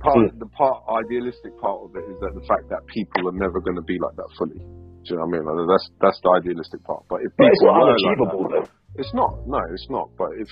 part, 0.00 0.16
Mm. 0.16 0.38
the 0.40 0.50
part 0.56 0.76
idealistic 0.88 1.52
part 1.60 1.80
of 1.84 1.94
it 1.96 2.04
is 2.10 2.16
that 2.20 2.32
the 2.34 2.44
fact 2.48 2.68
that 2.72 2.82
people 2.88 3.28
are 3.28 3.36
never 3.36 3.60
going 3.60 3.76
to 3.76 3.86
be 3.86 3.98
like 4.00 4.16
that 4.16 4.28
fully. 4.36 4.58
Do 4.58 5.14
you 5.14 5.16
know 5.16 5.24
what 5.24 5.32
I 5.32 5.38
mean? 5.40 5.44
Like, 5.48 5.68
that's 5.68 5.86
that's 6.00 6.20
the 6.24 6.30
idealistic 6.40 6.80
part. 6.84 7.04
But 7.08 7.22
if 7.24 7.32
But 7.36 7.48
it's 7.48 7.60
people 7.60 7.72
not 7.72 7.78
were 7.80 7.86
like 7.86 7.96
unachievable, 7.96 8.42
that, 8.48 8.64
though. 8.68 9.00
it's 9.00 9.14
not. 9.14 9.32
No, 9.46 9.60
it's 9.72 9.88
not. 9.88 10.06
But 10.20 10.30
if 10.36 10.48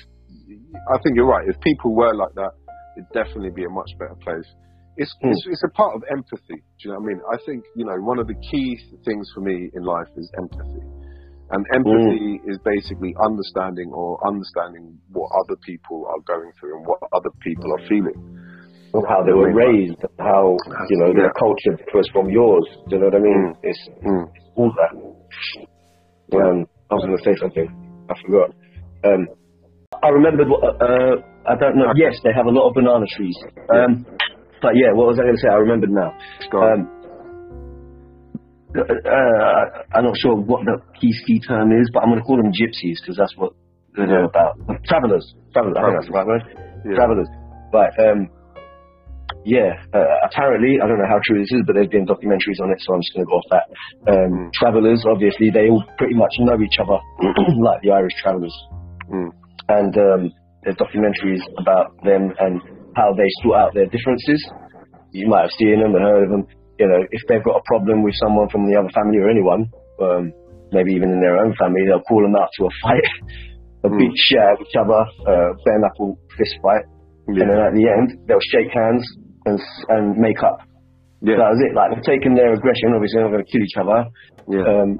I 0.88 0.96
think 1.04 1.16
you're 1.16 1.28
right, 1.28 1.44
if 1.48 1.56
people 1.60 1.92
were 1.94 2.14
like 2.14 2.32
that, 2.40 2.52
it'd 2.96 3.10
definitely 3.12 3.50
be 3.52 3.64
a 3.64 3.72
much 3.72 3.90
better 3.98 4.16
place. 4.24 4.48
It's, 4.96 5.12
Mm. 5.22 5.30
it's 5.30 5.44
it's 5.52 5.64
a 5.64 5.72
part 5.76 5.94
of 5.94 6.02
empathy. 6.10 6.58
Do 6.58 6.80
you 6.84 6.90
know 6.92 6.98
what 7.00 7.04
I 7.04 7.08
mean? 7.12 7.20
I 7.32 7.36
think 7.46 7.64
you 7.76 7.84
know 7.84 7.96
one 8.02 8.18
of 8.18 8.26
the 8.26 8.34
key 8.50 8.76
things 9.04 9.30
for 9.34 9.40
me 9.42 9.70
in 9.74 9.82
life 9.84 10.08
is 10.16 10.30
empathy. 10.38 10.82
And 11.50 11.64
empathy 11.72 12.40
is 12.44 12.58
basically 12.60 13.14
understanding 13.24 13.88
or 13.94 14.20
understanding 14.26 14.98
what 15.12 15.30
other 15.44 15.56
people 15.64 16.04
are 16.04 16.20
going 16.26 16.52
through 16.60 16.76
and 16.76 16.86
what 16.86 17.00
other 17.12 17.30
people 17.40 17.72
are 17.72 17.86
feeling. 17.88 18.37
Of 18.94 19.04
how 19.06 19.22
they 19.22 19.32
were 19.32 19.52
raised, 19.52 20.00
how 20.18 20.56
you 20.88 20.96
know 20.96 21.12
their 21.12 21.28
Yeah. 21.28 21.38
culture 21.38 21.76
differs 21.76 22.08
from 22.12 22.30
yours. 22.30 22.64
Do 22.88 22.96
you 22.96 23.00
know 23.02 23.08
what 23.12 23.16
I 23.16 23.18
mean? 23.18 23.52
Mm. 23.52 23.56
It's 23.62 23.88
Mm. 24.02 24.26
all 24.56 24.72
that. 24.72 24.92
Um, 26.32 26.66
I 26.90 26.94
was 26.94 27.04
going 27.04 27.16
to 27.18 27.24
say 27.24 27.34
something. 27.36 27.68
I 28.08 28.14
forgot. 28.24 28.50
Um, 29.04 29.28
I 30.02 30.08
remembered 30.08 30.48
what. 30.48 30.62
Uh, 30.80 31.16
I 31.46 31.54
don't 31.56 31.76
know. 31.76 31.92
Yes, 31.96 32.16
they 32.24 32.32
have 32.32 32.46
a 32.46 32.50
lot 32.50 32.68
of 32.68 32.74
banana 32.74 33.04
trees. 33.16 33.36
Um, 33.68 34.06
but 34.62 34.72
yeah, 34.74 34.92
what 34.92 35.06
was 35.08 35.18
I 35.18 35.22
going 35.22 35.36
to 35.36 35.40
say? 35.40 35.48
I 35.48 35.56
remembered 35.56 35.90
now. 35.90 36.12
Um, 36.52 36.88
uh, 38.76 38.80
uh, 38.80 39.64
I'm 39.94 40.04
not 40.04 40.16
sure 40.16 40.34
what 40.36 40.64
the 40.64 40.80
key 41.00 41.12
ski 41.24 41.40
term 41.40 41.72
is, 41.72 41.90
but 41.92 42.02
I'm 42.02 42.10
going 42.10 42.20
to 42.20 42.24
call 42.24 42.36
them 42.36 42.52
gypsies 42.52 43.00
because 43.00 43.16
that's 43.16 43.36
what 43.36 43.52
they're 43.96 44.24
about. 44.24 44.56
Travelers. 44.84 45.34
Travelers. 45.52 45.76
I 45.76 45.82
think 45.84 45.94
that's 45.96 46.06
the 46.06 46.12
right 46.12 46.26
word. 46.26 46.42
Yeah. 46.84 46.94
Travelers. 46.94 47.28
Right. 47.72 47.92
Yeah. 49.48 49.72
Uh, 49.96 50.04
apparently, 50.28 50.76
I 50.76 50.84
don't 50.84 51.00
know 51.00 51.08
how 51.08 51.20
true 51.24 51.40
this 51.40 51.48
is, 51.56 51.64
but 51.64 51.72
there's 51.72 51.88
been 51.88 52.04
documentaries 52.04 52.60
on 52.60 52.68
it, 52.68 52.76
so 52.84 52.92
I'm 52.92 53.00
just 53.00 53.16
going 53.16 53.24
to 53.24 53.30
go 53.32 53.40
off 53.40 53.48
that. 53.48 53.66
Um, 54.12 54.28
Mm. 54.28 54.52
Travelers, 54.52 55.00
obviously, 55.08 55.48
they 55.48 55.72
all 55.72 55.80
pretty 55.96 56.12
much 56.14 56.34
know 56.44 56.60
each 56.60 56.76
other, 56.76 57.00
like 57.64 57.80
the 57.80 57.90
Irish 57.96 58.12
travelers. 58.20 58.52
Mm. 59.08 59.30
And 59.72 59.92
um, 59.96 60.20
there's 60.62 60.76
documentaries 60.76 61.40
about 61.56 61.96
them 62.04 62.28
and 62.44 62.60
how 62.94 63.16
they 63.16 63.24
sort 63.42 63.56
out 63.56 63.72
their 63.72 63.88
differences. 63.88 64.40
You 65.16 65.28
might 65.32 65.48
have 65.48 65.56
seen 65.56 65.80
them 65.80 65.96
and 65.96 66.04
heard 66.04 66.24
of 66.28 66.30
them. 66.30 66.44
You 66.78 66.86
know, 66.92 67.00
if 67.10 67.22
they've 67.28 67.42
got 67.44 67.56
a 67.56 67.64
problem 67.64 68.04
with 68.04 68.14
someone 68.20 68.48
from 68.52 68.68
the 68.68 68.76
other 68.76 68.92
family 68.92 69.16
or 69.18 69.30
anyone, 69.32 69.64
um, 70.04 70.24
maybe 70.76 70.92
even 70.92 71.08
in 71.08 71.20
their 71.24 71.40
own 71.40 71.56
family, 71.56 71.88
they'll 71.88 72.04
call 72.04 72.20
them 72.20 72.36
out 72.36 72.52
to 72.60 72.68
a 72.68 72.72
fight, 72.84 73.08
a 73.84 73.88
Mm. 73.88 73.96
big 73.96 74.12
share 74.28 74.52
at 74.52 74.60
each 74.60 74.76
other, 74.76 75.00
uh, 75.24 75.50
bare 75.64 75.80
knuckle 75.80 76.18
fist 76.36 76.52
fight, 76.60 76.84
Yeah. 77.32 77.40
and 77.42 77.50
then 77.50 77.60
at 77.64 77.72
the 77.72 77.86
end 77.88 78.08
they'll 78.28 78.44
shake 78.52 78.68
hands 78.76 79.00
and 79.46 79.58
and 79.88 80.16
make 80.16 80.42
up. 80.42 80.64
Yeah. 81.20 81.34
That 81.38 81.50
was 81.50 81.60
it. 81.66 81.74
Like 81.74 81.88
they've 81.94 82.10
taken 82.14 82.34
their 82.38 82.54
aggression. 82.54 82.94
Obviously, 82.94 83.18
they're 83.18 83.26
not 83.26 83.34
going 83.34 83.46
to 83.46 83.50
kill 83.50 83.64
each 83.66 83.78
other. 83.78 83.98
Yeah. 84.46 84.64
Um, 84.64 84.90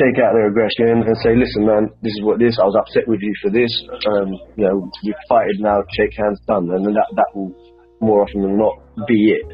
take 0.00 0.16
out 0.18 0.34
their 0.34 0.48
aggression 0.48 1.04
and 1.04 1.16
say, 1.20 1.36
"Listen, 1.36 1.68
man, 1.68 1.92
this 2.00 2.16
is 2.16 2.22
what 2.24 2.40
this. 2.40 2.56
I 2.56 2.64
was 2.64 2.76
upset 2.80 3.04
with 3.06 3.20
you 3.20 3.32
for 3.44 3.50
this. 3.52 3.70
Um, 4.08 4.32
you 4.56 4.64
know, 4.64 4.88
we've 5.04 5.24
fighted 5.28 5.60
now. 5.60 5.84
Shake 5.94 6.16
hands, 6.16 6.40
done." 6.48 6.72
And 6.72 6.82
then 6.86 6.94
that 6.96 7.08
that 7.14 7.30
will 7.36 7.52
more 8.00 8.24
often 8.24 8.42
than 8.42 8.56
not 8.56 8.74
be 9.06 9.18
it. 9.36 9.44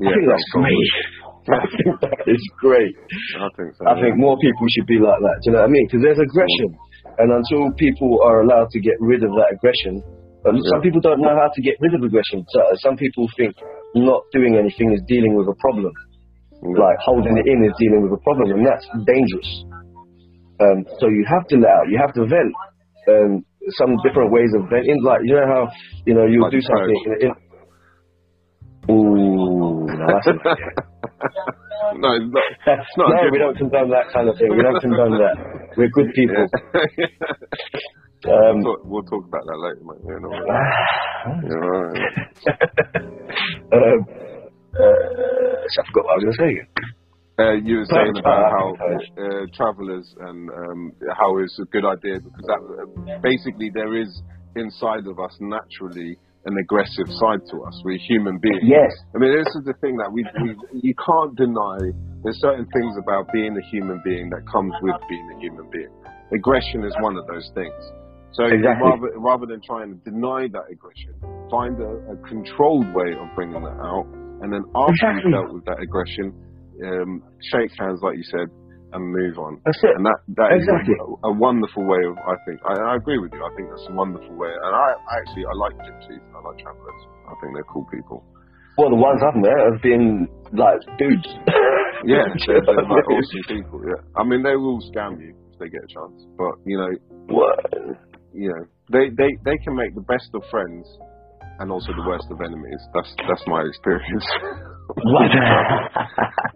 yeah. 0.00 0.10
I 0.10 0.16
think 0.16 0.26
that's 0.28 0.48
great. 0.52 0.92
I 1.44 1.60
think 1.68 2.00
that 2.00 2.24
is 2.24 2.44
great. 2.56 2.96
I 3.36 3.48
think 3.52 3.76
so. 3.76 3.84
I 3.84 4.00
think 4.00 4.16
more 4.16 4.40
people 4.40 4.64
should 4.72 4.88
be 4.88 4.96
like 4.96 5.20
that. 5.20 5.36
Do 5.44 5.44
you 5.44 5.52
know 5.52 5.60
what 5.60 5.68
I 5.68 5.76
mean? 5.76 5.84
Because 5.86 6.00
there's 6.00 6.22
aggression, 6.24 6.72
and 7.20 7.28
until 7.28 7.68
people 7.76 8.16
are 8.24 8.40
allowed 8.48 8.72
to 8.72 8.80
get 8.80 8.96
rid 8.98 9.20
of 9.20 9.28
that 9.36 9.52
aggression, 9.52 10.00
but 10.44 10.52
some 10.70 10.80
people 10.84 11.00
don't 11.00 11.20
know 11.24 11.32
how 11.34 11.48
to 11.48 11.60
get 11.64 11.80
rid 11.80 11.94
of 11.96 12.02
aggression. 12.04 12.44
So, 12.52 12.60
some 12.84 12.96
people 13.00 13.26
think 13.36 13.56
not 13.96 14.22
doing 14.32 14.56
anything 14.60 14.92
is 14.92 15.00
dealing 15.08 15.34
with 15.34 15.48
a 15.48 15.56
problem, 15.58 15.92
Yeah. 16.62 16.76
like 16.84 16.98
holding 17.00 17.34
it 17.40 17.46
in 17.48 17.64
is 17.64 17.72
dealing 17.80 18.02
with 18.04 18.12
a 18.12 18.22
problem, 18.22 18.52
and 18.58 18.66
that's 18.66 18.86
dangerous. 19.08 19.50
Um, 20.60 20.84
so 21.00 21.08
you 21.08 21.24
have 21.26 21.46
to 21.48 21.56
let 21.56 21.70
out, 21.72 21.88
you 21.88 21.98
have 21.98 22.12
to 22.14 22.26
vent. 22.28 22.52
Um, 23.08 23.44
some 23.80 23.96
different 24.04 24.30
ways 24.30 24.52
of 24.54 24.68
venting, 24.68 25.00
like 25.02 25.20
you 25.24 25.34
know 25.34 25.46
how 25.48 25.62
you 26.06 26.14
know 26.14 26.26
you'll 26.26 26.44
Like 26.44 26.52
do 26.52 26.60
something. 26.60 27.00
In, 27.06 27.28
in, 27.28 27.32
Ooh, 28.92 29.86
no, 29.88 30.04
that's 30.06 30.26
no, 31.96 32.08
it's 32.12 32.28
not. 32.28 32.44
It's 32.66 32.96
not 32.96 33.08
no, 33.16 33.30
we 33.32 33.38
don't 33.38 33.56
condone 33.56 33.88
that 33.90 34.12
kind 34.12 34.28
of 34.28 34.36
thing. 34.36 34.50
We 34.54 34.62
don't 34.62 34.80
condone 34.80 35.16
that. 35.18 35.36
We're 35.76 35.88
good 35.88 36.12
people. 36.14 36.44
Yeah. 36.98 38.03
Um, 38.24 38.62
we'll, 38.62 38.64
talk, 38.64 38.80
we'll 38.84 39.02
talk 39.04 39.24
about 39.28 39.44
that 39.44 39.58
later, 39.60 39.84
mate. 39.84 40.00
You 40.04 40.16
know, 40.20 40.32
you 41.44 41.56
know, 41.60 41.84
um, 43.72 44.00
uh, 44.74 45.60
so 45.68 45.76
I 45.76 45.84
forgot 45.92 46.04
what 46.04 46.12
I 46.12 46.16
was 46.16 46.24
going 46.24 46.32
to 46.32 46.40
say. 46.40 46.52
uh, 47.38 47.52
you 47.64 47.78
were 47.78 47.88
saying 47.90 48.16
about 48.18 48.50
how 48.50 48.66
uh, 48.80 49.46
travellers 49.54 50.06
and 50.20 50.50
um, 50.50 50.92
how 51.18 51.38
it's 51.38 51.58
a 51.60 51.66
good 51.70 51.84
idea 51.84 52.20
because 52.20 52.46
that 52.46 53.20
basically 53.22 53.70
there 53.74 53.94
is 54.00 54.22
inside 54.56 55.06
of 55.06 55.18
us 55.18 55.36
naturally 55.40 56.16
an 56.46 56.56
aggressive 56.60 57.08
side 57.08 57.40
to 57.50 57.56
us. 57.64 57.74
We're 57.84 57.98
human 57.98 58.38
beings. 58.38 58.62
Yes. 58.62 58.92
I 59.14 59.18
mean, 59.18 59.32
this 59.36 59.48
is 59.56 59.64
the 59.64 59.72
thing 59.80 59.96
that 59.96 60.12
we, 60.12 60.24
we 60.42 60.54
you 60.82 60.94
can't 60.94 61.34
deny. 61.36 61.78
There's 62.22 62.38
certain 62.40 62.66
things 62.72 62.96
about 63.02 63.32
being 63.32 63.56
a 63.56 63.64
human 63.70 64.00
being 64.04 64.30
that 64.30 64.44
comes 64.50 64.72
with 64.82 64.94
being 65.08 65.28
a 65.36 65.40
human 65.40 65.68
being. 65.70 65.88
Aggression 66.32 66.84
is 66.84 66.94
one 67.00 67.16
of 67.16 67.26
those 67.26 67.50
things. 67.54 67.72
So 68.34 68.44
Exactly. 68.50 68.82
rather 68.82 69.10
rather 69.18 69.46
than 69.46 69.60
trying 69.62 69.94
to 69.94 69.98
deny 70.02 70.50
that 70.50 70.66
aggression, 70.70 71.14
find 71.50 71.78
a, 71.78 72.14
a 72.14 72.16
controlled 72.26 72.86
way 72.94 73.14
of 73.14 73.30
bringing 73.38 73.62
that 73.62 73.78
out, 73.78 74.06
and 74.42 74.50
then 74.52 74.62
after 74.74 74.90
Exactly. 74.90 75.30
you've 75.30 75.38
dealt 75.38 75.54
with 75.54 75.64
that 75.70 75.78
aggression, 75.78 76.34
um, 76.82 77.22
shake 77.54 77.70
hands 77.78 78.02
like 78.02 78.18
you 78.18 78.26
said, 78.26 78.50
and 78.90 79.02
move 79.06 79.38
on. 79.38 79.62
That's 79.62 79.78
it. 79.86 79.94
And 79.94 80.02
that 80.06 80.18
that 80.34 80.50
is 80.58 80.66
Exactly. 80.66 80.98
a, 80.98 81.30
a 81.30 81.32
wonderful 81.38 81.86
way 81.86 82.02
of. 82.10 82.18
I 82.18 82.34
think 82.42 82.58
I, 82.66 82.74
I 82.74 82.96
agree 82.98 83.18
with 83.22 83.30
you. 83.34 83.42
I 83.42 83.54
think 83.54 83.70
that's 83.70 83.86
a 83.86 83.94
wonderful 83.94 84.34
way. 84.34 84.50
And 84.50 84.72
I 84.74 84.98
actually 85.14 85.46
I 85.46 85.54
like 85.54 85.74
gypsies. 85.86 86.22
I 86.34 86.38
like 86.42 86.58
travellers. 86.58 87.00
I 87.30 87.34
think 87.38 87.54
they're 87.54 87.70
cool 87.70 87.86
people. 87.94 88.26
Well, 88.76 88.90
the 88.90 88.98
ones 88.98 89.22
I've 89.22 89.38
met 89.38 89.54
have 89.70 89.78
been 89.82 90.26
like 90.52 90.82
dudes. 90.98 91.30
Yeah, 92.04 92.20
they're, 92.46 92.60
they're 92.60 92.84
like 92.84 93.08
awesome 93.08 93.44
people. 93.48 93.80
Yeah, 93.86 93.96
I 94.20 94.24
mean 94.28 94.42
they 94.42 94.56
will 94.56 94.76
scam 94.92 95.16
you 95.22 95.32
if 95.54 95.58
they 95.58 95.70
get 95.70 95.84
a 95.84 95.88
chance, 95.88 96.20
but 96.36 96.52
you 96.66 96.76
know, 96.76 96.90
What? 97.32 97.64
You 98.34 98.48
know, 98.50 98.62
they 98.92 99.08
they 99.16 99.30
they 99.44 99.56
can 99.64 99.74
make 99.76 99.94
the 99.94 100.02
best 100.02 100.28
of 100.34 100.42
friends 100.50 100.84
and 101.60 101.70
also 101.70 101.92
the 101.94 102.02
worst 102.06 102.26
of 102.30 102.38
enemies. 102.42 102.82
That's 102.94 103.12
that's 103.28 103.44
my 103.46 103.62
experience. 103.62 104.26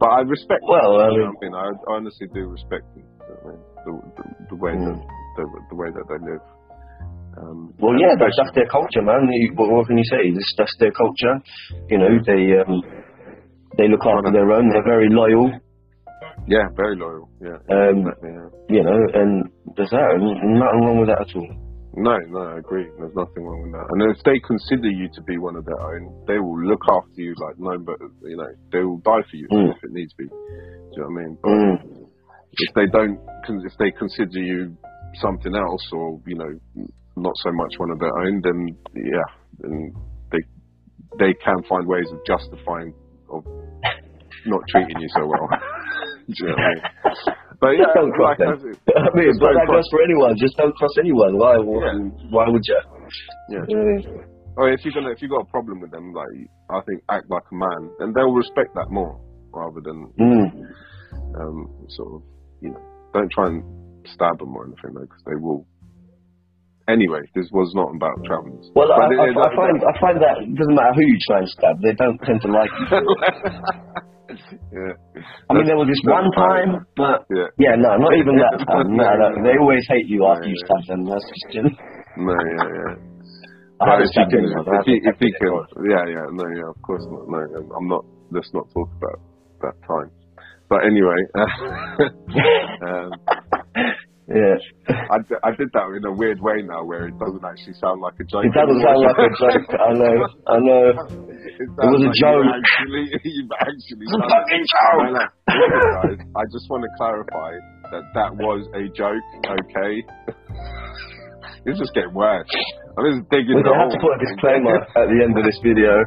But 0.00 0.08
I 0.08 0.20
respect. 0.22 0.62
Well, 0.68 1.00
I 1.00 1.08
mean- 1.10 1.26
I, 1.26 1.44
mean, 1.44 1.54
I 1.54 1.66
honestly 1.88 2.26
do 2.34 2.46
respect 2.48 2.84
them. 2.94 3.04
I 3.20 3.48
mean, 3.48 3.60
the, 3.84 3.92
the, 4.16 4.24
the 4.50 4.56
way 4.56 4.72
Mm. 4.72 4.84
that 4.84 5.00
the, 5.36 5.44
the 5.70 5.76
way 5.76 5.88
that 5.90 6.04
they 6.10 6.18
live. 6.30 6.44
Um, 7.40 7.72
Well, 7.78 7.94
yeah, 7.98 8.14
that's, 8.18 8.36
that's 8.36 8.54
their 8.54 8.66
culture, 8.66 9.02
man. 9.02 9.28
You, 9.30 9.52
what, 9.54 9.70
what 9.70 9.86
can 9.86 9.96
you 9.98 10.04
say? 10.10 10.22
That's, 10.34 10.54
that's 10.58 10.76
their 10.78 10.92
culture. 10.92 11.34
You 11.88 11.98
know, 11.98 12.12
they 12.26 12.42
um, 12.60 12.82
they 13.78 13.88
look 13.88 14.04
after 14.04 14.30
their 14.32 14.50
own. 14.52 14.68
They're 14.70 14.84
very 14.84 15.08
loyal. 15.10 15.50
yeah, 16.46 16.66
very 16.76 16.96
loyal. 16.96 17.28
Yeah, 17.40 17.58
Um, 17.70 17.98
exactly, 18.04 18.30
yeah. 18.34 18.48
You 18.76 18.82
know, 18.84 18.98
and 19.14 19.30
there's 19.76 19.90
that. 19.90 20.08
Nothing 20.18 20.82
wrong 20.84 20.98
with 21.00 21.08
that 21.08 21.22
at 21.26 21.32
all. 21.36 21.50
No, 21.94 22.16
no, 22.28 22.40
I 22.40 22.58
agree. 22.58 22.86
There's 22.98 23.14
nothing 23.16 23.44
wrong 23.44 23.62
with 23.62 23.72
that. 23.72 23.86
And 23.90 24.02
if 24.12 24.22
they 24.24 24.38
consider 24.46 24.88
you 24.88 25.08
to 25.14 25.22
be 25.22 25.38
one 25.38 25.56
of 25.56 25.64
their 25.64 25.80
own, 25.80 26.24
they 26.26 26.38
will 26.38 26.60
look 26.62 26.82
after 26.90 27.20
you 27.20 27.34
like 27.40 27.58
no, 27.58 27.78
but 27.78 27.96
you 28.22 28.36
know, 28.36 28.52
they 28.72 28.80
will 28.80 28.98
die 28.98 29.24
for 29.28 29.36
you 29.36 29.48
Mm. 29.50 29.70
if 29.70 29.82
it 29.82 29.90
needs 29.92 30.12
to 30.12 30.16
be. 30.22 30.28
Do 30.28 30.34
you 30.34 31.02
know 31.02 31.08
what 31.08 31.08
I 31.08 31.24
mean? 31.24 31.38
But 31.42 31.50
Mm. 31.50 32.08
if 32.52 32.74
they 32.74 32.86
don't, 32.86 33.18
if 33.64 33.76
they 33.78 33.90
consider 33.90 34.38
you 34.38 34.76
something 35.14 35.54
else, 35.56 35.84
or 35.92 36.20
you 36.26 36.36
know, 36.36 36.52
not 37.16 37.34
so 37.42 37.50
much 37.52 37.74
one 37.78 37.90
of 37.90 37.98
their 37.98 38.16
own, 38.16 38.40
then 38.42 38.68
yeah, 38.94 39.28
then 39.58 39.92
they 40.30 40.38
they 41.18 41.34
can 41.34 41.62
find 41.68 41.86
ways 41.86 42.06
of 42.12 42.20
justifying 42.26 42.94
of 43.30 43.44
not 44.46 44.60
treating 44.68 45.00
you 45.00 45.08
so 45.16 45.26
well. 45.26 45.48
Do 46.28 46.34
you 46.36 46.46
know 46.48 46.54
what 46.54 46.62
I 46.62 46.74
mean? 46.74 47.36
But 47.60 47.74
yeah, 47.74 47.90
Just 47.90 47.94
don't 47.98 48.12
cross 48.14 48.38
like 48.38 48.38
them. 48.38 48.54
I 48.96 49.10
mean, 49.18 49.28
Just 49.34 49.40
but 49.42 49.50
don't 49.50 49.58
that 49.58 49.66
cross- 49.66 49.82
goes 49.82 49.90
for 49.90 50.00
anyone. 50.06 50.32
Just 50.38 50.54
don't 50.56 50.74
cross 50.78 50.94
anyone. 50.98 51.32
Why? 51.38 51.58
Why, 51.58 51.90
Yeah. 51.90 52.30
why 52.30 52.44
would 52.48 52.62
you? 52.62 52.80
yeah. 53.50 53.64
You 53.66 53.76
know 53.76 53.82
what 53.82 54.06
I 54.06 54.14
mean? 54.14 54.24
Or 54.58 54.70
if 54.70 54.84
you're 54.84 54.94
gonna, 54.94 55.10
if 55.10 55.22
you 55.22 55.28
got 55.28 55.42
a 55.46 55.50
problem 55.50 55.80
with 55.80 55.90
them, 55.90 56.12
like 56.12 56.30
I 56.70 56.80
think 56.86 57.02
act 57.10 57.26
like 57.30 57.46
a 57.50 57.54
man, 57.54 57.90
and 58.00 58.14
they'll 58.14 58.34
respect 58.34 58.74
that 58.74 58.90
more 58.90 59.18
rather 59.54 59.80
than 59.80 60.10
Mm. 60.18 60.50
um, 61.38 61.70
sort 61.88 62.14
of, 62.14 62.22
you 62.60 62.70
know, 62.70 62.82
don't 63.14 63.30
try 63.30 63.46
and 63.46 63.62
stab 64.06 64.38
them 64.38 64.54
or 64.56 64.66
anything 64.66 64.94
though, 64.94 65.06
because 65.06 65.22
they 65.26 65.38
will. 65.38 65.66
Anyway, 66.88 67.20
this 67.34 67.46
was 67.52 67.70
not 67.76 67.94
about 67.94 68.16
travellers. 68.24 68.70
Well, 68.74 68.90
I, 68.90 68.96
But 68.96 69.18
I, 69.20 69.28
I 69.28 69.50
find 69.54 69.76
I 69.84 69.94
find 70.00 70.16
that 70.22 70.38
it 70.42 70.54
doesn't 70.56 70.74
matter 70.74 70.94
who 70.94 71.04
you 71.06 71.18
try 71.28 71.38
and 71.38 71.48
stab, 71.48 71.76
they 71.82 71.92
don't 71.94 72.18
tend 72.26 72.40
to 72.42 72.48
like 72.48 72.70
you. 72.70 72.86
yeah, 74.72 74.94
I 75.48 75.50
mean, 75.54 75.66
there 75.66 75.78
was 75.78 75.88
this 75.88 76.02
one 76.06 76.28
time, 76.34 76.86
but 76.96 77.26
yeah, 77.30 77.48
yeah, 77.58 77.74
no, 77.78 77.96
not 77.98 78.14
even 78.14 78.36
that 78.38 78.56
time. 78.68 78.88
No, 78.94 79.06
no, 79.06 79.28
they 79.42 79.56
always 79.58 79.84
hate 79.88 80.06
you 80.08 80.26
after 80.26 80.46
Yeah, 80.46 80.54
you 80.54 80.58
stab 80.66 80.82
them. 80.88 81.00
That's 81.06 81.26
just 81.26 81.46
No, 82.16 82.34
yeah, 82.34 82.68
yeah. 82.68 82.94
I 83.78 83.84
But 83.86 84.02
if 84.02 84.10
you 84.14 84.26
can. 84.26 84.44
I 84.50 84.82
if 84.82 84.86
you, 84.90 84.96
if 85.06 85.16
you 85.22 85.32
can, 85.38 85.52
yeah, 85.86 86.04
yeah, 86.10 86.26
no, 86.34 86.44
yeah, 86.50 86.70
of 86.70 86.78
course 86.82 87.04
not. 87.10 87.30
No, 87.30 87.38
I'm 87.38 87.86
not. 87.86 88.04
Let's 88.30 88.50
not 88.52 88.66
talk 88.74 88.90
about 88.98 89.18
that 89.62 89.76
time. 89.86 90.10
But 90.68 90.84
anyway, 90.84 91.20
um, 92.82 93.10
Yeah. 94.28 94.60
I, 95.08 95.18
d- 95.24 95.40
I 95.40 95.50
did 95.56 95.72
that 95.72 95.88
in 95.96 96.04
a 96.04 96.12
weird 96.12 96.36
way 96.44 96.60
now, 96.60 96.84
where 96.84 97.08
it 97.08 97.16
doesn't 97.16 97.40
actually 97.48 97.72
sound 97.80 98.04
like 98.04 98.12
a 98.20 98.24
joke. 98.28 98.44
It 98.44 98.52
doesn't 98.52 98.80
sound 98.84 99.00
like 99.00 99.16
a 99.24 99.30
joke. 99.40 99.68
I 99.72 99.92
know. 99.96 100.16
I 100.44 100.56
know. 100.60 100.84
It, 101.48 101.64
It 101.64 101.90
was 101.90 102.02
a 102.04 102.12
joke. 102.18 102.44
You 102.44 102.54
actually, 102.54 103.04
you 103.24 103.48
actually. 103.56 104.04
It's 104.04 104.14
a 104.14 104.20
fucking 104.20 104.64
joke. 104.68 105.00
No, 105.00 105.16
no. 105.16 105.24
Listen, 105.48 105.90
guys, 105.96 106.18
I 106.36 106.42
just 106.52 106.66
want 106.68 106.82
to 106.84 106.90
clarify 107.00 107.50
that 107.88 108.04
that 108.14 108.30
was 108.36 108.68
a 108.76 108.84
joke. 108.92 109.24
Okay. 109.42 109.92
it's 111.66 111.78
just 111.80 111.94
getting 111.96 112.12
worse. 112.12 112.46
I'm 113.00 113.04
just 113.10 113.30
digging. 113.32 113.58
We 113.58 113.62
the 113.64 113.74
have 113.74 113.90
to 113.90 113.98
put 114.02 114.12
a 114.12 114.20
disclaimer 114.22 114.76
at 114.76 115.06
the 115.08 115.18
end 115.24 115.34
of 115.34 115.42
this 115.46 115.56
video. 115.64 116.04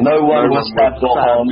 No 0.00 0.22
one 0.22 0.48
was 0.54 0.64
stabbed 0.70 1.02
or 1.02 1.18
harmed. 1.18 1.50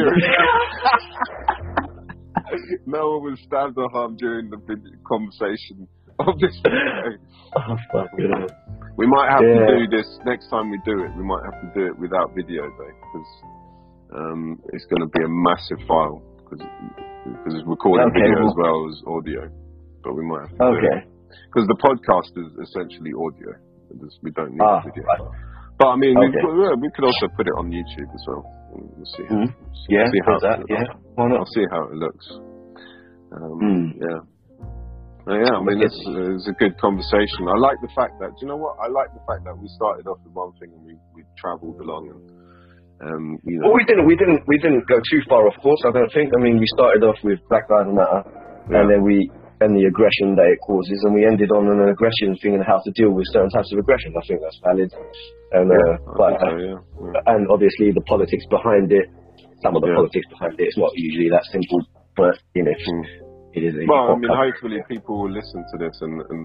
No 2.86 3.10
one 3.18 3.22
will 3.24 3.36
stand 3.46 3.74
or 3.76 3.88
harm 3.90 4.16
during 4.16 4.50
the 4.50 4.58
conversation 5.06 5.86
of 6.18 6.38
this 6.38 6.56
video. 6.62 7.18
Oh, 7.56 7.76
fuck 7.92 8.08
it. 8.18 8.50
We 8.96 9.06
might 9.06 9.30
have 9.30 9.40
to 9.40 9.66
do 9.78 9.86
this 9.96 10.06
next 10.26 10.48
time 10.50 10.70
we 10.70 10.78
do 10.84 11.04
it. 11.04 11.10
We 11.16 11.22
might 11.24 11.44
have 11.44 11.60
to 11.62 11.70
do 11.74 11.86
it 11.86 11.98
without 11.98 12.34
video 12.34 12.62
though, 12.66 12.94
because 12.98 13.30
um, 14.14 14.60
it's 14.72 14.84
going 14.86 15.00
to 15.02 15.06
be 15.08 15.22
a 15.24 15.28
massive 15.28 15.78
file 15.86 16.22
because 16.42 16.60
it's 17.46 17.62
recording 17.66 18.08
Okay, 18.10 18.20
video 18.26 18.40
well- 18.42 18.48
as 18.50 18.54
well 18.56 18.78
as 18.90 18.96
audio. 19.06 19.42
But 20.02 20.14
we 20.14 20.24
might 20.26 20.48
have 20.48 20.58
to 20.58 20.64
Okay. 20.64 20.98
because 21.50 21.66
the 21.68 21.78
podcast 21.78 22.32
is 22.38 22.48
essentially 22.68 23.12
audio. 23.14 23.54
We 24.22 24.30
don't 24.32 24.52
need 24.52 24.60
Ah, 24.62 24.80
video. 24.84 25.04
right. 25.04 25.20
But 25.78 25.88
I 25.88 25.96
mean, 25.96 26.16
Okay. 26.18 26.42
yeah, 26.42 26.74
we 26.74 26.90
could 26.94 27.04
also 27.04 27.28
put 27.36 27.46
it 27.46 27.54
on 27.56 27.70
YouTube 27.70 28.10
as 28.14 28.24
well. 28.26 28.42
We'll 28.70 29.04
see. 29.16 29.24
Mhm. 29.24 29.48
see- 29.48 29.94
Yeah, 29.94 30.10
see 30.10 30.20
how 30.26 30.38
that. 30.40 30.64
Yeah. 30.68 30.80
looks. 30.80 30.94
Why 31.14 31.28
not? 31.28 31.38
I'll 31.40 31.52
see 31.54 31.66
how 31.70 31.82
it 31.84 31.94
looks. 31.94 32.26
Um, 33.32 33.60
Mm. 33.60 33.86
Yeah. 34.00 34.20
Uh, 35.28 35.36
yeah, 35.44 35.54
I 35.56 35.62
mean, 35.62 35.82
it's, 35.82 35.98
it's 36.08 36.48
a 36.48 36.56
good 36.56 36.72
conversation. 36.80 37.48
I 37.52 37.58
like 37.60 37.76
the 37.82 37.92
fact 37.94 38.16
that, 38.20 38.30
do 38.32 38.38
you 38.40 38.48
know 38.48 38.56
what? 38.56 38.76
I 38.80 38.88
like 38.88 39.12
the 39.12 39.20
fact 39.28 39.44
that 39.44 39.52
we 39.60 39.68
started 39.76 40.06
off 40.08 40.16
with 40.24 40.32
one 40.32 40.52
thing 40.56 40.72
and 40.72 40.80
we, 40.86 40.96
we 41.14 41.20
travelled 41.36 41.76
along 41.80 42.08
and, 42.08 42.22
um, 43.04 43.36
you 43.44 43.60
know. 43.60 43.68
Well, 43.68 43.76
we 43.76 43.84
didn't. 43.84 44.06
We 44.06 44.16
didn't. 44.16 44.40
We 44.48 44.56
didn't 44.56 44.88
go 44.88 44.96
too 45.10 45.20
far, 45.28 45.46
of 45.46 45.52
course. 45.62 45.78
I 45.84 45.92
don't 45.92 46.10
think. 46.16 46.32
I 46.34 46.40
mean, 46.40 46.56
we 46.58 46.66
started 46.72 47.04
off 47.04 47.16
with 47.22 47.38
Black 47.50 47.68
Lives 47.68 47.92
Matter, 47.92 48.24
Yeah. 48.72 48.80
and 48.80 48.90
then 48.90 49.02
we 49.04 49.30
and 49.60 49.74
the 49.74 49.84
aggression 49.90 50.38
that 50.38 50.46
it 50.54 50.58
causes, 50.62 50.98
and 51.04 51.14
we 51.14 51.26
ended 51.26 51.50
on 51.50 51.66
an 51.66 51.90
aggression 51.90 52.36
thing 52.38 52.54
and 52.54 52.62
how 52.64 52.78
to 52.84 52.90
deal 52.94 53.10
with 53.10 53.26
certain 53.34 53.50
types 53.50 53.70
of 53.74 53.78
aggression. 53.82 54.14
I 54.14 54.22
think 54.26 54.38
that's 54.42 54.60
valid. 54.62 54.90
And 55.58 55.66
yeah, 55.72 55.98
uh, 55.98 56.14
but 56.14 56.32
so, 56.38 56.48
yeah. 56.54 56.78
yeah. 56.78 57.32
and 57.34 57.42
obviously 57.50 57.90
the 57.90 58.04
politics 58.06 58.44
behind 58.50 58.92
it. 58.94 59.06
Some 59.66 59.74
of 59.74 59.82
the 59.82 59.90
politics 59.90 60.26
behind 60.30 60.54
it. 60.54 60.70
It's 60.70 60.78
not 60.78 60.94
usually 60.94 61.30
that 61.34 61.42
simple, 61.50 61.82
but 62.14 62.38
you 62.54 62.62
know, 62.62 62.70
Mm. 62.70 63.02
it 63.58 63.62
is. 63.66 63.74
A 63.74 63.82
Well, 63.90 64.14
I 64.14 64.16
mean, 64.22 64.30
hopefully 64.30 64.78
people 64.86 65.18
will 65.26 65.34
listen 65.34 65.66
to 65.74 65.76
this 65.82 65.98
and, 66.06 66.14
and 66.30 66.40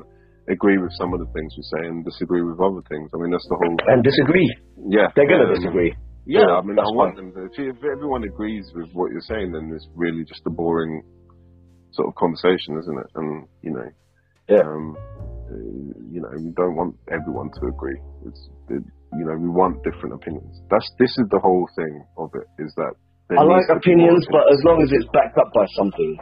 agree 0.50 0.82
with 0.82 0.90
some 0.98 1.14
of 1.14 1.22
the 1.22 1.30
things 1.30 1.54
we 1.54 1.64
say 1.78 1.82
and 1.86 2.02
disagree 2.04 2.42
with 2.42 2.58
other 2.58 2.82
things. 2.90 3.14
I 3.14 3.22
mean, 3.22 3.30
that's 3.30 3.46
the 3.54 3.58
whole. 3.62 3.78
and 3.94 4.02
disagree. 4.02 4.50
Yeah, 4.90 5.14
They're 5.16 5.30
gonna 5.30 5.46
yeah, 5.54 5.56
disagree. 5.62 5.92
Yeah, 6.26 6.42
Yeah, 6.48 6.58
I 6.58 6.62
mean, 6.66 6.80
I 6.80 6.82
that's 6.82 6.96
want 6.98 7.16
fine. 7.22 7.30
them. 7.36 7.50
To, 7.54 7.62
if 7.70 7.78
everyone 7.86 8.24
agrees 8.26 8.66
with 8.74 8.90
what 8.98 9.12
you're 9.12 9.28
saying, 9.30 9.52
then 9.54 9.70
it's 9.76 9.86
really 9.94 10.24
just 10.26 10.42
a 10.48 10.50
boring 10.50 11.04
sort 11.94 12.08
of 12.10 12.16
conversation, 12.16 12.78
isn't 12.80 12.98
it? 13.00 13.10
And 13.16 13.48
you 13.62 13.72
know, 13.74 13.88
Yeah. 14.50 14.66
um, 14.66 14.98
uh, 15.50 15.56
you 16.12 16.20
know, 16.22 16.30
we 16.36 16.52
don't 16.58 16.76
want 16.76 16.96
everyone 17.12 17.50
to 17.60 17.68
agree. 17.68 18.00
It's, 18.28 18.42
it, 18.70 18.84
you 19.14 19.26
know, 19.26 19.36
we 19.38 19.50
want 19.50 19.84
different 19.84 20.16
opinions. 20.16 20.62
That's 20.70 20.88
this 21.00 21.12
is 21.22 21.26
the 21.30 21.40
whole 21.40 21.68
thing 21.76 22.04
of 22.18 22.30
it. 22.36 22.48
Is 22.64 22.74
that 22.78 22.94
I 23.38 23.44
like 23.44 23.64
needs 23.64 23.68
to 23.70 23.80
be 23.80 23.96
more 23.96 24.10
opinions, 24.14 24.26
but 24.32 24.46
as 24.52 24.60
long 24.66 24.82
as 24.82 24.90
it's 24.92 25.10
backed 25.14 25.38
up 25.38 25.50
by 25.54 25.66
something. 25.78 26.18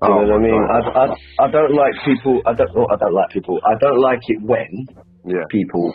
Do 0.00 0.08
you 0.08 0.14
Oh, 0.16 0.24
know 0.24 0.32
what 0.32 0.40
I 0.40 0.48
mean? 0.48 0.62
I, 0.64 0.78
I, 0.80 1.06
I 1.44 1.50
don't 1.52 1.74
like 1.76 1.92
people. 2.08 2.40
I 2.48 2.54
don't. 2.56 2.72
oh, 2.72 2.88
I 2.88 2.96
don't 2.96 3.12
like 3.12 3.30
people. 3.36 3.60
I 3.60 3.76
don't 3.76 4.00
like 4.00 4.24
it 4.32 4.40
when 4.40 4.88
yeah, 5.28 5.44
people 5.50 5.92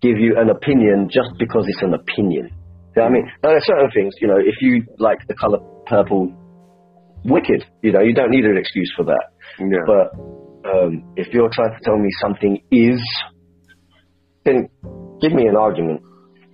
give 0.00 0.16
you 0.16 0.40
an 0.40 0.48
opinion 0.48 1.08
just 1.12 1.28
because 1.38 1.66
it's 1.68 1.82
an 1.82 1.92
opinion. 1.92 2.48
You 2.96 3.02
know 3.02 3.02
what 3.02 3.04
I 3.04 3.12
mean? 3.12 3.26
Now, 3.42 3.50
are 3.52 3.60
certain 3.60 3.90
things. 3.92 4.14
You 4.20 4.28
know, 4.28 4.40
if 4.40 4.56
you 4.62 4.84
like 4.98 5.18
the 5.28 5.34
color 5.34 5.58
purple, 5.84 6.32
wicked. 7.24 7.64
You 7.82 7.92
know, 7.92 8.00
you 8.00 8.14
don't 8.14 8.30
need 8.30 8.44
an 8.44 8.56
excuse 8.56 8.92
for 8.96 9.04
that. 9.04 9.24
yeah, 9.58 9.84
But 9.86 10.12
um, 10.70 11.04
if 11.16 11.32
you're 11.32 11.50
trying 11.52 11.72
to 11.76 11.80
tell 11.84 11.96
me 11.98 12.08
something 12.20 12.62
is, 12.70 13.00
then 14.44 14.68
give 15.20 15.32
me 15.32 15.46
an 15.48 15.56
argument. 15.56 16.00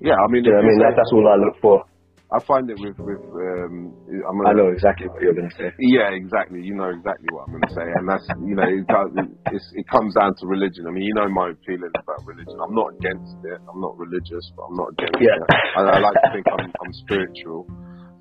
yeah. 0.00 0.14
I 0.14 0.26
mean, 0.30 0.44
you 0.44 0.52
know 0.52 0.58
I 0.58 0.62
mean? 0.62 0.78
That, 0.78 0.94
that's 0.96 1.10
all 1.12 1.26
I 1.28 1.36
look 1.36 1.60
for. 1.60 1.84
I 2.32 2.38
find 2.46 2.70
it 2.70 2.78
with 2.78 2.94
with. 3.02 3.18
Um, 3.18 3.90
I'm 4.06 4.38
gonna- 4.38 4.54
know 4.54 4.68
exactly 4.70 5.08
what 5.08 5.20
you're 5.20 5.34
going 5.34 5.50
to 5.50 5.56
say. 5.58 5.74
Yeah, 5.80 6.14
exactly. 6.14 6.62
You 6.62 6.76
know 6.78 6.90
exactly 6.94 7.26
what 7.34 7.48
I'm 7.50 7.58
going 7.58 7.66
to 7.66 7.74
say, 7.74 7.82
and 7.82 8.06
that's 8.06 8.22
you 8.38 8.54
know 8.54 8.62
it, 8.70 8.86
does, 8.86 9.10
it's, 9.50 9.66
it 9.74 9.86
comes 9.90 10.14
down 10.14 10.36
to 10.38 10.46
religion. 10.46 10.86
I 10.86 10.92
mean, 10.94 11.02
you 11.02 11.14
know 11.14 11.26
my 11.28 11.50
feelings 11.66 11.90
about 11.90 12.22
religion. 12.24 12.54
I'm 12.62 12.70
not 12.72 12.94
against 12.94 13.34
it. 13.42 13.58
I'm 13.66 13.80
not 13.82 13.98
religious, 13.98 14.46
but 14.54 14.62
I'm 14.70 14.76
not 14.78 14.94
against 14.94 15.18
Yeah. 15.18 15.42
it. 15.42 15.50
I, 15.74 15.80
I 15.82 15.98
like 15.98 16.14
to 16.22 16.30
think 16.30 16.46
I'm, 16.54 16.70
I'm 16.70 16.92
spiritual. 17.02 17.66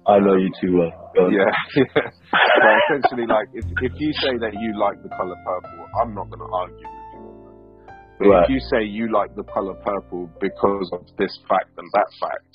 I 0.10 0.20
know 0.20 0.36
you 0.36 0.50
too 0.62 0.74
well. 0.78 0.94
On. 1.20 1.34
Yeah. 1.38 1.52
so 1.76 2.68
essentially, 2.86 3.26
like 3.28 3.50
if 3.54 3.66
if 3.82 3.94
you 3.98 4.12
say 4.24 4.34
that 4.42 4.54
you 4.58 4.74
like 4.80 5.02
the 5.04 5.10
color 5.10 5.36
purple, 5.46 5.86
I'm 6.02 6.14
not 6.14 6.30
going 6.30 6.42
to 6.46 6.52
argue 6.54 6.88
with 6.88 7.08
you. 7.14 7.20
on 7.20 7.38
that. 7.44 7.56
But 8.20 8.28
Right. 8.30 8.44
if 8.44 8.50
you 8.50 8.60
say 8.72 8.82
you 8.84 9.12
like 9.12 9.32
the 9.36 9.44
color 9.44 9.76
purple 9.86 10.30
because 10.40 10.88
of 10.94 11.02
this 11.18 11.32
fact 11.50 11.72
and 11.78 11.88
that 11.94 12.10
fact, 12.20 12.52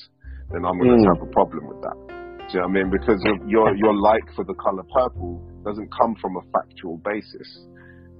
then 0.52 0.64
I'm 0.64 0.76
going 0.78 0.96
to 0.96 1.02
Mm. 1.02 1.10
have 1.14 1.22
a 1.22 1.30
problem 1.32 1.66
with 1.68 1.80
that. 1.82 1.96
Do 1.96 2.52
you 2.52 2.60
know 2.60 2.68
what 2.68 2.70
I 2.70 2.78
mean? 2.82 2.88
Because 2.90 3.18
your 3.46 3.74
your 3.82 3.94
like 3.96 4.26
for 4.36 4.44
the 4.44 4.54
color 4.54 4.84
purple 4.94 5.40
doesn't 5.64 5.88
come 6.00 6.14
from 6.22 6.36
a 6.36 6.42
factual 6.54 6.98
basis. 7.04 7.48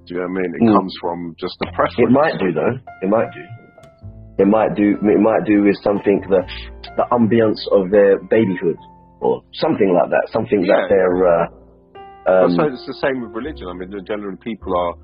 Do 0.07 0.15
you 0.15 0.21
know 0.21 0.29
what 0.29 0.39
I 0.39 0.41
mean? 0.41 0.51
It 0.59 0.63
Mm. 0.69 0.77
comes 0.77 0.93
from 1.01 1.35
just 1.39 1.57
a 1.65 1.69
preference. 1.73 2.09
It 2.09 2.13
might 2.13 2.37
do 2.39 2.53
though. 2.53 2.75
It 3.03 3.09
might 3.09 3.31
do. 3.33 3.45
It 4.43 4.49
might 4.49 4.73
do. 4.75 4.87
It 5.17 5.21
might 5.21 5.45
do 5.47 5.63
with 5.63 5.77
something 5.85 6.21
the 6.29 6.43
the 6.99 7.07
ambience 7.13 7.63
of 7.73 7.91
their 7.91 8.19
babyhood 8.35 8.79
or 9.25 9.43
something 9.55 9.91
like 9.97 10.11
that. 10.11 10.29
Something 10.31 10.63
Yeah. 10.63 10.77
that 10.77 10.89
they're. 10.89 11.27
Uh, 11.27 11.47
Well, 12.27 12.45
um, 12.45 12.57
so 12.57 12.63
it's 12.65 12.87
the 12.87 12.95
same 13.05 13.21
with 13.21 13.33
religion. 13.37 13.69
I 13.69 13.75
mean, 13.75 13.91
the 13.91 14.01
general 14.01 14.37
people 14.39 14.73
are, 14.73 14.95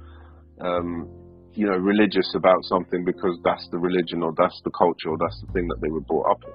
um, 0.64 1.07
you 1.53 1.66
know, 1.68 1.77
religious 1.77 2.33
about 2.35 2.64
something 2.64 3.05
because 3.05 3.37
that's 3.45 3.66
the 3.73 3.79
religion 3.79 4.23
or 4.23 4.33
that's 4.39 4.59
the 4.64 4.71
culture 4.71 5.11
or 5.11 5.18
that's 5.21 5.39
the 5.45 5.53
thing 5.53 5.68
that 5.68 5.81
they 5.83 5.91
were 5.91 6.01
brought 6.01 6.31
up 6.31 6.41
in. 6.45 6.55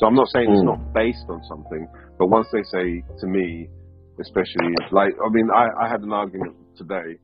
So 0.00 0.06
I'm 0.06 0.16
not 0.16 0.26
saying 0.34 0.50
it's 0.50 0.62
Mm. 0.62 0.72
not 0.74 0.94
based 0.94 1.26
on 1.28 1.40
something, 1.44 1.86
but 2.18 2.26
once 2.26 2.48
they 2.50 2.62
say 2.74 3.04
to 3.20 3.26
me, 3.26 3.68
especially 4.18 4.74
like, 4.90 5.14
I 5.24 5.28
mean, 5.30 5.48
I, 5.54 5.68
I 5.84 5.88
had 5.88 6.00
an 6.02 6.12
argument 6.12 6.56
today. 6.76 7.18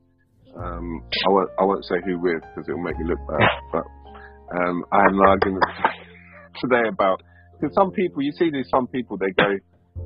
Um, 0.55 1.03
I 1.27 1.31
won't, 1.31 1.51
I 1.59 1.65
won't 1.65 1.85
say 1.85 1.97
who 2.05 2.21
with 2.21 2.43
because 2.55 2.69
it'll 2.69 2.83
make 2.83 2.99
me 2.99 3.07
look 3.07 3.19
bad, 3.27 3.49
but 3.73 3.85
um, 4.57 4.85
I 4.93 4.99
had 5.03 5.13
an 5.13 5.21
argument 5.27 5.65
today 6.63 6.87
about 6.89 7.21
because 7.59 7.75
some 7.75 7.91
people, 7.91 8.23
you 8.23 8.33
see 8.33 8.51
these 8.51 8.69
some 8.71 8.87
people, 8.87 9.17
they 9.19 9.33
go, 9.33 9.51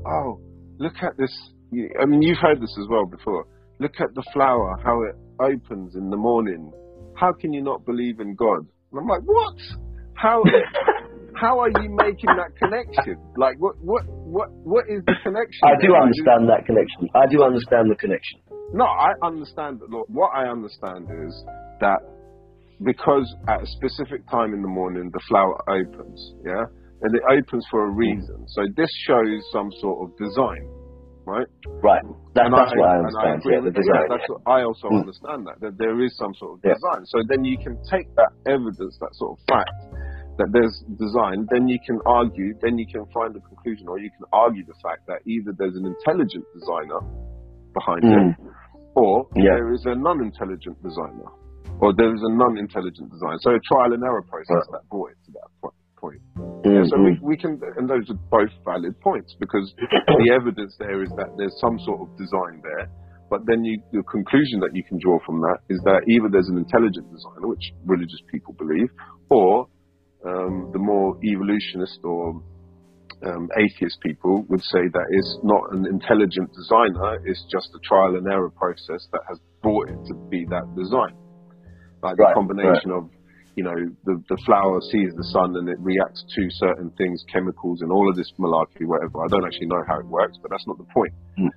oh, 0.07 0.41
look 0.79 0.95
at 1.03 1.17
this. 1.17 1.31
I 2.01 2.07
mean, 2.07 2.23
you've 2.23 2.39
heard 2.39 2.61
this 2.61 2.75
as 2.81 2.87
well 2.89 3.07
before. 3.07 3.47
Look 3.79 4.01
at 4.01 4.15
the 4.15 4.25
flower, 4.33 4.77
how 4.83 5.03
it 5.03 5.17
opens 5.41 5.95
in 5.95 6.11
the 6.11 6.17
morning. 6.17 6.73
How 7.17 7.33
can 7.33 7.53
you 7.53 7.63
not 7.63 7.85
believe 7.87 8.21
in 8.21 8.35
God? 8.35 8.67
And 8.93 9.01
I'm 9.01 9.07
like, 9.07 9.23
what? 9.23 9.57
How? 10.15 10.43
how 11.41 11.61
are 11.61 11.71
you 11.71 11.89
making 11.89 12.31
that 12.37 12.57
connection? 12.59 13.17
Like, 13.37 13.57
what, 13.59 13.79
what, 13.79 14.05
what, 14.07 14.51
what 14.51 14.85
is 14.89 15.03
the 15.07 15.15
connection? 15.23 15.61
I 15.65 15.81
do? 15.81 15.95
Understand 15.95 16.49
that 16.49 16.67
connection. 16.67 17.09
I 17.15 17.27
do 17.31 17.43
understand 17.43 17.91
the 17.91 17.97
connection. 17.97 18.41
no, 18.73 18.85
I 18.85 19.13
understand. 19.23 19.81
Look, 19.89 20.07
what 20.09 20.31
I 20.35 20.49
understand 20.49 21.09
is 21.27 21.45
that 21.81 22.01
because 22.83 23.35
at 23.49 23.63
a 23.63 23.67
specific 23.67 24.29
time 24.31 24.55
in 24.55 24.63
the 24.63 24.69
morning 24.69 25.11
the 25.13 25.21
flower 25.29 25.57
opens, 25.69 26.35
yeah, 26.45 26.65
and 27.03 27.15
it 27.15 27.23
opens 27.31 27.65
for 27.71 27.87
a 27.87 27.91
reason. 27.91 28.45
So 28.49 28.63
this 28.77 28.91
shows 29.07 29.41
some 29.53 29.71
sort 29.81 30.05
of 30.05 30.17
design, 30.19 30.63
right? 31.25 31.47
Right. 31.83 32.03
That, 32.37 32.53
that's 32.53 32.73
what 32.77 32.89
I 32.89 32.97
and 32.97 33.07
understand. 33.09 33.41
agree 33.41 33.55
yeah, 33.57 33.65
the 33.65 33.73
design. 33.73 34.05
Yeah, 34.05 34.17
that's 34.17 34.29
what, 34.29 34.41
I 34.47 34.59
also 34.69 34.87
Mm. 34.89 35.01
understand 35.05 35.41
that 35.49 35.57
that 35.65 35.75
there 35.79 35.97
is 36.01 36.13
some 36.17 36.35
sort 36.35 36.59
of 36.59 36.59
Yeah. 36.65 36.75
design. 36.77 37.03
So 37.07 37.19
then 37.29 37.45
you 37.45 37.57
can 37.59 37.77
take 37.91 38.07
that 38.21 38.33
evidence, 38.47 38.95
that 39.01 39.13
sort 39.17 39.37
of 39.37 39.39
fact 39.49 39.73
that 40.39 40.49
there's 40.53 40.77
design. 40.97 41.47
Then 41.51 41.69
you 41.69 41.79
can 41.85 41.99
argue. 42.07 42.55
Then 42.61 42.79
you 42.79 42.87
can 42.87 43.05
find 43.13 43.35
a 43.37 43.41
conclusion, 43.41 43.89
or 43.89 43.99
you 43.99 44.11
can 44.17 44.25
argue 44.33 44.65
the 44.65 44.77
fact 44.83 45.07
that 45.09 45.21
either 45.27 45.53
there's 45.57 45.77
an 45.77 45.87
intelligent 45.87 46.45
designer 46.55 47.01
behind 47.75 48.03
Mm. 48.05 48.31
it, 48.31 48.37
or 48.95 49.27
Yeah. 49.37 49.55
there 49.57 49.73
is 49.73 49.85
a 49.87 49.95
non-intelligent 49.95 50.77
designer, 50.83 51.29
or 51.81 51.93
there 51.93 52.13
is 52.15 52.23
a 52.23 52.33
non-intelligent 52.33 53.11
design. 53.11 53.39
So 53.41 53.55
a 53.55 53.61
trial 53.61 53.93
and 53.93 54.03
error 54.03 54.23
process 54.23 54.65
that 54.73 54.83
brought 54.91 55.11
it 55.13 55.19
to 55.27 55.33
that 55.33 55.49
point. 55.61 55.75
Yeah, 56.73 56.85
so 56.91 56.99
we, 56.99 57.19
Mm-hmm. 57.19 57.27
we 57.27 57.37
can, 57.37 57.61
and 57.77 57.89
those 57.91 58.09
are 58.11 58.21
both 58.31 58.51
valid 58.65 58.99
points 59.01 59.37
because 59.41 59.75
the 60.19 60.31
evidence 60.35 60.77
there 60.79 61.03
is 61.03 61.11
that 61.17 61.29
there's 61.37 61.57
some 61.61 61.79
sort 61.81 62.01
of 62.03 62.17
design 62.17 62.63
there, 62.63 62.89
But 63.31 63.47
then 63.47 63.65
you, 63.65 63.83
the 63.93 64.03
conclusion 64.05 64.61
that 64.61 64.71
you 64.75 64.85
can 64.85 64.99
draw 64.99 65.19
from 65.27 65.41
that 65.43 65.59
is 65.69 65.81
that 65.85 66.03
either 66.09 66.29
there's 66.31 66.49
an 66.49 66.59
intelligent 66.59 67.11
designer, 67.11 67.49
which 67.49 67.73
religious 67.87 68.21
people 68.31 68.55
believe, 68.59 68.91
or 69.31 69.67
um, 70.27 70.71
the 70.73 70.79
more 70.79 71.17
evolutionist 71.25 72.01
or 72.05 72.43
um, 73.27 73.49
atheist 73.59 73.99
people 74.03 74.45
would 74.49 74.63
say 74.63 74.89
that 74.93 75.07
it's 75.11 75.39
not 75.43 75.63
an 75.73 75.87
intelligent 75.87 76.51
designer, 76.55 77.19
it's 77.25 77.45
just 77.51 77.69
a 77.75 77.81
trial 77.87 78.17
and 78.17 78.27
error 78.27 78.51
process 78.51 79.07
that 79.13 79.23
has 79.29 79.39
brought 79.63 79.89
it 79.91 79.99
to 80.07 80.15
be 80.31 80.47
that 80.51 80.67
design. 80.77 81.15
Like 82.03 82.17
the 82.17 82.23
Right, 82.25 82.35
combination 82.35 82.91
of, 82.93 83.11
you 83.57 83.65
know, 83.65 83.75
the, 84.05 84.23
the 84.29 84.39
flower 84.47 84.81
sees 84.81 85.13
the 85.17 85.25
sun 85.33 85.57
and 85.57 85.69
it 85.69 85.79
reacts 85.81 86.25
to 86.37 86.49
certain 86.51 86.91
things, 86.97 87.25
chemicals 87.33 87.83
and 87.83 87.93
all 87.93 88.09
of 88.09 88.17
this 88.17 88.33
malarkey, 88.39 88.87
whatever. 88.87 89.25
I 89.25 89.29
don't 89.29 89.45
actually 89.45 89.67
know 89.67 89.83
how 89.87 89.99
it 89.99 90.07
works, 90.07 90.39
but 90.41 90.51
that's 90.51 90.67
not 90.67 90.79
the 90.79 90.87
point. 90.95 91.13
Mm. 91.39 91.49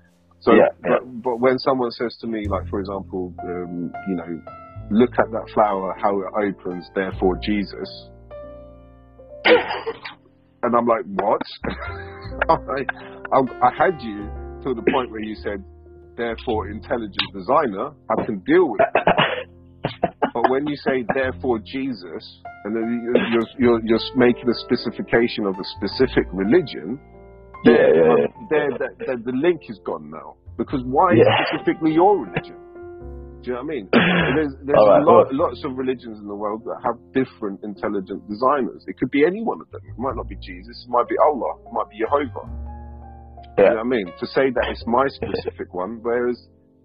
So, 0.41 0.53
Yeah, 0.53 0.69
But, 0.81 1.23
but 1.23 1.39
when 1.39 1.57
someone 1.59 1.91
says 1.91 2.17
to 2.21 2.27
me, 2.27 2.45
like, 2.49 2.67
for 2.69 2.79
example, 2.79 3.33
um, 3.43 3.93
you 4.09 4.15
know, 4.15 4.41
look 4.91 5.11
at 5.17 5.31
that 5.31 5.49
flower, 5.53 5.95
how 6.01 6.19
it 6.19 6.49
opens, 6.49 6.89
therefore 6.95 7.37
Jesus. 7.41 8.09
and 9.45 10.75
I'm 10.75 10.85
like, 10.85 11.05
what? 11.05 11.41
I'm 12.49 12.67
like, 12.67 12.89
I, 13.31 13.67
I 13.67 13.71
had 13.77 14.01
you 14.01 14.29
to 14.63 14.73
the 14.73 14.83
point 14.91 15.11
where 15.11 15.21
you 15.21 15.35
said, 15.35 15.63
therefore 16.17 16.69
intelligent 16.69 17.33
designer, 17.33 17.91
I 18.09 18.25
can 18.25 18.39
deal 18.39 18.69
with 18.69 18.81
it. 18.95 19.49
But 20.33 20.49
when 20.49 20.65
you 20.67 20.75
say 20.77 21.05
therefore 21.13 21.59
Jesus, 21.59 22.23
and 22.65 22.75
then 22.75 22.83
you- 22.89 23.21
you're, 23.31 23.49
you're, 23.59 23.81
you're 23.85 24.05
making 24.15 24.49
a 24.49 24.53
specification 24.65 25.45
of 25.45 25.55
a 25.59 25.63
specific 25.77 26.25
religion, 26.33 26.99
Yeah, 27.63 27.73
yeah, 27.73 28.15
yeah. 28.17 28.27
there, 28.49 28.69
there- 29.05 29.17
the 29.23 29.31
link 29.31 29.61
is 29.69 29.79
gone 29.85 30.09
now. 30.09 30.35
Because 30.57 30.81
why 30.85 31.13
Yeah. 31.13 31.23
specifically 31.45 31.93
your 31.93 32.25
religion? 32.25 32.57
Do 33.41 33.51
you 33.51 33.53
know 33.57 33.63
what 33.63 33.71
I 33.71 33.75
mean? 33.75 33.89
There's, 33.91 34.53
there's 34.63 34.87
right, 34.87 35.03
lot, 35.03 35.27
well- 35.27 35.49
lots 35.49 35.63
of 35.65 35.77
religions 35.77 36.17
in 36.19 36.27
the 36.27 36.35
world 36.35 36.63
that 36.65 36.79
have 36.83 36.95
different 37.13 37.59
intelligent 37.63 38.27
designers. 38.29 38.85
It 38.87 38.97
could 38.97 39.11
be 39.11 39.25
any 39.25 39.43
one 39.43 39.59
of 39.61 39.69
them. 39.71 39.81
It 39.85 39.97
might 39.99 40.15
not 40.15 40.27
be 40.29 40.37
Jesus. 40.37 40.85
It 40.87 40.89
might 40.89 41.07
be 41.09 41.15
Allah. 41.19 41.59
It 41.67 41.73
might 41.73 41.89
be 41.89 41.97
Jehovah. 41.99 42.45
Do 42.47 43.61
you 43.61 43.63
Yeah. 43.63 43.69
know 43.69 43.75
what 43.75 43.85
I 43.85 43.89
mean? 44.01 44.07
To 44.19 44.25
say 44.27 44.49
that 44.49 44.65
it's 44.71 44.85
my 44.87 45.05
specific 45.09 45.73
one, 45.73 45.99
whereas 46.01 46.39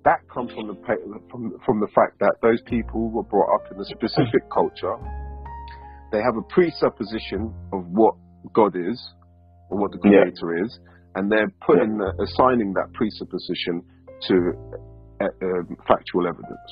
that 0.04 0.20
comes 0.32 0.52
from 0.52 0.68
the 0.68 0.76
from 1.30 1.52
from 1.66 1.80
the 1.80 1.88
fact 1.94 2.18
that 2.20 2.36
those 2.42 2.60
people 2.66 3.10
were 3.10 3.24
brought 3.24 3.50
up 3.54 3.72
in 3.72 3.80
a 3.80 3.84
specific 3.84 4.48
culture. 4.52 4.94
They 6.12 6.18
have 6.24 6.36
a 6.38 6.42
presupposition 6.48 7.52
of 7.72 7.84
what 7.92 8.14
God 8.54 8.74
is 8.76 8.96
or 9.70 9.78
what 9.78 9.92
the 9.92 10.00
Yeah. 10.04 10.24
Creator 10.32 10.64
is, 10.64 10.78
and 11.16 11.30
they're 11.30 11.52
putting 11.66 11.98
the, 11.98 12.08
assigning 12.24 12.72
that 12.74 12.88
presupposition 12.94 13.82
to 14.28 14.34
uh, 15.20 15.28
um, 15.44 15.76
factual 15.86 16.24
evidence. 16.26 16.70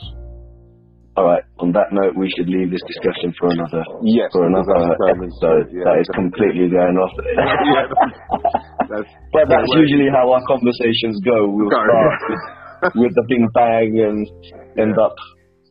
All 1.17 1.25
right. 1.25 1.45
On 1.61 1.73
that 1.73 1.93
note, 1.93 2.13
we 2.17 2.29
should 2.37 2.49
leave 2.49 2.69
this 2.71 2.85
discussion 2.89 3.33
for 3.41 3.49
another 3.49 3.81
Yes, 4.05 4.29
for 4.33 4.45
another 4.49 4.73
that's 5.01 5.17
episode. 5.17 5.69
yeah, 5.73 5.85
that 5.89 5.97
is 6.01 6.09
that's- 6.09 6.17
completely 6.17 6.69
going 6.73 6.97
off. 7.01 7.13
yeah, 7.25 7.89
that's, 8.89 9.11
but 9.33 9.45
that's 9.49 9.69
Yeah, 9.73 9.81
usually 9.81 10.09
how 10.13 10.29
our 10.33 10.45
conversations 10.49 11.21
go. 11.25 11.49
We'll 11.49 11.69
Go. 11.73 11.81
start 11.81 12.21
with, 12.95 13.15
the 13.17 13.25
Big 13.27 13.43
Bang 13.57 13.99
and 13.99 14.23
end 14.79 14.99
up. 14.99 15.17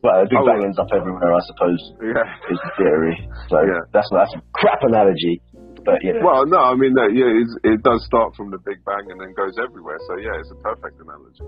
Well, 0.02 0.22
the 0.22 0.28
Big 0.28 0.38
Oh, 0.38 0.46
Bang 0.46 0.62
ends 0.62 0.78
up 0.78 0.90
everywhere, 0.92 1.32
I 1.32 1.42
suppose, 1.48 1.80
yeah. 2.04 2.52
is 2.52 2.60
the 2.60 2.72
theory. 2.76 3.16
So 3.48 3.56
Yeah. 3.64 3.80
that's 3.96 4.08
that's 4.12 4.34
a 4.36 4.42
crap 4.54 4.82
analogy. 4.84 5.40
But 5.86 6.02
yeah, 6.02 6.18
Well, 6.18 6.42
no, 6.50 6.58
I 6.58 6.74
mean, 6.74 6.98
that, 6.98 7.14
yeah, 7.14 7.30
it's, 7.30 7.54
it 7.62 7.78
does 7.86 8.02
start 8.10 8.34
from 8.34 8.50
the 8.50 8.58
Big 8.66 8.82
Bang 8.84 9.06
and 9.06 9.18
then 9.22 9.30
goes 9.38 9.54
everywhere. 9.62 9.98
So 10.10 10.18
yeah, 10.18 10.34
it's 10.42 10.50
a 10.50 10.58
perfect 10.58 10.98
analogy. 10.98 11.46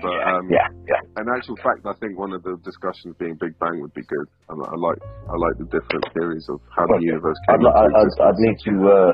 But 0.00 0.18
um, 0.24 0.46
yeah, 0.50 0.66
yeah. 0.88 1.02
in 1.20 1.26
actual 1.30 1.54
fact, 1.62 1.82
I 1.86 1.92
think 2.00 2.18
one 2.18 2.32
of 2.32 2.42
the 2.42 2.56
discussions 2.64 3.14
being 3.18 3.36
Big 3.38 3.54
Bang 3.58 3.78
would 3.82 3.92
be 3.94 4.02
good. 4.06 4.26
I, 4.50 4.54
I 4.54 4.76
like 4.78 4.98
I 5.30 5.34
like 5.36 5.56
the 5.58 5.68
different 5.70 6.06
theories 6.14 6.46
of 6.50 6.58
how 6.74 6.86
the 6.86 6.96
Okay. 6.98 7.06
universe 7.12 7.38
I'd, 7.50 7.58
came 7.58 7.66
into 7.66 7.74
I'd, 7.76 7.92
I'd. 7.92 8.12
I'd 8.32 8.40
need 8.40 8.58
to 8.66 8.74
uh, 8.88 9.10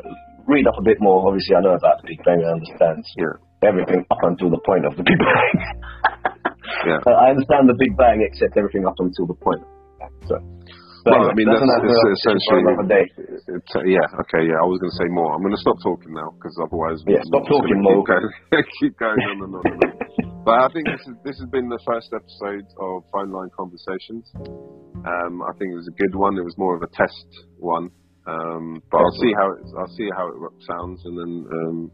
read 0.46 0.64
up 0.68 0.78
a 0.78 0.84
bit 0.84 0.96
more. 1.00 1.28
Obviously, 1.28 1.56
I 1.56 1.60
know 1.60 1.74
about 1.76 2.00
the 2.00 2.08
Big 2.14 2.20
Bang. 2.24 2.40
I 2.40 2.52
understand 2.56 3.04
Yeah, 3.20 3.36
everything 3.62 4.06
up 4.10 4.22
until 4.22 4.50
the 4.50 4.62
point 4.62 4.86
of 4.86 4.94
the 4.96 5.04
Big 5.04 5.18
Bang. 5.18 5.54
yeah. 6.86 7.00
Uh, 7.02 7.16
I 7.18 7.34
understand 7.34 7.66
the 7.68 7.78
Big 7.78 7.96
Bang, 7.98 8.22
except 8.22 8.56
everything 8.56 8.86
up 8.86 8.98
until 8.98 9.26
the 9.26 9.38
point. 9.38 9.62
So, 10.30 10.36
so 10.38 11.08
Well, 11.10 11.26
anyway, 11.26 11.32
I 11.32 11.34
mean, 11.34 11.48
that's 11.50 11.62
that's, 11.64 11.88
it's 11.88 12.22
essentially. 12.22 12.60
another 12.62 12.88
day. 12.88 13.04
It's, 13.58 13.72
uh, 13.74 13.82
yeah, 13.88 14.06
okay, 14.28 14.46
yeah. 14.46 14.62
I 14.62 14.66
was 14.66 14.78
going 14.78 14.92
to 14.92 14.98
say 14.98 15.08
more. 15.10 15.34
I'm 15.34 15.42
going 15.42 15.56
to 15.56 15.62
stop 15.64 15.78
talking 15.82 16.12
now 16.14 16.30
because 16.38 16.54
otherwise, 16.62 17.02
Yeah, 17.08 17.24
stop 17.26 17.46
talking, 17.50 17.80
gonna 17.82 17.98
Keep 17.98 18.06
going, 18.06 18.64
keep 18.80 18.94
going 18.98 19.20
on 19.32 19.36
and 19.42 19.52
on 19.58 19.64
and 19.64 19.80
on. 19.82 19.98
But 20.46 20.64
I 20.64 20.68
think 20.72 20.88
this 20.88 21.04
is 21.04 21.14
this 21.26 21.36
has 21.42 21.48
been 21.50 21.68
the 21.68 21.82
first 21.84 22.08
episode 22.14 22.64
of 22.80 23.04
Phone 23.12 23.28
Line 23.34 23.50
Conversations. 23.52 24.24
Um, 25.04 25.44
I 25.44 25.52
think 25.58 25.74
it 25.74 25.78
was 25.78 25.90
a 25.92 25.96
good 25.98 26.14
one. 26.16 26.38
It 26.38 26.44
was 26.46 26.56
more 26.56 26.72
of 26.72 26.82
a 26.82 26.90
test 26.94 27.26
one. 27.58 27.90
Um, 28.28 28.80
but 28.90 28.98
I'll 28.98 29.18
see 29.20 29.32
how 29.36 29.48
it, 29.52 29.60
I'll 29.76 29.94
see 29.96 30.08
how 30.16 30.28
it 30.28 30.36
sounds, 30.68 31.00
and 31.04 31.16
then 31.16 31.32
um, 31.48 31.90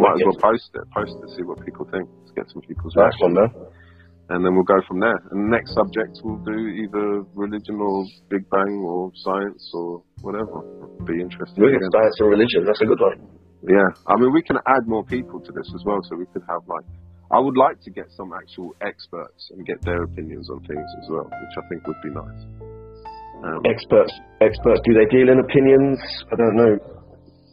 might 0.00 0.16
as 0.16 0.24
well 0.24 0.40
post 0.40 0.70
it. 0.72 0.84
Post 0.96 1.14
it, 1.20 1.28
see 1.36 1.44
what 1.44 1.60
people 1.60 1.84
think. 1.92 2.08
Let's 2.24 2.32
get 2.32 2.46
some 2.48 2.62
people's 2.64 2.96
Nice 2.96 3.12
reaction, 3.12 3.36
one, 3.36 3.52
and 4.32 4.40
then 4.40 4.56
we'll 4.56 4.64
go 4.64 4.80
from 4.88 5.00
there. 5.04 5.18
And 5.30 5.48
the 5.48 5.50
next 5.52 5.76
subject 5.76 6.16
we'll 6.24 6.40
do 6.40 6.56
either 6.56 7.28
religion 7.36 7.76
or 7.76 8.06
Big 8.32 8.48
Bang 8.48 8.80
or 8.80 9.12
science 9.20 9.60
or 9.76 10.00
whatever. 10.24 10.64
Be 11.04 11.20
interesting. 11.20 11.60
Again. 11.60 11.84
Science 11.92 12.16
and 12.20 12.30
religion. 12.30 12.64
That's 12.64 12.80
a 12.80 12.88
good 12.88 13.00
one. 13.00 13.20
Yeah, 13.62 13.86
I 14.10 14.18
mean, 14.18 14.32
we 14.32 14.42
can 14.42 14.58
add 14.66 14.88
more 14.88 15.04
people 15.04 15.38
to 15.38 15.52
this 15.52 15.68
as 15.74 15.82
well, 15.86 16.00
so 16.08 16.16
we 16.16 16.26
could 16.32 16.42
have 16.48 16.66
like. 16.66 16.82
I 17.30 17.38
would 17.38 17.56
like 17.56 17.80
to 17.88 17.90
get 17.90 18.12
some 18.12 18.28
actual 18.36 18.76
experts 18.84 19.48
and 19.56 19.64
get 19.64 19.80
their 19.82 20.02
opinions 20.02 20.50
on 20.50 20.60
things 20.68 20.88
as 21.00 21.08
well, 21.08 21.24
which 21.24 21.54
I 21.56 21.62
think 21.70 21.86
would 21.86 22.02
be 22.04 22.10
nice. 22.12 22.42
Um, 23.42 23.60
Experts. 23.64 24.12
Experts. 24.40 24.80
Do 24.84 24.92
they 24.94 25.08
deal 25.10 25.30
in 25.32 25.40
opinions? 25.40 25.98
I 26.30 26.36
don't 26.36 26.56
know. 26.56 27.01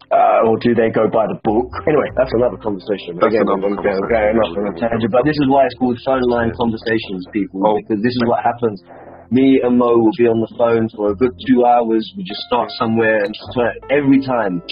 Uh, 0.09 0.41
or 0.49 0.57
do 0.57 0.73
they 0.73 0.89
go 0.89 1.05
by 1.05 1.29
the 1.29 1.37
book? 1.45 1.69
Anyway, 1.85 2.09
that's 2.17 2.33
another 2.33 2.57
conversation. 2.57 3.13
That's 3.21 3.29
Again, 3.29 3.45
another 3.45 3.77
conversation. 3.77 4.09
going 4.09 4.41
on 4.41 4.73
a 4.73 4.73
tangent, 4.73 5.11
but 5.13 5.21
this 5.21 5.37
is 5.37 5.45
why 5.45 5.69
it's 5.69 5.77
called 5.77 6.01
phone 6.01 6.25
line 6.33 6.49
conversations, 6.57 7.29
people, 7.29 7.61
Oh. 7.61 7.77
because 7.77 8.01
this 8.01 8.15
is 8.17 8.23
what 8.25 8.41
happens. 8.41 8.81
Me 9.29 9.61
and 9.61 9.77
Mo 9.77 10.01
will 10.01 10.15
be 10.17 10.25
on 10.25 10.41
the 10.41 10.49
phone 10.57 10.89
for 10.97 11.13
a 11.13 11.15
good 11.15 11.29
two 11.45 11.61
hours. 11.63 12.01
We 12.17 12.23
just 12.25 12.41
start 12.49 12.73
somewhere 12.81 13.21
and 13.21 13.29
swear 13.53 13.69
every 13.93 14.17
time 14.25 14.63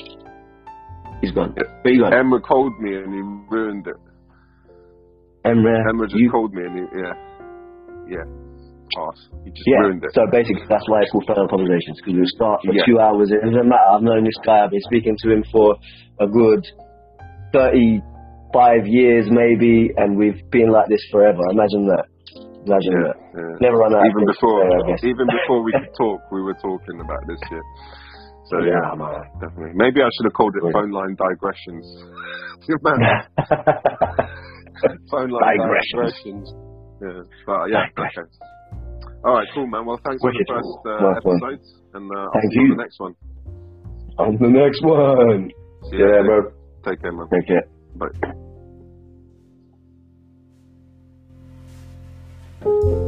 he's 1.22 1.30
gone. 1.38 1.54
Where 1.86 1.94
you 1.94 2.02
going? 2.02 2.14
Emma 2.18 2.42
called 2.42 2.74
me 2.82 2.98
and 2.98 3.14
he 3.14 3.22
ruined 3.54 3.86
it. 3.86 3.96
Emre, 5.46 5.70
Emma 5.88 6.08
just 6.10 6.18
you, 6.18 6.32
called 6.32 6.54
me 6.58 6.66
and 6.66 6.76
he, 6.82 6.84
yeah, 6.98 7.14
yeah, 8.10 8.26
pass. 8.96 9.18
He 9.44 9.50
just 9.52 9.68
yeah. 9.68 9.80
ruined 9.84 10.04
it. 10.04 10.12
So 10.14 10.24
basically, 10.32 10.64
that's 10.70 10.88
why 10.88 11.02
it's 11.04 11.12
called 11.12 11.28
phone 11.28 11.48
conversations 11.50 11.98
because 12.00 12.16
we 12.20 12.26
start 12.36 12.62
for 12.64 12.72
Yeah. 12.74 12.86
two 12.88 13.00
hours. 13.00 13.32
It 13.32 13.42
doesn't 13.44 13.68
matter. 13.68 13.90
I've 13.92 14.04
known 14.06 14.24
this 14.24 14.38
guy. 14.46 14.64
I've 14.64 14.72
been 14.72 14.82
speaking 14.88 15.18
to 15.24 15.28
him 15.32 15.44
for 15.52 15.76
a 16.20 16.28
good 16.28 16.64
thirty-five 17.54 18.88
years, 18.88 19.28
maybe, 19.32 19.92
and 19.98 20.18
we've 20.18 20.42
been 20.52 20.70
like 20.72 20.88
this 20.90 21.04
forever. 21.12 21.42
Imagine 21.52 21.88
that. 21.88 22.06
Imagine 22.68 22.94
yeah, 23.00 23.08
that. 23.08 23.16
yeah. 23.32 23.56
Never 23.64 23.78
run 23.80 23.96
out. 23.96 24.04
of 24.04 24.12
Even 24.12 24.26
before, 24.28 24.60
guess. 24.92 25.00
even 25.04 25.28
before 25.32 25.64
we 25.64 25.72
could 25.72 25.88
talk, 26.00 26.20
we 26.32 26.42
were 26.44 26.56
talking 26.60 27.00
about 27.00 27.24
this 27.28 27.40
shit. 27.48 27.64
So 28.52 28.60
yeah, 28.60 28.76
Yeah, 28.76 28.92
man. 28.96 29.08
Uh, 29.08 29.24
definitely. 29.40 29.72
Maybe 29.76 30.02
I 30.04 30.10
should 30.16 30.26
have 30.28 30.34
called 30.36 30.52
it 30.56 30.60
Brilliant. 30.64 30.76
phone 30.76 30.92
line 30.92 31.16
digressions. 31.16 31.88
Phone 35.10 35.30
line 35.32 35.58
Digressions. 35.58 35.96
digressions. 35.96 36.54
Yeah, 37.02 37.22
but 37.46 37.70
yeah, 37.72 37.86
okay. 37.98 38.26
All 39.28 39.34
right, 39.34 39.48
cool, 39.54 39.68
man. 39.68 39.86
Well, 39.86 40.00
thanks 40.06 40.22
for 40.22 40.32
the 40.32 40.46
first 40.48 40.88
uh, 40.88 41.10
episode, 41.18 41.60
and 41.94 42.10
and 42.10 42.18
uh, 42.18 42.30
Thank 42.34 42.54
you. 42.54 42.70
the 42.70 42.82
next 42.82 42.98
one. 42.98 43.14
On 44.18 44.38
the 44.40 44.48
next 44.48 44.82
one. 44.82 45.52
See 45.92 45.98
yeah, 45.98 46.22
bro. 46.24 46.52
Take 46.86 47.02
care, 47.02 47.12
man. 47.12 47.28
Take 47.30 47.46
care. 47.46 47.68
Bye. 52.72 53.04